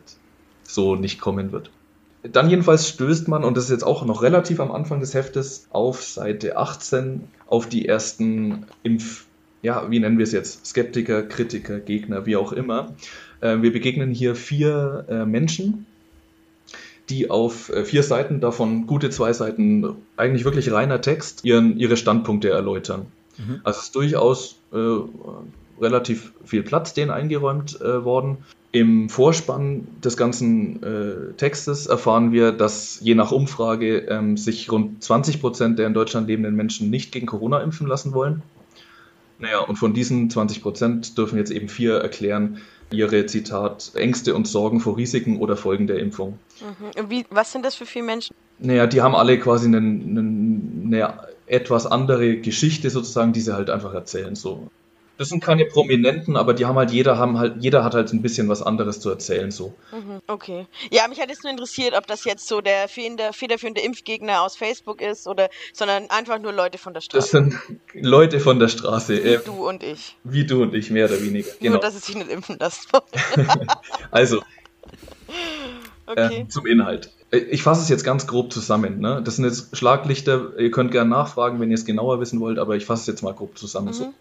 so 0.63 0.95
nicht 0.95 1.19
kommen 1.19 1.52
wird. 1.52 1.71
Dann 2.23 2.49
jedenfalls 2.49 2.88
stößt 2.88 3.28
man, 3.28 3.43
und 3.43 3.56
das 3.56 3.65
ist 3.65 3.71
jetzt 3.71 3.84
auch 3.84 4.06
noch 4.06 4.21
relativ 4.21 4.60
am 4.60 4.71
Anfang 4.71 4.99
des 4.99 5.13
Heftes, 5.13 5.67
auf 5.71 6.04
Seite 6.04 6.58
18 6.58 7.28
auf 7.47 7.67
die 7.67 7.86
ersten 7.86 8.65
Impf, 8.84 9.25
ja, 9.62 9.89
wie 9.89 9.99
nennen 9.99 10.17
wir 10.17 10.23
es 10.23 10.32
jetzt? 10.32 10.65
Skeptiker, 10.65 11.23
Kritiker, 11.23 11.80
Gegner, 11.80 12.25
wie 12.25 12.38
auch 12.38 12.54
immer. 12.54 12.95
Äh, 13.41 13.62
wir 13.62 13.73
begegnen 13.73 14.12
hier 14.12 14.36
vier 14.36 15.06
äh, 15.10 15.25
Menschen, 15.25 15.86
die 17.10 17.30
auf 17.30 17.69
äh, 17.69 17.84
vier 17.84 18.04
Seiten, 18.04 18.39
davon 18.39 18.88
gute 18.88 19.10
zwei 19.10 19.34
Seiten, 19.34 19.95
eigentlich 20.17 20.45
wirklich 20.45 20.72
reiner 20.72 21.02
Text, 21.02 21.45
ihren, 21.45 21.78
ihre 21.78 21.98
Standpunkte 21.98 22.50
erläutern. 22.50 23.08
Mhm. 23.38 23.62
Also 23.63 23.80
es 23.80 23.86
ist 23.86 23.95
durchaus 23.95 24.56
äh, 24.74 25.82
relativ 25.82 26.34
viel 26.45 26.63
Platz 26.63 26.93
denen 26.93 27.12
eingeräumt 27.12 27.80
äh, 27.82 28.04
worden. 28.04 28.38
Im 28.72 29.10
Vorspann 29.10 29.88
des 30.04 30.15
ganzen 30.15 30.84
äh, 30.84 31.34
Textes 31.38 31.88
erfahren 31.88 32.32
wir, 32.32 32.52
dass 32.52 33.00
je 33.02 33.15
nach 33.15 33.32
Umfrage 33.32 34.00
ähm, 34.10 34.38
sich 34.38 34.72
rund 34.72 35.04
20 35.04 35.41
Prozent 35.41 35.80
der 35.80 35.88
in 35.88 35.95
Deutschland 35.95 36.28
lebenden 36.28 36.56
Menschen 36.56 36.91
nicht 36.91 37.12
gegen 37.12 37.26
Corona 37.26 37.62
impfen 37.62 37.88
lassen 37.88 38.13
wollen. 38.13 38.43
Naja, 39.39 39.60
und 39.60 39.78
von 39.78 39.93
diesen 39.93 40.30
20 40.30 40.62
Prozent 40.62 41.17
dürfen 41.17 41.38
jetzt 41.38 41.52
eben 41.52 41.69
vier 41.69 41.95
erklären, 41.95 42.60
ihre, 42.91 43.25
Zitat, 43.25 43.91
Ängste 43.95 44.36
und 44.36 44.47
Sorgen 44.47 44.80
vor 44.80 44.97
Risiken 44.97 45.39
oder 45.39 45.56
Folgen 45.56 45.88
der 45.88 45.99
Impfung. 45.99 46.39
Mhm. 46.62 47.10
Wie, 47.10 47.25
was 47.30 47.52
sind 47.52 47.63
das 47.65 47.75
für 47.75 47.86
vier 47.86 48.04
Menschen? 48.04 48.36
Naja, 48.60 48.88
die 48.88 49.02
haben 49.02 49.15
alle 49.15 49.39
quasi 49.39 49.67
eine, 49.67 49.78
eine, 49.78 50.19
eine 50.19 51.13
etwas 51.47 51.86
andere 51.86 52.38
Geschichte 52.38 52.89
sozusagen, 52.89 53.34
die 53.34 53.41
sie 53.41 53.56
halt 53.56 53.69
einfach 53.69 53.93
erzählen. 53.93 54.36
So 54.36 54.69
das 55.19 55.27
sind 55.27 55.43
keine 55.43 55.65
Prominenten, 55.65 56.38
aber 56.38 56.53
die 56.53 56.65
haben 56.65 56.77
halt, 56.77 56.91
jeder 56.91 57.17
haben 57.17 57.38
halt, 57.38 57.55
jeder 57.60 57.84
hat 57.84 57.93
halt 57.93 58.13
ein 58.13 58.21
bisschen 58.21 58.47
was 58.47 58.62
anderes 58.62 59.01
zu 59.01 59.10
erzählen, 59.10 59.51
so. 59.51 59.73
Mhm, 59.91 60.21
okay. 60.27 60.65
Ja, 60.91 61.10
mich 61.10 61.19
hat 61.19 61.27
jetzt 61.27 61.43
nur 61.43 61.51
interessiert, 61.51 61.93
ob 61.93 62.08
das 62.08 62.23
jetzt 62.23 62.47
so 62.47 62.62
der 62.62 62.88
federführende 62.88 63.82
Impfgegner 63.82 64.41
aus 64.41 64.55
Facebook 64.55 65.01
ist 65.01 65.27
oder, 65.27 65.49
sondern 65.73 66.10
einfach 66.10 66.39
nur 66.39 66.53
Leute 66.53 66.77
von 66.77 66.93
der 66.93 67.01
Straße. 67.01 67.17
Das 67.19 67.32
sind 67.32 67.60
Leute 67.93 68.39
von 68.39 68.60
der 68.60 68.69
Straße. 68.69 69.21
Wie 69.21 69.27
äh, 69.27 69.39
du 69.43 69.67
und 69.67 69.84
ich. 69.84 70.15
Wie 70.23 70.45
du 70.45 70.63
und 70.63 70.73
ich, 70.73 70.89
mehr 70.89 71.08
oder 71.08 71.21
weniger. 71.21 71.49
Genau. 71.60 71.73
Nur, 71.73 71.82
dass 71.82 71.95
es 71.95 72.05
sich 72.05 72.15
nicht 72.15 72.29
impfen 72.29 72.58
lässt. 72.58 72.88
also. 74.12 74.41
Okay. 76.12 76.41
Äh, 76.41 76.47
zum 76.47 76.65
Inhalt. 76.65 77.12
Ich 77.29 77.62
fasse 77.62 77.84
es 77.84 77.89
jetzt 77.89 78.03
ganz 78.03 78.25
grob 78.25 78.51
zusammen. 78.51 78.99
Ne? 78.99 79.21
Das 79.23 79.36
sind 79.36 79.45
jetzt 79.45 79.77
Schlaglichter. 79.77 80.58
Ihr 80.58 80.71
könnt 80.71 80.91
gerne 80.91 81.08
nachfragen, 81.08 81.60
wenn 81.60 81.69
ihr 81.69 81.75
es 81.75 81.86
genauer 81.86 82.19
wissen 82.19 82.39
wollt, 82.39 82.58
aber 82.58 82.77
ich 82.77 82.88
fasse 82.88 83.01
es 83.01 83.08
jetzt 83.08 83.21
mal 83.21 83.36
grob 83.36 83.60
zusammen. 83.60 83.89
Mhm. 83.89 83.93
So. 83.93 84.13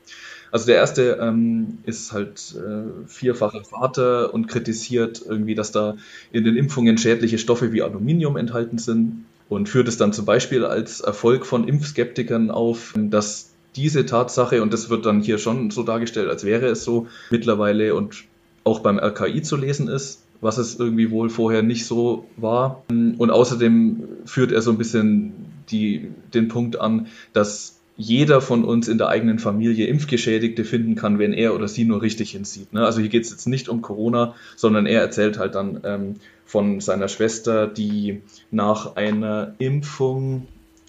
Also 0.50 0.66
der 0.66 0.76
erste 0.76 1.18
ähm, 1.20 1.78
ist 1.84 2.12
halt 2.12 2.54
äh, 2.56 3.06
vierfacher 3.06 3.64
Vater 3.64 4.32
und 4.32 4.48
kritisiert 4.48 5.22
irgendwie, 5.26 5.54
dass 5.54 5.72
da 5.72 5.96
in 6.32 6.44
den 6.44 6.56
Impfungen 6.56 6.98
schädliche 6.98 7.38
Stoffe 7.38 7.72
wie 7.72 7.82
Aluminium 7.82 8.36
enthalten 8.36 8.78
sind 8.78 9.24
und 9.48 9.68
führt 9.68 9.88
es 9.88 9.96
dann 9.96 10.12
zum 10.12 10.24
Beispiel 10.24 10.64
als 10.64 11.00
Erfolg 11.00 11.46
von 11.46 11.66
Impfskeptikern 11.66 12.50
auf, 12.50 12.94
dass 12.96 13.50
diese 13.76 14.06
Tatsache, 14.06 14.62
und 14.62 14.72
das 14.72 14.90
wird 14.90 15.06
dann 15.06 15.20
hier 15.20 15.38
schon 15.38 15.70
so 15.70 15.82
dargestellt, 15.82 16.28
als 16.28 16.44
wäre 16.44 16.66
es 16.66 16.84
so, 16.84 17.06
mittlerweile 17.30 17.94
und 17.94 18.24
auch 18.64 18.80
beim 18.80 18.98
RKI 18.98 19.42
zu 19.42 19.56
lesen 19.56 19.88
ist, 19.88 20.24
was 20.40 20.58
es 20.58 20.78
irgendwie 20.78 21.10
wohl 21.10 21.30
vorher 21.30 21.62
nicht 21.62 21.86
so 21.86 22.26
war. 22.36 22.84
Und 22.88 23.30
außerdem 23.30 24.02
führt 24.24 24.52
er 24.52 24.62
so 24.62 24.70
ein 24.70 24.78
bisschen 24.78 25.32
die, 25.70 26.10
den 26.34 26.48
Punkt 26.48 26.78
an, 26.80 27.06
dass 27.32 27.77
jeder 27.98 28.40
von 28.40 28.64
uns 28.64 28.86
in 28.86 28.96
der 28.96 29.08
eigenen 29.08 29.40
Familie 29.40 29.86
Impfgeschädigte 29.86 30.64
finden 30.64 30.94
kann, 30.94 31.18
wenn 31.18 31.32
er 31.32 31.52
oder 31.54 31.66
sie 31.66 31.84
nur 31.84 32.00
richtig 32.00 32.30
hinsieht. 32.30 32.72
Ne? 32.72 32.86
Also 32.86 33.00
hier 33.00 33.10
geht 33.10 33.24
es 33.24 33.30
jetzt 33.30 33.48
nicht 33.48 33.68
um 33.68 33.82
Corona, 33.82 34.34
sondern 34.54 34.86
er 34.86 35.00
erzählt 35.00 35.36
halt 35.36 35.56
dann 35.56 35.80
ähm, 35.82 36.14
von 36.46 36.80
seiner 36.80 37.08
Schwester, 37.08 37.66
die 37.66 38.22
nach 38.52 38.94
einer 38.94 39.54
Impfung, 39.58 40.46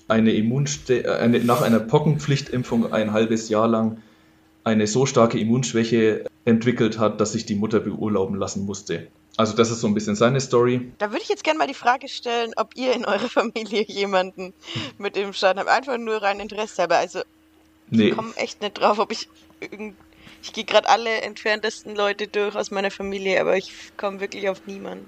eine 0.08 0.34
Immunste 0.34 1.04
äh, 1.04 1.18
eine, 1.18 1.40
nach 1.40 1.64
einer 1.64 1.80
Pockenpflichtimpfung 1.80 2.94
ein 2.94 3.12
halbes 3.12 3.50
Jahr 3.50 3.68
lang 3.68 3.98
eine 4.64 4.86
so 4.86 5.08
starke 5.08 5.40
Immunschwäche 5.40 6.26
entwickelt 6.46 7.00
hat, 7.00 7.20
dass 7.20 7.32
sich 7.32 7.46
die 7.46 7.56
Mutter 7.56 7.80
beurlauben 7.80 8.36
lassen 8.36 8.66
musste. 8.68 9.08
Also 9.40 9.56
das 9.56 9.72
ist 9.72 9.80
so 9.80 9.88
ein 9.88 9.94
bisschen 9.94 10.18
seine 10.18 10.42
Story. 10.42 10.92
Da 10.98 11.12
würde 11.12 11.22
ich 11.24 11.30
jetzt 11.30 11.46
gerne 11.46 11.58
mal 11.58 11.66
die 11.66 11.74
Frage 11.74 12.10
stellen, 12.10 12.52
ob 12.58 12.76
ihr 12.76 12.94
in 12.94 13.06
eurer 13.06 13.20
Familie 13.30 13.86
jemanden 13.88 14.54
mit 14.98 15.16
dem 15.16 15.32
Schaden 15.32 15.62
habt. 15.62 15.70
Einfach 15.70 15.98
nur 15.98 16.22
rein 16.22 16.42
Interesse 16.42 16.82
halber. 16.82 16.98
Also 16.98 17.22
nee. 17.90 18.10
ich 18.10 18.16
komme 18.18 18.36
echt 18.36 18.62
nicht 18.62 18.78
drauf, 18.78 19.00
ob 19.00 19.14
ich 19.14 19.30
irgend... 19.62 19.96
Ich 20.44 20.52
gehe 20.52 20.66
gerade 20.66 20.90
alle 20.90 21.22
entferntesten 21.22 21.96
Leute 21.96 22.28
durch 22.28 22.54
aus 22.54 22.70
meiner 22.70 22.92
Familie, 22.92 23.40
aber 23.40 23.56
ich 23.56 23.72
komme 23.96 24.20
wirklich 24.20 24.50
auf 24.50 24.68
niemanden. 24.68 25.08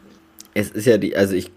Es 0.53 0.69
ist 0.69 0.85
ja 0.85 0.97
die, 0.97 1.13
also 1.13 1.33
ich 1.35 1.51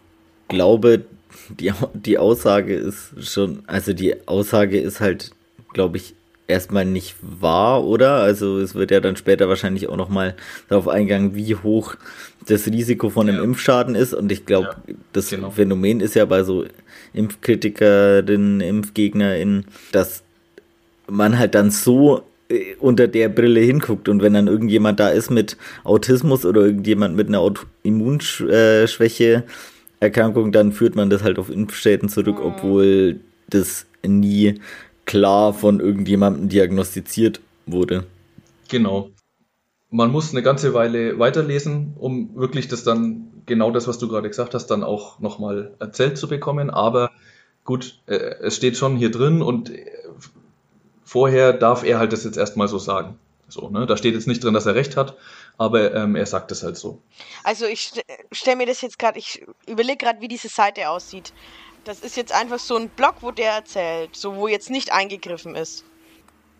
glaube, 0.48 1.04
die, 1.50 1.72
die 1.92 2.18
Aussage 2.18 2.74
ist 2.74 3.12
schon, 3.20 3.62
also 3.68 3.92
die 3.92 4.26
Aussage 4.26 4.80
ist 4.80 4.98
halt, 4.98 5.30
glaube 5.72 5.98
ich, 5.98 6.16
erstmal 6.46 6.84
nicht 6.84 7.16
wahr, 7.20 7.84
oder? 7.84 8.14
Also 8.16 8.58
es 8.58 8.74
wird 8.74 8.90
ja 8.90 9.00
dann 9.00 9.16
später 9.16 9.48
wahrscheinlich 9.48 9.88
auch 9.88 9.96
nochmal 9.96 10.34
darauf 10.68 10.88
eingegangen, 10.88 11.34
wie 11.34 11.54
hoch 11.54 11.96
das 12.46 12.66
Risiko 12.66 13.10
von 13.10 13.28
einem 13.28 13.38
ja. 13.38 13.44
Impfschaden 13.44 13.94
ist. 13.94 14.14
Und 14.14 14.30
ich 14.30 14.46
glaube, 14.46 14.76
ja, 14.86 14.94
das 15.12 15.30
genau. 15.30 15.50
Phänomen 15.50 16.00
ist 16.00 16.14
ja 16.14 16.24
bei 16.24 16.44
so 16.44 16.64
Impfkritikerinnen, 17.12 18.60
ImpfgegnerInnen, 18.60 19.66
dass 19.92 20.22
man 21.08 21.38
halt 21.38 21.54
dann 21.54 21.70
so 21.70 22.22
äh, 22.48 22.74
unter 22.78 23.08
der 23.08 23.28
Brille 23.28 23.60
hinguckt 23.60 24.08
und 24.08 24.22
wenn 24.22 24.34
dann 24.34 24.48
irgendjemand 24.48 25.00
da 25.00 25.08
ist 25.08 25.30
mit 25.30 25.56
Autismus 25.84 26.44
oder 26.44 26.62
irgendjemand 26.62 27.16
mit 27.16 27.28
einer 27.28 27.52
Immunschwäche 27.82 29.44
Erkrankung, 30.00 30.52
dann 30.52 30.72
führt 30.72 30.96
man 30.96 31.08
das 31.08 31.22
halt 31.22 31.38
auf 31.38 31.50
Impfschäden 31.50 32.08
zurück, 32.08 32.38
mhm. 32.38 32.44
obwohl 32.44 33.20
das 33.48 33.86
nie 34.06 34.60
klar 35.06 35.52
von 35.54 35.80
irgendjemandem 35.80 36.48
diagnostiziert 36.48 37.40
wurde. 37.66 38.06
Genau. 38.68 39.10
Man 39.90 40.10
muss 40.10 40.32
eine 40.32 40.42
ganze 40.42 40.74
Weile 40.74 41.18
weiterlesen, 41.18 41.94
um 41.98 42.34
wirklich 42.34 42.68
das 42.68 42.82
dann, 42.82 43.30
genau 43.46 43.70
das, 43.70 43.86
was 43.86 43.98
du 43.98 44.08
gerade 44.08 44.28
gesagt 44.28 44.54
hast, 44.54 44.66
dann 44.66 44.82
auch 44.82 45.20
nochmal 45.20 45.74
erzählt 45.78 46.18
zu 46.18 46.28
bekommen. 46.28 46.70
Aber 46.70 47.10
gut, 47.64 48.00
äh, 48.06 48.16
es 48.16 48.56
steht 48.56 48.76
schon 48.76 48.96
hier 48.96 49.10
drin 49.10 49.42
und 49.42 49.70
äh, 49.70 49.86
vorher 51.04 51.52
darf 51.52 51.84
er 51.84 51.98
halt 51.98 52.12
das 52.12 52.24
jetzt 52.24 52.36
erstmal 52.36 52.68
so 52.68 52.78
sagen. 52.78 53.18
So, 53.48 53.68
ne? 53.68 53.86
Da 53.86 53.96
steht 53.96 54.14
jetzt 54.14 54.26
nicht 54.26 54.42
drin, 54.42 54.54
dass 54.54 54.66
er 54.66 54.74
recht 54.74 54.96
hat, 54.96 55.16
aber 55.58 55.94
ähm, 55.94 56.16
er 56.16 56.26
sagt 56.26 56.50
es 56.50 56.62
halt 56.62 56.76
so. 56.76 57.00
Also 57.44 57.66
ich 57.66 57.92
stelle 58.32 58.56
mir 58.56 58.66
das 58.66 58.80
jetzt 58.80 58.98
gerade, 58.98 59.18
ich 59.18 59.46
überlege 59.68 59.98
gerade, 59.98 60.20
wie 60.20 60.28
diese 60.28 60.48
Seite 60.48 60.88
aussieht. 60.88 61.32
Das 61.84 62.00
ist 62.00 62.16
jetzt 62.16 62.34
einfach 62.34 62.58
so 62.58 62.76
ein 62.76 62.88
Block, 62.88 63.16
wo 63.20 63.30
der 63.30 63.52
erzählt, 63.52 64.16
so 64.16 64.36
wo 64.36 64.48
jetzt 64.48 64.70
nicht 64.70 64.92
eingegriffen 64.92 65.54
ist. 65.54 65.84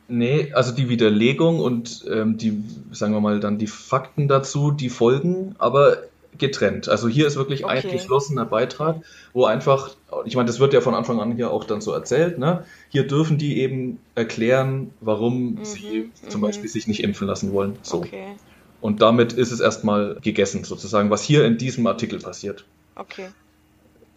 Nee, 0.06 0.52
also 0.52 0.72
die 0.72 0.88
Widerlegung 0.90 1.60
und 1.60 2.04
ähm, 2.10 2.36
die, 2.36 2.62
sagen 2.92 3.14
wir 3.14 3.20
mal, 3.20 3.40
dann 3.40 3.58
die 3.58 3.66
Fakten 3.66 4.28
dazu, 4.28 4.70
die 4.70 4.90
folgen, 4.90 5.54
aber 5.58 5.98
getrennt. 6.36 6.88
Also 6.88 7.08
hier 7.08 7.26
ist 7.26 7.36
wirklich 7.36 7.64
okay. 7.64 7.80
ein 7.86 7.90
geschlossener 7.90 8.44
Beitrag, 8.44 9.02
wo 9.32 9.44
einfach, 9.44 9.90
ich 10.24 10.36
meine, 10.36 10.46
das 10.46 10.60
wird 10.60 10.74
ja 10.74 10.80
von 10.80 10.94
Anfang 10.94 11.20
an 11.20 11.36
hier 11.36 11.50
auch 11.50 11.64
dann 11.64 11.80
so 11.80 11.92
erzählt, 11.92 12.38
ne? 12.38 12.64
Hier 12.88 13.06
dürfen 13.06 13.38
die 13.38 13.60
eben 13.60 13.98
erklären, 14.14 14.92
warum 15.00 15.54
mhm, 15.54 15.64
sie 15.64 16.10
zum 16.28 16.40
mhm. 16.40 16.46
Beispiel 16.46 16.68
sich 16.68 16.86
nicht 16.86 17.02
impfen 17.02 17.26
lassen 17.26 17.52
wollen. 17.52 17.78
So. 17.82 17.98
Okay. 17.98 18.34
Und 18.80 19.00
damit 19.00 19.32
ist 19.32 19.52
es 19.52 19.60
erstmal 19.60 20.16
gegessen, 20.20 20.64
sozusagen, 20.64 21.08
was 21.08 21.22
hier 21.22 21.44
in 21.44 21.56
diesem 21.56 21.86
Artikel 21.86 22.18
passiert. 22.18 22.64
Okay. 22.96 23.28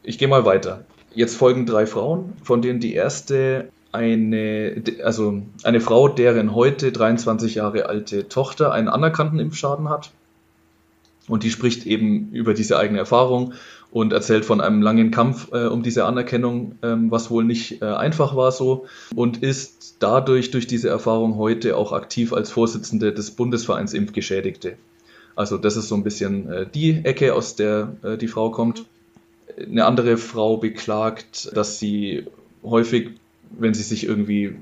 Ich 0.03 0.17
gehe 0.17 0.27
mal 0.27 0.43
weiter. 0.43 0.85
Jetzt 1.17 1.35
folgen 1.35 1.65
drei 1.65 1.87
Frauen, 1.87 2.33
von 2.43 2.61
denen 2.61 2.79
die 2.79 2.93
erste 2.93 3.69
eine, 3.91 4.83
also 5.03 5.41
eine 5.63 5.81
Frau, 5.81 6.09
deren 6.09 6.53
heute 6.53 6.91
23 6.91 7.55
Jahre 7.55 7.87
alte 7.87 8.27
Tochter 8.27 8.71
einen 8.71 8.87
anerkannten 8.87 9.39
Impfschaden 9.39 9.89
hat. 9.89 10.11
Und 11.27 11.41
die 11.41 11.49
spricht 11.49 11.87
eben 11.87 12.29
über 12.33 12.53
diese 12.53 12.77
eigene 12.77 12.99
Erfahrung 12.99 13.53
und 13.89 14.13
erzählt 14.13 14.45
von 14.45 14.61
einem 14.61 14.83
langen 14.83 15.09
Kampf 15.09 15.51
äh, 15.53 15.65
um 15.65 15.81
diese 15.81 16.05
Anerkennung, 16.05 16.75
ähm, 16.83 17.09
was 17.09 17.31
wohl 17.31 17.43
nicht 17.43 17.81
äh, 17.81 17.85
einfach 17.85 18.35
war 18.35 18.51
so 18.51 18.85
und 19.15 19.41
ist 19.41 19.95
dadurch 19.97 20.51
durch 20.51 20.67
diese 20.67 20.89
Erfahrung 20.89 21.35
heute 21.37 21.77
auch 21.77 21.93
aktiv 21.93 22.31
als 22.31 22.51
Vorsitzende 22.51 23.11
des 23.11 23.31
Bundesvereins 23.31 23.95
Impfgeschädigte. 23.95 24.77
Also 25.35 25.57
das 25.57 25.77
ist 25.77 25.87
so 25.87 25.95
ein 25.95 26.03
bisschen 26.03 26.47
äh, 26.47 26.67
die 26.71 27.03
Ecke, 27.03 27.33
aus 27.33 27.55
der 27.55 27.95
äh, 28.03 28.17
die 28.17 28.27
Frau 28.27 28.51
kommt. 28.51 28.85
Eine 29.59 29.85
andere 29.85 30.17
Frau 30.17 30.57
beklagt, 30.57 31.55
dass 31.55 31.79
sie 31.79 32.25
häufig, 32.63 33.11
wenn 33.57 33.73
sie 33.73 33.83
sich 33.83 34.05
irgendwie 34.05 34.55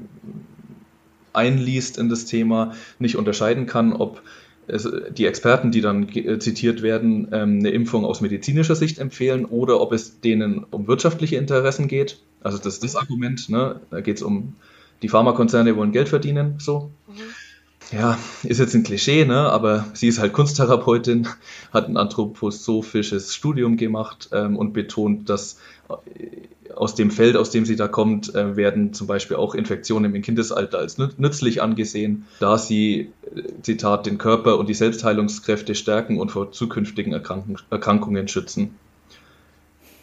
einliest 1.33 1.97
in 1.97 2.09
das 2.09 2.25
Thema, 2.25 2.73
nicht 2.99 3.17
unterscheiden 3.17 3.65
kann, 3.65 3.93
ob 3.93 4.21
die 4.67 5.27
Experten, 5.27 5.69
die 5.69 5.81
dann 5.81 6.09
zitiert 6.39 6.81
werden, 6.81 7.27
ähm, 7.31 7.59
eine 7.59 7.69
Impfung 7.69 8.03
aus 8.03 8.21
medizinischer 8.21 8.75
Sicht 8.75 8.97
empfehlen 8.97 9.45
oder 9.45 9.79
ob 9.79 9.91
es 9.91 10.21
denen 10.21 10.63
um 10.71 10.87
wirtschaftliche 10.87 11.35
Interessen 11.35 11.87
geht. 11.87 12.17
Also 12.41 12.57
das 12.57 12.75
ist 12.75 12.83
das 12.83 12.95
Argument, 12.95 13.47
ne? 13.47 13.81
da 13.91 14.01
geht 14.01 14.17
es 14.17 14.23
um, 14.23 14.55
die 15.03 15.09
Pharmakonzerne 15.09 15.75
wollen 15.75 15.91
Geld 15.91 16.09
verdienen, 16.09 16.55
so. 16.57 16.89
Mhm 17.07 17.44
ja, 17.91 18.17
ist 18.43 18.59
jetzt 18.59 18.73
ein 18.73 18.83
Klischee, 18.83 19.25
ne? 19.25 19.49
aber 19.49 19.86
sie 19.93 20.07
ist 20.07 20.19
halt 20.19 20.33
Kunsttherapeutin, 20.33 21.27
hat 21.71 21.88
ein 21.88 21.97
anthroposophisches 21.97 23.33
Studium 23.33 23.77
gemacht 23.77 24.29
ähm, 24.31 24.57
und 24.57 24.73
betont, 24.73 25.29
dass 25.29 25.59
äh, 25.89 26.73
aus 26.73 26.95
dem 26.95 27.11
Feld, 27.11 27.38
aus 27.38 27.51
dem 27.51 27.65
sie 27.65 27.75
da 27.75 27.88
kommt, 27.88 28.33
äh, 28.36 28.55
werden 28.55 28.93
zum 28.93 29.07
Beispiel 29.07 29.38
auch 29.38 29.55
Infektionen 29.55 30.13
im 30.13 30.21
Kindesalter 30.21 30.79
als 30.79 30.97
nützlich 30.97 31.61
angesehen, 31.61 32.25
da 32.39 32.57
sie, 32.57 33.11
äh, 33.36 33.43
Zitat, 33.61 34.05
den 34.05 34.17
Körper 34.17 34.57
und 34.57 34.67
die 34.67 34.73
Selbstheilungskräfte 34.73 35.75
stärken 35.75 36.19
und 36.19 36.31
vor 36.31 36.51
zukünftigen 36.51 37.13
Erkrank 37.13 37.63
Erkrankungen 37.69 38.27
schützen. 38.27 38.75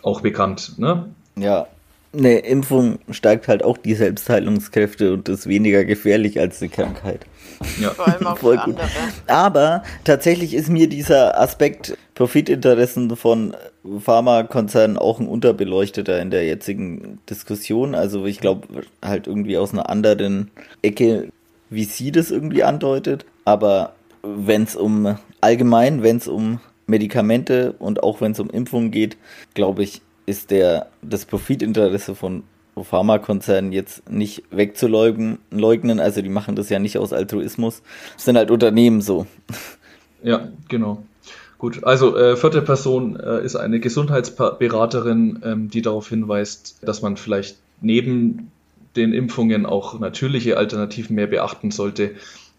Auch 0.03 0.21
bekannt, 0.21 0.79
ne? 0.79 1.11
Ja, 1.37 1.67
eine 2.15 2.41
Impfung 2.41 2.99
stärkt 3.11 3.49
halt 3.49 3.63
auch 3.63 3.79
die 3.79 3.95
Selbstheilungskräfte 3.95 5.15
und 5.15 5.29
ist 5.29 5.47
weniger 5.47 5.85
gefährlich 5.85 6.39
als 6.39 6.59
die 6.59 6.69
Krankheit. 6.69 7.27
Ja. 7.81 7.91
Vor 7.95 8.09
allem 8.09 8.27
auch 8.27 8.39
Voll 8.39 8.57
für 8.57 8.63
andere. 8.63 8.87
Aber 9.27 9.83
tatsächlich 10.05 10.55
ist 10.55 10.69
mir 10.69 10.89
dieser 10.89 11.41
Aspekt 11.41 11.97
Profitinteressen 12.15 13.15
von 13.17 13.57
Pharmakonzernen 14.01 14.97
auch 14.97 15.19
ein 15.19 15.27
unterbeleuchteter 15.27 16.21
in 16.21 16.31
der 16.31 16.45
jetzigen 16.45 17.19
Diskussion. 17.29 17.95
Also 17.95 18.27
ich 18.27 18.41
glaube 18.41 18.85
halt 19.03 19.27
irgendwie 19.27 19.57
aus 19.57 19.73
einer 19.73 19.89
anderen 19.89 20.51
Ecke, 20.83 21.29
wie 21.71 21.85
sie 21.85 22.13
das 22.13 22.31
irgendwie 22.31 22.65
andeutet. 22.65 23.25
Aber 23.45 23.95
wenn 24.23 24.63
es 24.65 24.77
um 24.77 25.17
allgemein, 25.41 26.03
wenn 26.03 26.19
es 26.19 26.29
um 26.29 26.61
Medikamente 26.87 27.73
und 27.79 28.03
auch 28.03 28.21
wenn 28.21 28.33
es 28.33 28.41
um 28.41 28.51
Impfungen 28.51 28.91
geht, 28.91 29.17
glaube 29.55 29.83
ich, 29.83 30.03
ist 30.27 30.51
der, 30.51 30.87
das 31.03 31.25
Profitinteresse 31.25 32.15
von 32.15 32.45
Pharmakonzernen 32.81 33.73
jetzt 33.73 34.09
nicht 34.11 34.45
wegzuleugnen. 34.51 35.39
Also 36.01 36.23
die 36.23 36.29
machen 36.29 36.57
das 36.57 36.71
ja 36.71 36.79
nicht 36.79 36.99
aus 36.99 37.13
Altruismus. 37.13 37.83
Das 38.15 38.25
sind 38.25 38.37
halt 38.37 38.51
Unternehmen 38.51 39.01
so. 39.01 39.27
Ja, 40.25 40.51
genau. 40.69 41.03
Gut, 41.59 41.83
also 41.83 42.17
äh, 42.17 42.37
vierte 42.37 42.63
Person 42.63 43.19
äh, 43.19 43.45
ist 43.45 43.57
eine 43.57 43.81
Gesundheitsberaterin, 43.81 45.41
ähm, 45.45 45.69
die 45.69 45.83
darauf 45.83 46.09
hinweist, 46.09 46.79
dass 46.83 47.03
man 47.03 47.17
vielleicht 47.17 47.57
neben 47.81 48.53
den 48.95 49.13
Impfungen 49.13 49.67
auch 49.67 49.99
natürliche 49.99 50.57
Alternativen 50.57 51.17
mehr 51.17 51.27
beachten 51.27 51.71
sollte. 51.71 52.13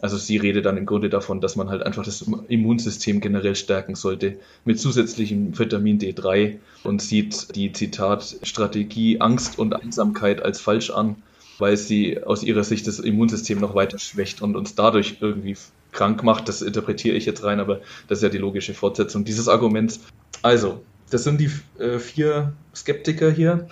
Also 0.03 0.17
sie 0.17 0.35
redet 0.35 0.65
dann 0.65 0.75
im 0.75 0.85
Grunde 0.85 1.09
davon, 1.09 1.39
dass 1.39 1.55
man 1.55 1.69
halt 1.69 1.81
einfach 1.81 2.03
das 2.03 2.25
Immunsystem 2.49 3.21
generell 3.21 3.55
stärken 3.55 3.95
sollte 3.95 4.35
mit 4.65 4.77
zusätzlichem 4.77 5.57
Vitamin 5.57 5.97
D3 5.97 6.57
und 6.83 7.01
sieht 7.01 7.55
die 7.55 7.71
Zitat 7.71 8.35
Strategie 8.43 9.21
Angst 9.21 9.57
und 9.57 9.73
Einsamkeit 9.73 10.43
als 10.43 10.59
falsch 10.59 10.89
an, 10.89 11.15
weil 11.57 11.77
sie 11.77 12.21
aus 12.21 12.43
ihrer 12.43 12.65
Sicht 12.65 12.85
das 12.85 12.99
Immunsystem 12.99 13.61
noch 13.61 13.75
weiter 13.75 13.97
schwächt 13.97 14.41
und 14.41 14.57
uns 14.57 14.75
dadurch 14.75 15.19
irgendwie 15.21 15.55
krank 15.93 16.21
macht. 16.21 16.49
Das 16.49 16.61
interpretiere 16.61 17.15
ich 17.15 17.25
jetzt 17.25 17.45
rein, 17.45 17.61
aber 17.61 17.79
das 18.09 18.17
ist 18.17 18.23
ja 18.23 18.29
die 18.29 18.39
logische 18.39 18.73
Fortsetzung 18.73 19.23
dieses 19.23 19.47
Arguments. 19.47 20.01
Also, 20.41 20.83
das 21.11 21.23
sind 21.23 21.39
die 21.39 21.49
äh, 21.81 21.97
vier 21.99 22.51
Skeptiker 22.75 23.31
hier. 23.31 23.69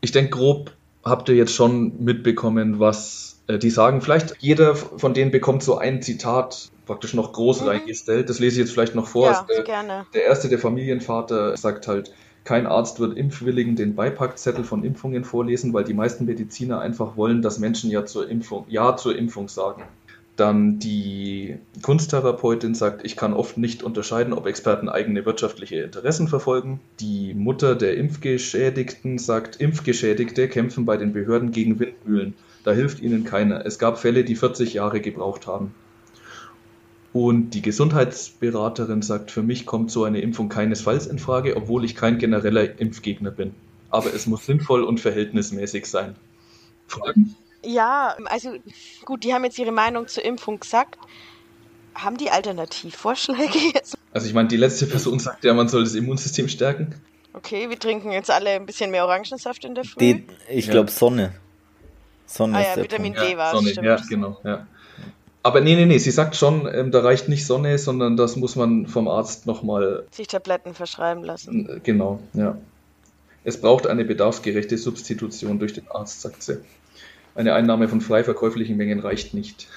Ich 0.00 0.12
denke, 0.12 0.30
grob 0.30 0.72
habt 1.04 1.28
ihr 1.28 1.34
jetzt 1.34 1.52
schon 1.52 2.02
mitbekommen, 2.02 2.80
was 2.80 3.33
die 3.48 3.70
sagen, 3.70 4.00
vielleicht 4.00 4.36
jeder 4.40 4.74
von 4.74 5.14
denen 5.14 5.30
bekommt 5.30 5.62
so 5.62 5.76
ein 5.76 6.02
Zitat 6.02 6.70
praktisch 6.86 7.14
noch 7.14 7.32
groß 7.32 7.62
mhm. 7.62 7.68
reingestellt. 7.68 8.28
Das 8.28 8.38
lese 8.38 8.56
ich 8.56 8.66
jetzt 8.66 8.72
vielleicht 8.72 8.94
noch 8.94 9.06
vor. 9.06 9.30
Ja, 9.30 9.46
der, 9.48 9.62
gerne. 9.62 10.06
der 10.14 10.24
erste, 10.24 10.48
der 10.48 10.58
Familienvater, 10.58 11.56
sagt 11.56 11.88
halt, 11.88 12.12
kein 12.44 12.66
Arzt 12.66 13.00
wird 13.00 13.16
Impfwilligen 13.16 13.74
den 13.74 13.94
Beipackzettel 13.94 14.64
von 14.64 14.84
Impfungen 14.84 15.24
vorlesen, 15.24 15.72
weil 15.72 15.84
die 15.84 15.94
meisten 15.94 16.26
Mediziner 16.26 16.80
einfach 16.80 17.16
wollen, 17.16 17.40
dass 17.40 17.58
Menschen 17.58 17.90
ja 17.90 18.04
zur 18.04 18.28
Impfung, 18.28 18.66
ja 18.68 18.96
zur 18.96 19.16
Impfung 19.16 19.48
sagen. 19.48 19.82
Dann 20.36 20.80
die 20.80 21.58
Kunsttherapeutin 21.80 22.74
sagt, 22.74 23.04
ich 23.04 23.16
kann 23.16 23.32
oft 23.32 23.56
nicht 23.56 23.82
unterscheiden, 23.82 24.32
ob 24.32 24.46
Experten 24.46 24.88
eigene 24.88 25.24
wirtschaftliche 25.24 25.76
Interessen 25.76 26.28
verfolgen. 26.28 26.80
Die 26.98 27.34
Mutter 27.34 27.76
der 27.76 27.96
Impfgeschädigten 27.96 29.18
sagt, 29.18 29.56
Impfgeschädigte 29.60 30.48
kämpfen 30.48 30.84
bei 30.84 30.96
den 30.96 31.12
Behörden 31.12 31.52
gegen 31.52 31.78
Windmühlen. 31.78 32.34
Da 32.64 32.72
hilft 32.72 33.00
ihnen 33.00 33.24
keiner. 33.24 33.64
Es 33.64 33.78
gab 33.78 33.98
Fälle, 33.98 34.24
die 34.24 34.34
40 34.34 34.74
Jahre 34.74 35.00
gebraucht 35.00 35.46
haben. 35.46 35.74
Und 37.12 37.50
die 37.50 37.62
Gesundheitsberaterin 37.62 39.02
sagt, 39.02 39.30
für 39.30 39.42
mich 39.42 39.66
kommt 39.66 39.92
so 39.92 40.02
eine 40.02 40.20
Impfung 40.20 40.48
keinesfalls 40.48 41.06
in 41.06 41.20
Frage, 41.20 41.56
obwohl 41.56 41.84
ich 41.84 41.94
kein 41.94 42.18
genereller 42.18 42.80
Impfgegner 42.80 43.30
bin. 43.30 43.54
Aber 43.90 44.12
es 44.12 44.26
muss 44.26 44.46
sinnvoll 44.46 44.82
und 44.82 44.98
verhältnismäßig 44.98 45.86
sein. 45.86 46.16
Fragen? 46.88 47.36
Ja, 47.62 48.16
also 48.24 48.54
gut, 49.04 49.22
die 49.22 49.32
haben 49.32 49.44
jetzt 49.44 49.58
ihre 49.58 49.70
Meinung 49.70 50.08
zur 50.08 50.24
Impfung 50.24 50.58
gesagt. 50.58 50.98
Haben 51.94 52.16
die 52.16 52.30
Alternativvorschläge 52.30 53.58
jetzt? 53.74 53.96
Also 54.12 54.26
ich 54.26 54.34
meine, 54.34 54.48
die 54.48 54.56
letzte 54.56 54.86
Person 54.86 55.20
sagt 55.20 55.44
ja, 55.44 55.54
man 55.54 55.68
soll 55.68 55.84
das 55.84 55.94
Immunsystem 55.94 56.48
stärken. 56.48 56.94
Okay, 57.32 57.68
wir 57.68 57.78
trinken 57.78 58.10
jetzt 58.10 58.30
alle 58.30 58.50
ein 58.50 58.66
bisschen 58.66 58.90
mehr 58.90 59.04
Orangensaft 59.04 59.64
in 59.64 59.74
der 59.74 59.84
Früh. 59.84 60.00
Die, 60.00 60.26
ich 60.48 60.68
glaube 60.68 60.90
Sonne. 60.90 61.34
Sonne 62.26 62.58
ah, 62.58 62.76
ja, 62.76 62.82
Vitamin 62.82 63.14
D 63.14 63.32
ja, 63.32 63.38
war 63.38 63.52
Sonne, 63.52 63.70
stimmt. 63.70 63.86
Ja, 63.86 63.96
genau, 64.08 64.38
ja. 64.44 64.66
Aber 65.42 65.60
nee, 65.60 65.74
nee, 65.74 65.84
nee, 65.84 65.98
sie 65.98 66.10
sagt 66.10 66.36
schon, 66.36 66.66
ähm, 66.72 66.90
da 66.90 67.00
reicht 67.00 67.28
nicht 67.28 67.46
Sonne, 67.46 67.76
sondern 67.76 68.16
das 68.16 68.36
muss 68.36 68.56
man 68.56 68.86
vom 68.86 69.08
Arzt 69.08 69.46
nochmal. 69.46 70.04
Sich 70.10 70.26
Tabletten 70.26 70.72
verschreiben 70.72 71.22
lassen. 71.22 71.68
Äh, 71.68 71.80
genau, 71.82 72.20
ja. 72.32 72.56
Es 73.44 73.60
braucht 73.60 73.86
eine 73.86 74.06
bedarfsgerechte 74.06 74.78
Substitution 74.78 75.58
durch 75.58 75.74
den 75.74 75.86
Arzt, 75.90 76.22
sagt 76.22 76.42
sie. 76.42 76.60
Eine 77.34 77.52
Einnahme 77.52 77.88
von 77.88 78.00
frei 78.00 78.24
verkäuflichen 78.24 78.78
Mengen 78.78 79.00
reicht 79.00 79.34
nicht. 79.34 79.68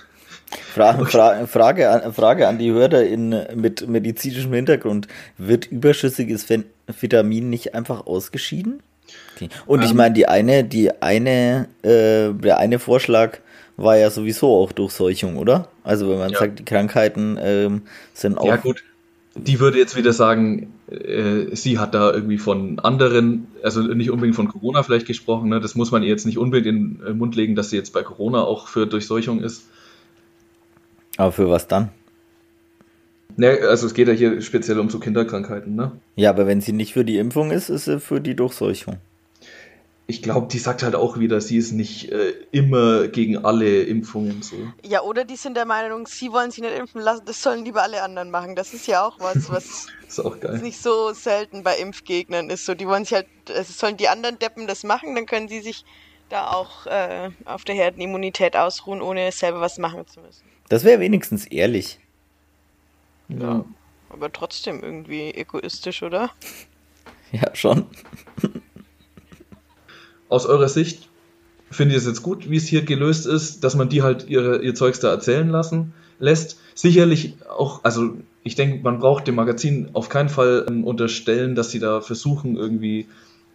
Fra 0.49 0.93
Fra 1.05 1.45
Frage, 1.47 1.89
an, 1.89 2.13
Frage 2.13 2.47
an 2.47 2.57
die 2.57 2.71
Hörer 2.71 3.03
in, 3.03 3.35
mit 3.55 3.85
medizinischem 3.89 4.53
Hintergrund. 4.53 5.09
Wird 5.37 5.65
überschüssiges 5.65 6.47
Vitamin 6.47 7.49
nicht 7.49 7.75
einfach 7.75 8.05
ausgeschieden? 8.05 8.81
Okay. 9.37 9.49
Und 9.65 9.83
ich 9.83 9.91
ähm. 9.91 9.97
meine, 9.97 10.15
die 10.15 10.27
eine, 10.27 10.63
die 10.63 11.01
eine, 11.01 11.67
äh, 11.83 12.33
der 12.33 12.57
eine 12.57 12.79
Vorschlag 12.79 13.39
war 13.77 13.97
ja 13.97 14.09
sowieso 14.09 14.55
auch 14.55 14.71
Durchseuchung, 14.71 15.37
oder? 15.37 15.69
Also 15.83 16.09
wenn 16.09 16.17
man 16.17 16.31
ja. 16.31 16.39
sagt, 16.39 16.59
die 16.59 16.65
Krankheiten 16.65 17.37
ähm, 17.39 17.83
sind 18.13 18.37
auch. 18.37 18.47
Ja 18.47 18.55
gut, 18.55 18.83
die 19.35 19.59
würde 19.59 19.77
jetzt 19.77 19.95
wieder 19.95 20.13
sagen, 20.13 20.73
äh, 20.89 21.55
sie 21.55 21.77
hat 21.77 21.93
da 21.93 22.11
irgendwie 22.11 22.39
von 22.39 22.79
anderen, 22.79 23.47
also 23.61 23.81
nicht 23.81 24.09
unbedingt 24.09 24.35
von 24.35 24.47
Corona 24.47 24.81
vielleicht 24.81 25.05
gesprochen, 25.05 25.49
ne? 25.49 25.59
das 25.59 25.75
muss 25.75 25.91
man 25.91 26.01
ihr 26.01 26.09
jetzt 26.09 26.25
nicht 26.25 26.39
unbedingt 26.39 26.67
in 26.67 27.05
den 27.05 27.17
Mund 27.19 27.35
legen, 27.35 27.55
dass 27.55 27.69
sie 27.69 27.77
jetzt 27.77 27.93
bei 27.93 28.01
Corona 28.01 28.43
auch 28.43 28.67
für 28.67 28.87
Durchseuchung 28.87 29.41
ist. 29.41 29.63
Aber 31.17 31.31
für 31.31 31.49
was 31.49 31.67
dann? 31.67 31.89
Ne, 33.35 33.59
also 33.69 33.85
es 33.85 33.93
geht 33.93 34.07
ja 34.07 34.15
hier 34.15 34.41
speziell 34.41 34.79
um 34.79 34.89
so 34.89 34.97
Kinderkrankheiten, 34.97 35.75
ne? 35.75 35.91
Ja, 36.15 36.31
aber 36.31 36.47
wenn 36.47 36.59
sie 36.59 36.71
nicht 36.71 36.93
für 36.93 37.05
die 37.05 37.17
Impfung 37.17 37.51
ist, 37.51 37.69
ist 37.69 37.85
sie 37.85 37.99
für 37.99 38.19
die 38.19 38.35
Durchseuchung 38.35 38.97
ich 40.09 40.21
glaube, 40.21 40.47
die 40.47 40.57
sagt 40.57 40.83
halt 40.83 40.95
auch 40.95 41.19
wieder, 41.19 41.41
sie 41.41 41.57
ist 41.57 41.73
nicht 41.73 42.09
äh, 42.13 42.33
immer 42.51 43.09
gegen 43.09 43.43
alle 43.43 43.83
Impfungen 43.83 44.41
so. 44.41 44.55
Ja, 44.81 45.01
oder 45.01 45.25
die 45.25 45.35
sind 45.35 45.57
der 45.57 45.65
Meinung, 45.65 46.07
sie 46.07 46.31
wollen 46.31 46.49
sich 46.49 46.61
nicht 46.61 46.77
impfen 46.77 47.01
lassen, 47.01 47.23
das 47.25 47.43
sollen 47.43 47.65
lieber 47.65 47.83
alle 47.83 48.01
anderen 48.01 48.31
machen. 48.31 48.55
Das 48.55 48.73
ist 48.73 48.87
ja 48.87 49.05
auch 49.05 49.19
was, 49.19 49.49
was 49.51 49.87
ist 50.07 50.19
auch 50.21 50.39
geil. 50.39 50.59
nicht 50.59 50.81
so 50.81 51.11
selten 51.11 51.61
bei 51.63 51.77
Impfgegnern 51.77 52.49
ist. 52.49 52.65
So, 52.65 52.73
die 52.73 52.87
wollen 52.87 53.03
sich 53.03 53.15
halt, 53.15 53.27
also 53.53 53.73
sollen 53.73 53.97
die 53.97 54.07
anderen 54.07 54.39
Deppen 54.39 54.65
das 54.65 54.85
machen, 54.85 55.13
dann 55.13 55.25
können 55.25 55.49
sie 55.49 55.59
sich 55.59 55.83
da 56.29 56.51
auch 56.51 56.85
äh, 56.85 57.29
auf 57.43 57.65
der 57.65 57.75
Herdenimmunität 57.75 58.55
ausruhen, 58.55 59.01
ohne 59.01 59.33
selber 59.33 59.59
was 59.59 59.77
machen 59.77 60.07
zu 60.07 60.21
müssen. 60.21 60.43
Das 60.69 60.85
wäre 60.85 61.01
wenigstens 61.01 61.45
ehrlich. 61.45 61.99
Ja. 63.27 63.65
Aber 64.09 64.31
trotzdem 64.31 64.81
irgendwie 64.83 65.33
egoistisch, 65.33 66.01
oder? 66.01 66.31
Ja, 67.33 67.53
schon 67.53 67.87
aus 70.29 70.45
eurer 70.45 70.69
Sicht 70.69 71.07
finde 71.69 71.95
ich 71.95 72.01
es 72.01 72.07
jetzt 72.07 72.23
gut, 72.23 72.49
wie 72.49 72.57
es 72.57 72.67
hier 72.67 72.83
gelöst 72.83 73.25
ist, 73.25 73.63
dass 73.63 73.75
man 73.75 73.89
die 73.89 74.01
halt 74.01 74.29
ihre, 74.29 74.61
ihr 74.61 74.75
Zeugs 74.75 74.99
da 74.99 75.09
erzählen 75.09 75.49
lassen 75.49 75.93
lässt. 76.19 76.59
Sicherlich 76.75 77.33
auch, 77.49 77.83
also 77.83 78.13
ich 78.43 78.55
denke, 78.55 78.81
man 78.83 78.99
braucht 78.99 79.27
dem 79.27 79.35
Magazin 79.35 79.89
auf 79.93 80.09
keinen 80.09 80.29
Fall 80.29 80.65
ähm, 80.69 80.83
unterstellen, 80.83 81.55
dass 81.55 81.71
sie 81.71 81.79
da 81.79 82.01
versuchen, 82.01 82.55
irgendwie 82.55 83.07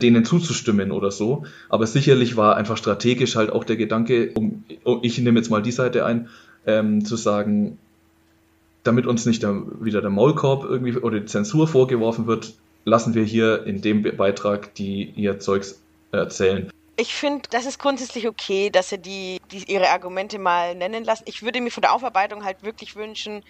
denen 0.03 0.25
zuzustimmen 0.25 0.93
oder 0.93 1.11
so. 1.11 1.45
Aber 1.69 1.87
sicherlich 1.87 2.37
war 2.37 2.57
einfach 2.57 2.77
strategisch 2.77 3.37
halt 3.37 3.51
auch 3.51 3.65
der 3.65 3.77
Gedanke, 3.77 4.33
um, 4.35 4.65
ich 5.03 5.19
nehme 5.19 5.39
jetzt 5.39 5.51
mal 5.51 5.63
die 5.63 5.73
Seite 5.73 6.05
ein, 6.05 6.29
ähm, 6.67 7.05
zu 7.05 7.17
sagen, 7.17 7.79
damit 8.83 9.07
uns 9.07 9.27
nicht 9.27 9.43
der, 9.43 9.63
wieder 9.81 10.01
der 10.01 10.11
Maulkorb 10.11 10.65
irgendwie 10.65 10.97
oder 10.97 11.21
die 11.21 11.27
Zensur 11.27 11.69
vorgeworfen 11.69 12.27
wird, 12.27 12.55
lassen 12.85 13.15
wir 13.15 13.23
hier 13.23 13.65
in 13.65 13.81
dem 13.81 14.03
Beitrag 14.03 14.75
die 14.75 15.05
ihr 15.15 15.39
Zeugs 15.39 15.81
erzählen. 16.19 16.71
Ich 16.97 17.15
finde, 17.15 17.49
das 17.51 17.65
ist 17.65 17.79
grundsätzlich 17.79 18.29
okay, 18.29 18.69
dass 18.69 18.91
sie 18.91 18.99
die, 18.99 19.41
die 19.51 19.65
ihre 19.73 19.89
Argumente 19.89 20.39
mal 20.39 20.75
nennen 20.75 21.05
lassen. 21.05 21.25
Ich 21.27 21.43
würde 21.43 21.61
mir 21.61 21.71
von 21.71 21.81
der 21.81 21.95
Aufarbeitung 21.95 22.45
halt 22.45 22.63
wirklich 22.63 22.97
wünschen, 22.97 23.43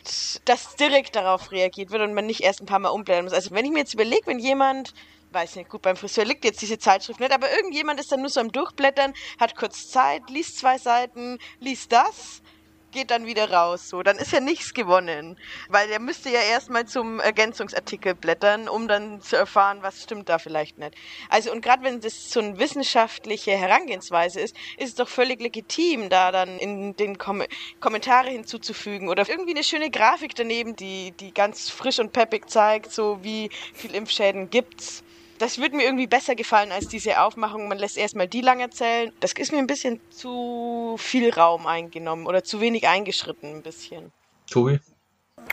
dass 0.45 0.77
direkt 0.77 1.17
darauf 1.17 1.51
reagiert 1.51 1.91
wird 1.91 2.03
und 2.03 2.15
man 2.15 2.27
nicht 2.27 2.41
erst 2.41 2.61
ein 2.61 2.67
paar 2.67 2.79
Mal 2.79 2.91
umblättern 2.91 3.25
muss. 3.25 3.35
Also 3.35 3.51
wenn 3.51 3.65
ich 3.65 3.73
mir 3.73 3.81
jetzt 3.81 3.95
überlege, 3.95 4.27
wenn 4.27 4.39
jemand 4.39 4.95
weiß 5.33 5.57
nicht, 5.57 5.71
gut, 5.71 5.83
beim 5.83 5.97
Friseur 5.97 6.25
liegt 6.25 6.45
jetzt 6.45 6.61
diese 6.61 6.79
Zeitschrift 6.79 7.21
nicht, 7.21 7.33
aber 7.33 7.51
irgendjemand 7.51 7.99
ist 7.99 8.13
dann 8.13 8.21
nur 8.21 8.29
so 8.29 8.41
am 8.41 8.53
Durchblättern, 8.53 9.15
hat 9.41 9.57
kurz 9.57 9.89
Zeit, 9.89 10.29
liest 10.29 10.59
zwei 10.59 10.79
Seiten, 10.79 11.39
liest 11.59 11.91
das 11.93 12.43
geht 12.93 13.11
dann 13.11 13.27
wieder 13.27 13.51
raus. 13.51 13.89
So, 13.89 14.03
dann 14.03 14.17
ist 14.17 14.33
ja 14.33 14.41
nichts 14.41 14.75
gewonnen. 14.75 15.39
Weil 15.69 15.91
er 15.91 15.99
müsste 15.99 16.31
ja 16.31 16.41
erstmal 16.41 16.87
zum 16.87 17.21
Ergänzungsartikel 17.21 18.15
blättern, 18.15 18.69
um 18.69 18.89
dann 18.89 19.21
zu 19.21 19.37
erfahren, 19.37 19.79
was 19.83 20.03
stimmt 20.03 20.29
da 20.29 20.39
vielleicht 20.39 20.79
nicht. 20.79 20.95
Also, 21.29 21.51
und 21.51 21.63
gerade 21.63 21.83
wenn 21.83 22.01
das 22.01 22.31
so 22.31 22.41
eine 22.41 22.59
wissenschaftliche 22.59 23.53
Herangehensweise 23.53 24.41
ist, 24.41 24.55
ist 24.79 24.91
es 24.91 24.95
doch 24.95 25.09
völlig 25.09 25.41
legitim, 25.41 26.09
da 26.09 26.31
dann 26.31 26.59
in 26.59 26.95
den 26.97 27.19
Kom 27.19 27.43
Kommentare 27.81 28.31
hinzuzufügen 28.31 29.09
oder 29.09 29.29
irgendwie 29.29 29.53
eine 29.53 29.65
schöne 29.65 29.91
Grafik 29.91 30.35
daneben, 30.35 30.77
die, 30.77 31.13
die 31.13 31.33
ganz 31.33 31.71
frisch 31.71 31.99
und 31.99 32.13
peppig 32.13 32.49
zeigt, 32.49 32.93
so 32.93 33.23
wie 33.23 33.51
viel 33.75 33.95
Impfschäden 33.95 34.51
gibt's 34.51 35.03
das 35.43 35.59
würde 35.59 35.77
mir 35.77 35.83
irgendwie 35.83 36.07
besser 36.07 36.37
gefallen 36.37 36.71
als 36.71 36.87
diese 36.87 37.21
Aufmachung. 37.21 37.67
Man 37.67 37.77
lässt 37.77 37.99
erstmal 37.99 38.29
die 38.29 38.43
lang 38.43 38.61
erzählen. 38.61 39.11
Das 39.19 39.33
ist 39.33 39.51
mir 39.51 39.59
ein 39.59 39.67
bisschen 39.67 39.99
zu 40.11 40.95
viel 40.99 41.31
Raum 41.31 41.67
eingenommen 41.67 42.27
oder 42.29 42.45
zu 42.45 42.61
wenig 42.61 42.87
eingeschritten 42.87 43.57
ein 43.57 43.63
bisschen. 43.63 44.13
Tobi? 44.49 44.79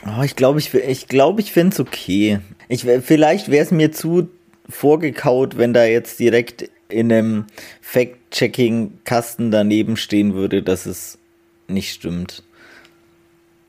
Oh, 0.06 0.22
ich 0.22 0.36
glaube, 0.36 0.60
ich, 0.60 0.72
ich, 0.72 1.08
glaub, 1.08 1.40
ich 1.40 1.50
finde 1.50 1.74
es 1.74 1.80
okay. 1.80 2.38
Ich, 2.68 2.84
vielleicht 2.84 3.50
wäre 3.50 3.64
es 3.64 3.72
mir 3.72 3.90
zu 3.90 4.28
vorgekaut, 4.68 5.58
wenn 5.58 5.72
da 5.72 5.84
jetzt 5.84 6.20
direkt 6.20 6.70
in 6.88 7.12
einem 7.12 7.46
Fact-Checking-Kasten 7.80 9.50
daneben 9.50 9.96
stehen 9.96 10.34
würde, 10.34 10.62
dass 10.62 10.86
es 10.86 11.18
nicht 11.66 11.92
stimmt. 11.92 12.44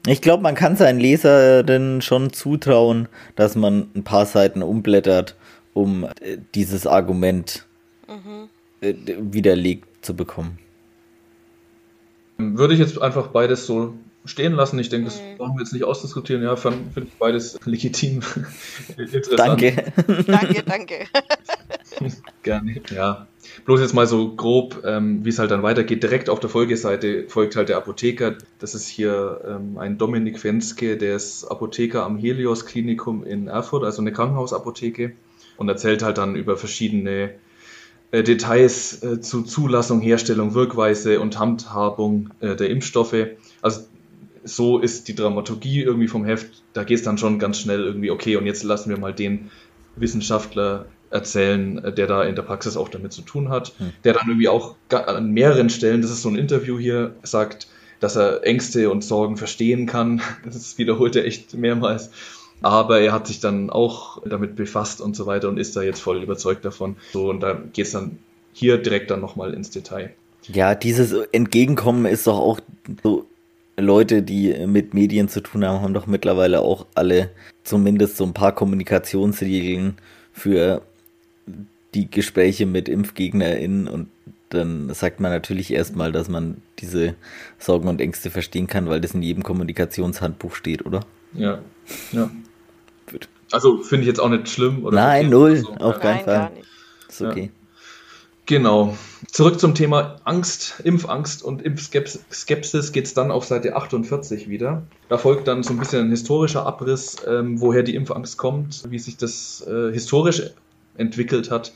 Ich 0.06 0.22
glaube, 0.22 0.44
man 0.44 0.54
kann 0.54 0.78
seinen 0.78 1.00
Lesern 1.00 2.04
schon 2.04 2.32
zutrauen, 2.32 3.08
dass 3.36 3.56
man 3.56 3.90
ein 3.96 4.04
paar 4.04 4.28
Seiten 4.28 4.62
umblättert 4.62 5.36
um 5.74 6.04
äh, 6.04 6.38
dieses 6.56 6.88
Argument 6.88 7.66
mhm. 8.08 8.50
Äh, 8.82 8.96
widerlegt 9.20 10.04
zu 10.04 10.16
bekommen. 10.16 10.58
Würde 12.38 12.74
ich 12.74 12.80
jetzt 12.80 13.00
einfach 13.00 13.28
beides 13.28 13.68
so 13.68 13.94
stehen 14.26 14.54
lassen. 14.54 14.80
Ich 14.80 14.90
denke, 14.90 15.06
das 15.06 15.22
mhm. 15.22 15.38
brauchen 15.38 15.56
wir 15.56 15.62
jetzt 15.62 15.74
nicht 15.74 15.84
ausdiskutieren. 15.84 16.42
Ja, 16.44 16.56
finde 16.56 16.80
ich 16.96 17.14
beides 17.20 17.60
legitim. 17.66 18.22
danke. 19.38 19.94
danke, 20.26 20.64
danke. 20.64 21.06
Gerne, 22.44 22.82
ja. 22.94 23.28
Bloß 23.66 23.82
jetzt 23.82 23.94
mal 23.94 24.08
so 24.08 24.36
grob, 24.36 24.84
ähm, 24.86 25.24
wie 25.26 25.30
es 25.30 25.38
halt 25.38 25.52
dann 25.52 25.62
weitergeht. 25.62 26.02
Direkt 26.02 26.30
auf 26.30 26.40
der 26.40 26.50
Folgeseite 26.50 27.26
folgt 27.28 27.56
halt 27.56 27.70
der 27.70 27.78
Apotheker. 27.78 28.36
Das 28.60 28.74
ist 28.74 28.88
hier 28.88 29.42
ähm, 29.48 29.78
ein 29.78 29.98
Dominik 29.98 30.40
Fenske, 30.40 30.98
der 30.98 31.16
ist 31.16 31.46
Apotheker 31.46 32.04
am 32.04 32.18
Helios 32.18 32.66
Klinikum 32.66 33.24
in 33.24 33.48
Erfurt, 33.48 33.84
also 33.84 34.02
eine 34.02 34.12
Krankenhausapotheke 34.12 35.14
und 35.62 35.70
erzählt 35.70 36.01
halt 36.01 36.18
dann 36.18 36.36
über 36.36 36.57
verschiedene 36.57 37.36
äh, 38.09 38.24
Details 38.24 39.01
äh, 39.03 39.22
zu 39.22 39.43
Zulassung, 39.43 40.01
Herstellung, 40.01 40.55
Wirkweise 40.55 41.22
und 41.22 41.38
Handhabung 41.38 42.32
äh, 42.41 42.55
der 42.55 42.70
Impfstoffe. 42.72 43.16
Also 43.62 43.82
so 44.43 44.80
ist 44.80 45.07
die 45.07 45.16
Dramaturgie 45.16 45.84
irgendwie 45.84 46.07
vom 46.07 46.26
Heft. 46.26 46.64
Da 46.74 46.84
geht 46.84 46.97
es 46.97 47.03
dann 47.03 47.20
schon 47.20 47.38
ganz 47.38 47.59
schnell 47.59 47.82
irgendwie, 47.82 48.09
okay, 48.09 48.36
und 48.38 48.47
jetzt 48.47 48.64
lassen 48.64 48.89
wir 48.89 48.97
mal 48.97 49.14
den 49.14 49.51
Wissenschaftler 49.95 50.88
erzählen, 51.12 51.78
äh, 51.84 51.93
der 51.93 52.07
da 52.07 52.24
in 52.24 52.36
der 52.36 52.41
Praxis 52.41 52.76
auch 52.76 52.89
damit 52.89 53.14
zu 53.14 53.22
tun 53.22 53.49
hat, 53.49 53.74
hm. 53.78 53.91
der 54.03 54.14
dann 54.14 54.28
irgendwie 54.28 54.49
auch 54.49 54.76
an 54.89 55.30
mehreren 55.32 55.70
Stellen, 55.70 56.01
das 56.01 56.09
ist 56.09 56.24
so 56.24 56.30
ein 56.30 56.36
Interview 56.36 56.80
hier, 56.80 57.16
sagt, 57.22 57.68
dass 57.99 58.16
er 58.16 58.43
Ängste 58.47 58.89
und 58.89 59.03
Sorgen 59.03 59.38
verstehen 59.38 59.86
kann. 59.86 60.22
Das 60.43 60.80
wiederholt 60.80 61.16
er 61.16 61.26
echt 61.26 61.53
mehrmals. 61.53 62.09
Aber 62.62 62.99
er 62.99 63.12
hat 63.12 63.28
sich 63.28 63.39
dann 63.39 63.70
auch 63.70 64.22
damit 64.26 64.55
befasst 64.55 65.01
und 65.01 65.16
so 65.16 65.26
weiter 65.26 65.49
und 65.49 65.57
ist 65.57 65.76
da 65.76 65.82
jetzt 65.82 65.99
voll 65.99 66.22
überzeugt 66.22 66.64
davon. 66.64 66.95
So, 67.12 67.30
und 67.30 67.41
da 67.41 67.53
geht 67.74 67.86
es 67.86 67.91
dann 67.91 68.20
hier 68.53 68.78
direkt 68.78 69.12
dann 69.12 69.22
nochmal 69.22 69.53
ins 69.53 69.72
Detail. 69.72 70.14
Ja, 70.47 70.76
dieses 70.76 71.12
Entgegenkommen 71.32 72.05
ist 72.05 72.28
doch 72.28 72.38
auch 72.38 72.59
so, 73.03 73.26
Leute, 73.78 74.22
die 74.22 74.68
mit 74.68 74.93
Medien 74.93 75.28
zu 75.28 75.41
tun 75.41 75.66
haben, 75.66 75.82
haben 75.82 75.93
doch 75.93 76.07
mittlerweile 76.07 76.62
auch 76.62 76.86
alle 76.93 77.30
zumindest 77.64 78.18
so 78.18 78.26
ein 78.26 78.34
paar 78.34 78.53
Kommunikationsregeln 78.53 79.95
für 80.34 80.82
die 81.93 82.09
Gespräche 82.09 82.66
mit 82.66 82.88
ImpfgegnerInnen 82.89 83.88
und 83.88 84.07
dann 84.49 84.93
sagt 84.93 85.20
man 85.20 85.32
natürlich 85.32 85.72
erstmal, 85.72 86.12
dass 86.12 86.28
man 86.28 86.57
diese 86.80 87.16
Sorgen 87.57 87.88
und 87.88 88.01
Ängste 88.01 88.30
verstehen 88.30 88.68
kann, 88.68 88.89
weil 88.89 88.99
das 89.01 89.14
in 89.14 89.22
jedem 89.22 89.43
Kommunikationshandbuch 89.43 90.55
steht, 90.55 90.86
oder? 90.86 91.01
Ja, 91.34 91.59
ja. 92.12 92.30
Also 93.52 93.80
finde 93.80 94.04
ich 94.04 94.08
jetzt 94.08 94.20
auch 94.20 94.30
nicht 94.30 94.49
schlimm. 94.49 94.86
Oder 94.86 94.95
Nein, 94.95 95.28
okay, 95.28 95.30
null, 95.30 95.58
so. 95.58 95.74
auf 95.74 95.99
keinen 95.99 96.26
Nein, 96.26 96.26
Fall. 96.26 96.52
Ist 97.08 97.22
okay. 97.22 97.43
Ja. 97.43 97.62
Genau. 98.45 98.97
Zurück 99.32 99.60
zum 99.60 99.76
Thema 99.76 100.18
Angst, 100.26 100.82
Impfangst 100.84 101.43
und 101.43 101.62
Impfskepsis 101.62 102.91
geht 102.91 103.06
es 103.06 103.14
dann 103.14 103.32
auf 103.32 103.45
Seite 103.45 103.76
48 103.76 104.49
wieder. 104.49 104.84
Da 105.10 105.18
folgt 105.18 105.47
dann 105.47 105.64
so 105.64 105.72
ein 105.72 105.80
bisschen 105.80 106.08
ein 106.08 106.10
historischer 106.10 106.66
Abriss, 106.66 107.18
ähm, 107.26 107.62
woher 107.62 107.84
die 107.84 107.95
Impfangst 107.95 108.38
kommt, 108.38 108.84
wie 108.89 108.99
sich 108.99 109.16
das 109.16 109.66
äh, 109.66 109.93
historisch 109.93 110.43
entwickelt 110.97 111.49
hat. 111.49 111.72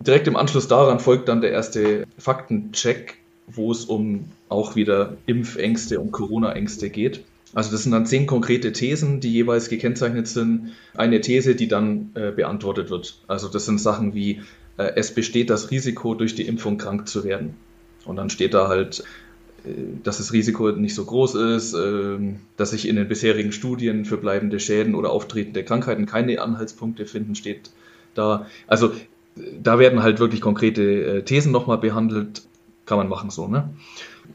Direkt 0.00 0.26
im 0.26 0.36
Anschluss 0.36 0.68
daran 0.68 1.00
folgt 1.00 1.28
dann 1.28 1.40
der 1.40 1.50
erste 1.50 2.06
Faktencheck, 2.18 3.18
wo 3.46 3.72
es 3.72 3.84
um 3.84 4.30
auch 4.48 4.76
wieder 4.76 5.16
Impfängste 5.26 6.00
und 6.00 6.12
Corona-Ängste 6.12 6.88
geht. 6.88 7.24
Also 7.54 7.70
das 7.70 7.84
sind 7.84 7.92
dann 7.92 8.06
zehn 8.06 8.26
konkrete 8.26 8.72
Thesen, 8.72 9.20
die 9.20 9.32
jeweils 9.32 9.68
gekennzeichnet 9.68 10.28
sind. 10.28 10.72
Eine 10.94 11.20
These, 11.20 11.54
die 11.54 11.68
dann 11.68 12.10
äh, 12.14 12.32
beantwortet 12.32 12.90
wird. 12.90 13.18
Also 13.28 13.48
das 13.48 13.66
sind 13.66 13.80
Sachen 13.80 14.14
wie, 14.14 14.42
äh, 14.76 14.92
es 14.96 15.14
besteht 15.14 15.50
das 15.50 15.70
Risiko, 15.70 16.14
durch 16.14 16.34
die 16.34 16.46
Impfung 16.46 16.76
krank 16.76 17.08
zu 17.08 17.24
werden. 17.24 17.54
Und 18.04 18.16
dann 18.16 18.30
steht 18.30 18.52
da 18.52 18.68
halt, 18.68 19.04
äh, 19.64 19.70
dass 20.02 20.18
das 20.18 20.32
Risiko 20.32 20.70
nicht 20.72 20.94
so 20.94 21.04
groß 21.04 21.34
ist, 21.34 21.74
ähm, 21.74 22.40
dass 22.56 22.72
sich 22.72 22.88
in 22.88 22.96
den 22.96 23.08
bisherigen 23.08 23.52
Studien 23.52 24.04
für 24.04 24.16
bleibende 24.16 24.60
Schäden 24.60 24.94
oder 24.94 25.10
auftretende 25.10 25.64
Krankheiten 25.64 26.06
keine 26.06 26.40
Anhaltspunkte 26.40 27.06
finden, 27.06 27.34
steht 27.36 27.70
da. 28.14 28.46
Also 28.66 28.92
da 29.62 29.78
werden 29.78 30.02
halt 30.02 30.18
wirklich 30.18 30.40
konkrete 30.40 30.82
äh, 30.82 31.22
Thesen 31.22 31.52
nochmal 31.52 31.78
behandelt. 31.78 32.42
Kann 32.86 32.98
man 32.98 33.08
machen 33.08 33.30
so, 33.30 33.48
ne? 33.48 33.70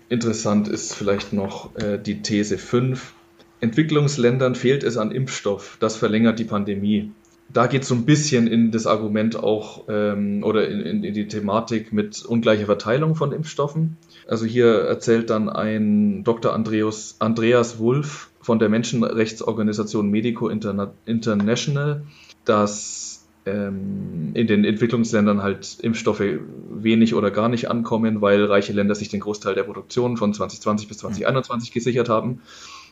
Interessant 0.09 0.67
ist 0.67 0.93
vielleicht 0.93 1.33
noch 1.33 1.75
äh, 1.75 1.97
die 1.97 2.21
These 2.21 2.57
5. 2.57 3.13
Entwicklungsländern 3.61 4.55
fehlt 4.55 4.83
es 4.83 4.97
an 4.97 5.11
Impfstoff. 5.11 5.77
Das 5.79 5.95
verlängert 5.95 6.39
die 6.39 6.45
Pandemie. 6.45 7.11
Da 7.53 7.67
geht 7.67 7.83
es 7.83 7.89
so 7.89 7.95
ein 7.95 8.05
bisschen 8.05 8.47
in 8.47 8.71
das 8.71 8.87
Argument 8.87 9.35
auch 9.35 9.85
ähm, 9.89 10.43
oder 10.43 10.67
in, 10.67 10.79
in, 10.81 11.03
in, 11.03 11.13
die 11.13 11.27
Thematik 11.27 11.91
mit 11.91 12.23
ungleicher 12.25 12.65
Verteilung 12.65 13.15
von 13.15 13.33
Impfstoffen. 13.33 13.97
Also 14.27 14.45
hier 14.45 14.67
erzählt 14.67 15.29
dann 15.29 15.49
ein 15.49 16.23
Dr. 16.23 16.53
Andreas, 16.53 17.17
Andreas 17.19 17.77
Wulff 17.77 18.31
von 18.39 18.57
der 18.57 18.69
Menschenrechtsorganisation 18.69 20.09
Medico 20.09 20.47
Interna 20.47 20.93
International, 21.05 22.03
dass 22.45 23.20
ähm, 23.45 24.31
in 24.33 24.47
den 24.47 24.63
Entwicklungsländern 24.63 25.41
halt 25.41 25.77
Impfstoffe 25.81 26.23
wenig 26.69 27.15
oder 27.15 27.31
gar 27.31 27.49
nicht 27.49 27.69
ankommen, 27.69 28.21
weil 28.21 28.45
reiche 28.45 28.73
Länder 28.73 28.95
sich 28.95 29.09
den 29.09 29.19
Großteil 29.19 29.55
der 29.55 29.63
Produktion 29.63 30.17
von 30.17 30.33
2020 30.33 30.87
bis 30.87 30.97
2021 30.99 31.71
gesichert 31.71 32.09
haben. 32.09 32.41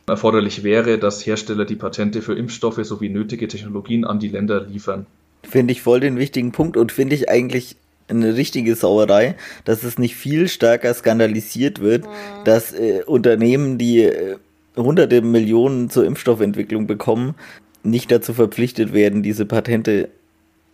Erforderlich 0.08 0.64
wäre, 0.64 0.98
dass 0.98 1.26
Hersteller 1.26 1.66
die 1.66 1.76
Patente 1.76 2.22
für 2.22 2.34
Impfstoffe 2.34 2.84
sowie 2.84 3.10
nötige 3.10 3.48
Technologien 3.48 4.06
an 4.06 4.20
die 4.20 4.30
Länder 4.30 4.62
liefern. 4.62 5.06
Finde 5.44 5.72
ich 5.72 5.82
voll 5.82 6.00
den 6.00 6.18
wichtigen 6.18 6.52
Punkt 6.52 6.78
und 6.78 6.92
finde 6.92 7.16
ich 7.16 7.30
eigentlich 7.30 7.76
eine 8.08 8.36
richtige 8.36 8.76
Sauerei, 8.76 9.36
dass 9.66 9.84
es 9.84 10.00
nicht 10.00 10.16
viel 10.16 10.48
stärker 10.48 10.94
skandalisiert 10.94 11.80
wird, 11.80 12.06
mhm. 12.06 12.10
dass 12.44 12.74
äh, 12.74 13.04
Unternehmen, 13.06 13.78
die 13.78 14.02
äh, 14.02 14.38
hunderte 14.76 15.22
Millionen 15.22 15.92
zur 15.92 16.06
Impfstoffentwicklung 16.06 16.88
bekommen, 16.88 17.36
nicht 17.84 18.12
dazu 18.12 18.34
verpflichtet 18.34 18.94
werden, 18.94 19.24
diese 19.24 19.46
Patente 19.46 20.10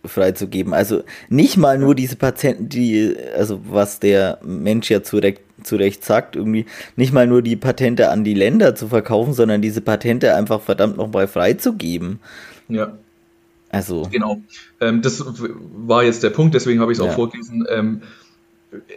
freizugeben. 0.08 0.74
Also 0.74 1.02
nicht 1.28 1.56
mal 1.56 1.78
nur 1.78 1.94
diese 1.94 2.16
Patienten, 2.16 2.68
die, 2.68 3.16
also 3.36 3.60
was 3.68 4.00
der 4.00 4.38
Mensch 4.42 4.90
ja 4.90 5.02
zu 5.02 5.18
Recht, 5.18 5.42
zu 5.62 5.76
Recht 5.76 6.04
sagt, 6.04 6.36
irgendwie 6.36 6.66
nicht 6.96 7.12
mal 7.12 7.26
nur 7.26 7.42
die 7.42 7.56
Patente 7.56 8.10
an 8.10 8.24
die 8.24 8.34
Länder 8.34 8.74
zu 8.74 8.88
verkaufen, 8.88 9.32
sondern 9.32 9.62
diese 9.62 9.80
Patente 9.80 10.34
einfach 10.34 10.60
verdammt 10.60 10.96
nochmal 10.96 11.28
freizugeben. 11.28 12.20
Ja. 12.68 12.92
Also. 13.70 14.08
Genau. 14.10 14.40
Ähm, 14.80 15.02
das 15.02 15.24
war 15.26 16.04
jetzt 16.04 16.22
der 16.22 16.30
Punkt, 16.30 16.54
deswegen 16.54 16.80
habe 16.80 16.92
ich 16.92 16.98
es 16.98 17.02
auch 17.02 17.08
ja. 17.08 17.12
vorgelesen. 17.12 17.66
Ähm, 17.68 18.02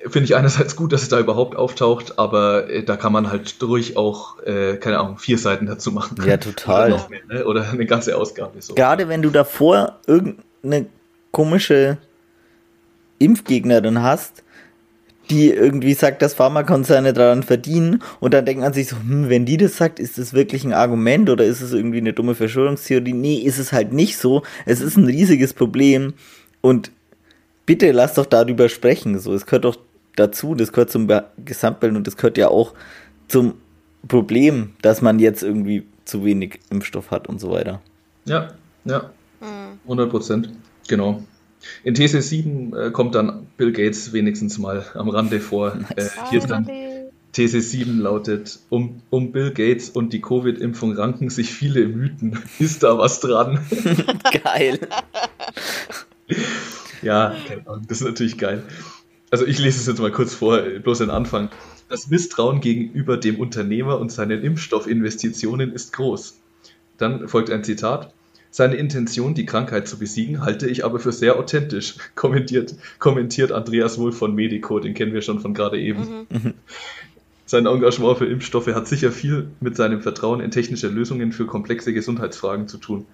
Finde 0.08 0.26
ich 0.26 0.36
einerseits 0.36 0.76
gut, 0.76 0.92
dass 0.92 1.04
es 1.04 1.10
da 1.10 1.20
überhaupt 1.20 1.56
auftaucht, 1.56 2.18
aber 2.18 2.70
äh, 2.70 2.84
da 2.84 2.98
kann 2.98 3.14
man 3.14 3.32
halt 3.32 3.62
durch 3.62 3.98
auch, 3.98 4.42
äh, 4.44 4.78
keine 4.78 5.00
Ahnung, 5.00 5.18
vier 5.18 5.38
Seiten 5.38 5.68
dazu 5.68 5.92
machen. 5.92 6.18
Ja, 6.26 6.38
total. 6.38 6.94
Oder, 6.94 7.10
mehr, 7.10 7.20
ne? 7.28 7.46
Oder 7.46 7.70
eine 7.70 7.86
ganze 7.86 8.18
Ausgabe. 8.18 8.62
So. 8.62 8.74
Gerade 8.74 9.08
wenn 9.08 9.22
du 9.22 9.30
davor 9.30 10.00
irgendeine 10.08 10.88
komische 11.32 11.98
Impfgegnerin 13.20 14.02
hast, 14.02 14.44
die 15.30 15.52
irgendwie 15.52 15.94
sagt, 15.94 16.22
dass 16.22 16.34
Pharmakonzerne 16.34 17.14
daran 17.14 17.44
verdienen 17.44 18.02
und 18.20 18.34
dann 18.34 18.46
denkt 18.46 18.62
man 18.62 18.74
sich 18.74 18.88
so, 18.88 18.96
hm, 18.96 19.30
wenn 19.30 19.46
die 19.46 19.58
das 19.58 19.78
sagt, 19.78 20.00
ist 20.00 20.18
das 20.18 20.34
wirklich 20.34 20.64
ein 20.64 20.74
Argument 20.74 21.30
oder 21.30 21.46
ist 21.46 21.62
es 21.62 21.72
irgendwie 21.72 22.00
eine 22.00 22.14
dumme 22.14 22.34
Verschwörungstheorie? 22.34 23.14
Nee, 23.14 23.36
ist 23.36 23.60
es 23.60 23.72
halt 23.72 23.94
nicht 23.94 24.18
so. 24.18 24.42
Es 24.66 24.82
ist 24.82 24.98
ein 24.98 25.06
riesiges 25.06 25.54
Problem 25.54 26.14
und 26.62 26.92
bitte 27.66 27.92
lass 27.92 28.16
doch 28.16 28.26
darüber 28.26 28.70
sprechen. 28.70 29.20
So, 29.20 29.34
es 29.34 29.46
gehört 29.46 29.66
doch 29.66 29.78
dazu, 30.16 30.56
das 30.56 30.72
gehört 30.72 30.90
zum 30.90 31.08
Gesamtbild 31.46 31.96
und 31.96 32.08
das 32.08 32.18
gehört 32.18 32.38
ja 32.38 32.48
auch 32.48 32.74
zum 33.28 33.54
Problem, 34.08 34.72
dass 34.82 35.02
man 35.02 35.20
jetzt 35.20 35.44
irgendwie 35.44 35.86
zu 36.06 36.26
wenig 36.26 36.60
Impfstoff 36.72 37.12
hat 37.12 37.28
und 37.28 37.40
so 37.40 37.52
weiter. 37.52 37.82
Ja, 38.26 38.48
ja. 38.86 39.12
100 39.84 40.06
hm. 40.06 40.12
Prozent, 40.12 40.50
genau. 40.90 41.24
In 41.84 41.96
TC7 41.96 42.88
äh, 42.88 42.92
kommt 42.92 43.16
dann 43.16 43.48
Bill 43.58 43.72
Gates 43.72 44.12
wenigstens 44.12 44.58
mal 44.58 44.86
am 44.94 45.10
Rande 45.10 45.40
vor. 45.40 45.76
Nice. 45.76 46.18
Äh, 46.18 46.30
hier 46.30 46.40
ist 46.40 46.50
dann 46.50 46.68
TC7 47.34 48.00
lautet, 48.02 48.60
um, 48.70 49.02
um 49.10 49.32
Bill 49.32 49.52
Gates 49.52 49.90
und 49.90 50.14
die 50.14 50.22
Covid-Impfung 50.22 50.94
ranken 50.94 51.30
sich 51.30 51.52
viele 51.52 51.88
Mythen. 51.88 52.40
Ist 52.60 52.84
da 52.84 52.98
was 52.98 53.20
dran? 53.20 53.60
geil. 54.44 54.80
ja, 57.02 57.36
das 57.88 58.02
ist 58.02 58.08
natürlich 58.08 58.38
geil. 58.38 58.64
Also 59.32 59.46
ich 59.46 59.60
lese 59.60 59.80
es 59.80 59.88
jetzt 59.88 60.00
mal 60.00 60.12
kurz 60.12 60.34
vor, 60.34 60.60
bloß 60.60 61.00
den 61.00 61.12
Anfang. 61.12 61.50
Das 61.88 62.08
Misstrauen 62.08 62.62
gegenüber 62.62 63.18
dem 63.18 63.40
Unternehmer 63.40 64.00
und 64.00 64.12
seinen 64.12 64.44
Impfstoffinvestitionen 64.44 65.72
ist 65.72 65.94
groß. 65.94 66.40
Dann 66.98 67.28
folgt 67.28 67.52
ein 67.52 67.64
Zitat. 67.64 68.14
Seine 68.52 68.78
Intention, 68.78 69.36
die 69.36 69.46
Krankheit 69.46 69.88
zu 69.88 70.00
besiegen, 70.00 70.42
halte 70.42 70.68
ich 70.68 70.84
aber 70.84 71.00
für 71.00 71.12
sehr 71.12 71.38
authentisch, 71.38 71.96
kommentiert, 72.16 72.76
kommentiert 72.98 73.52
Andreas 73.52 74.00
Wohl 74.00 74.12
von 74.12 74.34
Medico, 74.34 74.80
den 74.80 74.94
kennen 74.94 75.14
wir 75.14 75.22
schon 75.22 75.40
von 75.40 75.54
gerade 75.54 75.80
eben. 75.80 76.28
Mhm. 76.30 76.54
Sein 77.46 77.66
Engagement 77.66 78.18
für 78.18 78.26
Impfstoffe 78.26 78.68
hat 78.68 78.88
sicher 78.88 79.12
viel 79.12 79.50
mit 79.60 79.76
seinem 79.76 80.02
Vertrauen 80.02 80.40
in 80.40 80.52
technische 80.52 80.88
Lösungen 80.88 81.32
für 81.32 81.46
komplexe 81.46 81.94
Gesundheitsfragen 81.94 82.68
zu 82.68 82.78
tun. 82.78 83.06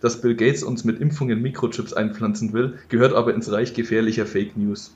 Dass 0.00 0.20
Bill 0.20 0.34
Gates 0.34 0.62
uns 0.62 0.84
mit 0.84 1.00
Impfungen 1.00 1.42
Mikrochips 1.42 1.92
einpflanzen 1.92 2.52
will, 2.52 2.78
gehört 2.88 3.12
aber 3.12 3.34
ins 3.34 3.50
Reich 3.50 3.74
gefährlicher 3.74 4.26
Fake 4.26 4.56
News. 4.56 4.94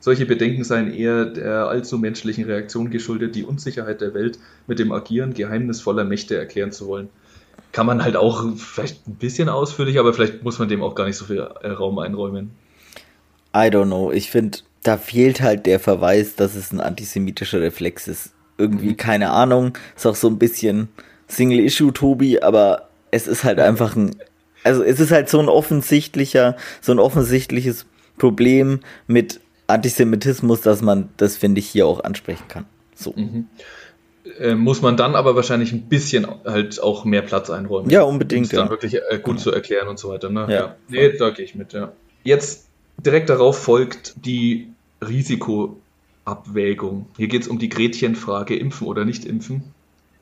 Solche 0.00 0.26
Bedenken 0.26 0.64
seien 0.64 0.92
eher 0.92 1.24
der 1.24 1.66
allzu 1.68 1.98
menschlichen 1.98 2.44
Reaktion 2.44 2.90
geschuldet, 2.90 3.34
die 3.34 3.44
Unsicherheit 3.44 4.02
der 4.02 4.12
Welt 4.12 4.38
mit 4.66 4.78
dem 4.78 4.92
Agieren 4.92 5.32
geheimnisvoller 5.32 6.04
Mächte 6.04 6.36
erklären 6.36 6.72
zu 6.72 6.86
wollen 6.86 7.08
kann 7.74 7.86
man 7.86 8.04
halt 8.04 8.14
auch 8.14 8.44
vielleicht 8.56 9.08
ein 9.08 9.16
bisschen 9.16 9.48
ausführlich, 9.48 9.98
aber 9.98 10.14
vielleicht 10.14 10.44
muss 10.44 10.60
man 10.60 10.68
dem 10.68 10.80
auch 10.80 10.94
gar 10.94 11.06
nicht 11.06 11.16
so 11.16 11.24
viel 11.24 11.38
äh, 11.38 11.68
Raum 11.70 11.98
einräumen. 11.98 12.52
I 13.52 13.66
don't 13.66 13.86
know. 13.86 14.12
Ich 14.12 14.30
finde, 14.30 14.58
da 14.84 14.96
fehlt 14.96 15.40
halt 15.40 15.66
der 15.66 15.80
Verweis, 15.80 16.36
dass 16.36 16.54
es 16.54 16.70
ein 16.70 16.80
antisemitischer 16.80 17.60
Reflex 17.60 18.06
ist. 18.06 18.30
Irgendwie, 18.58 18.90
mhm. 18.90 18.96
keine 18.96 19.30
Ahnung. 19.30 19.76
Ist 19.96 20.06
auch 20.06 20.14
so 20.14 20.28
ein 20.28 20.38
bisschen 20.38 20.88
Single-Issue, 21.26 21.92
Tobi, 21.92 22.40
aber 22.40 22.90
es 23.10 23.26
ist 23.26 23.42
halt 23.42 23.58
einfach 23.58 23.96
ein. 23.96 24.14
Also 24.62 24.84
es 24.84 25.00
ist 25.00 25.10
halt 25.10 25.28
so 25.28 25.40
ein 25.40 25.48
offensichtlicher, 25.48 26.56
so 26.80 26.92
ein 26.92 27.00
offensichtliches 27.00 27.86
Problem 28.18 28.80
mit 29.08 29.40
Antisemitismus, 29.66 30.60
dass 30.60 30.80
man 30.80 31.08
das, 31.16 31.36
finde 31.36 31.58
ich, 31.58 31.66
hier 31.66 31.88
auch 31.88 32.04
ansprechen 32.04 32.46
kann. 32.46 32.66
So. 32.94 33.14
Mhm. 33.16 33.48
Äh, 34.38 34.54
muss 34.54 34.82
man 34.82 34.96
dann 34.96 35.14
aber 35.14 35.36
wahrscheinlich 35.36 35.72
ein 35.72 35.88
bisschen 35.88 36.26
halt 36.44 36.82
auch 36.82 37.04
mehr 37.04 37.22
Platz 37.22 37.50
einräumen. 37.50 37.90
Ja, 37.90 38.02
unbedingt. 38.02 38.40
Um 38.40 38.44
es 38.44 38.50
dann 38.50 38.66
ja. 38.66 38.70
wirklich 38.70 38.96
äh, 38.96 39.18
gut 39.18 39.40
zu 39.40 39.52
erklären 39.52 39.88
und 39.88 39.98
so 39.98 40.08
weiter. 40.08 40.30
Ne? 40.30 40.46
Ja. 40.48 40.48
ja. 40.48 40.76
Nee, 40.88 41.16
da 41.16 41.30
gehe 41.30 41.44
ich 41.44 41.54
mit, 41.54 41.72
ja. 41.72 41.92
Jetzt 42.24 42.68
direkt 42.98 43.30
darauf 43.30 43.58
folgt 43.58 44.14
die 44.24 44.68
Risikoabwägung. 45.06 47.06
Hier 47.16 47.28
geht 47.28 47.42
es 47.42 47.48
um 47.48 47.58
die 47.58 47.68
Gretchenfrage, 47.68 48.56
impfen 48.56 48.86
oder 48.86 49.04
nicht 49.04 49.24
impfen. 49.24 49.74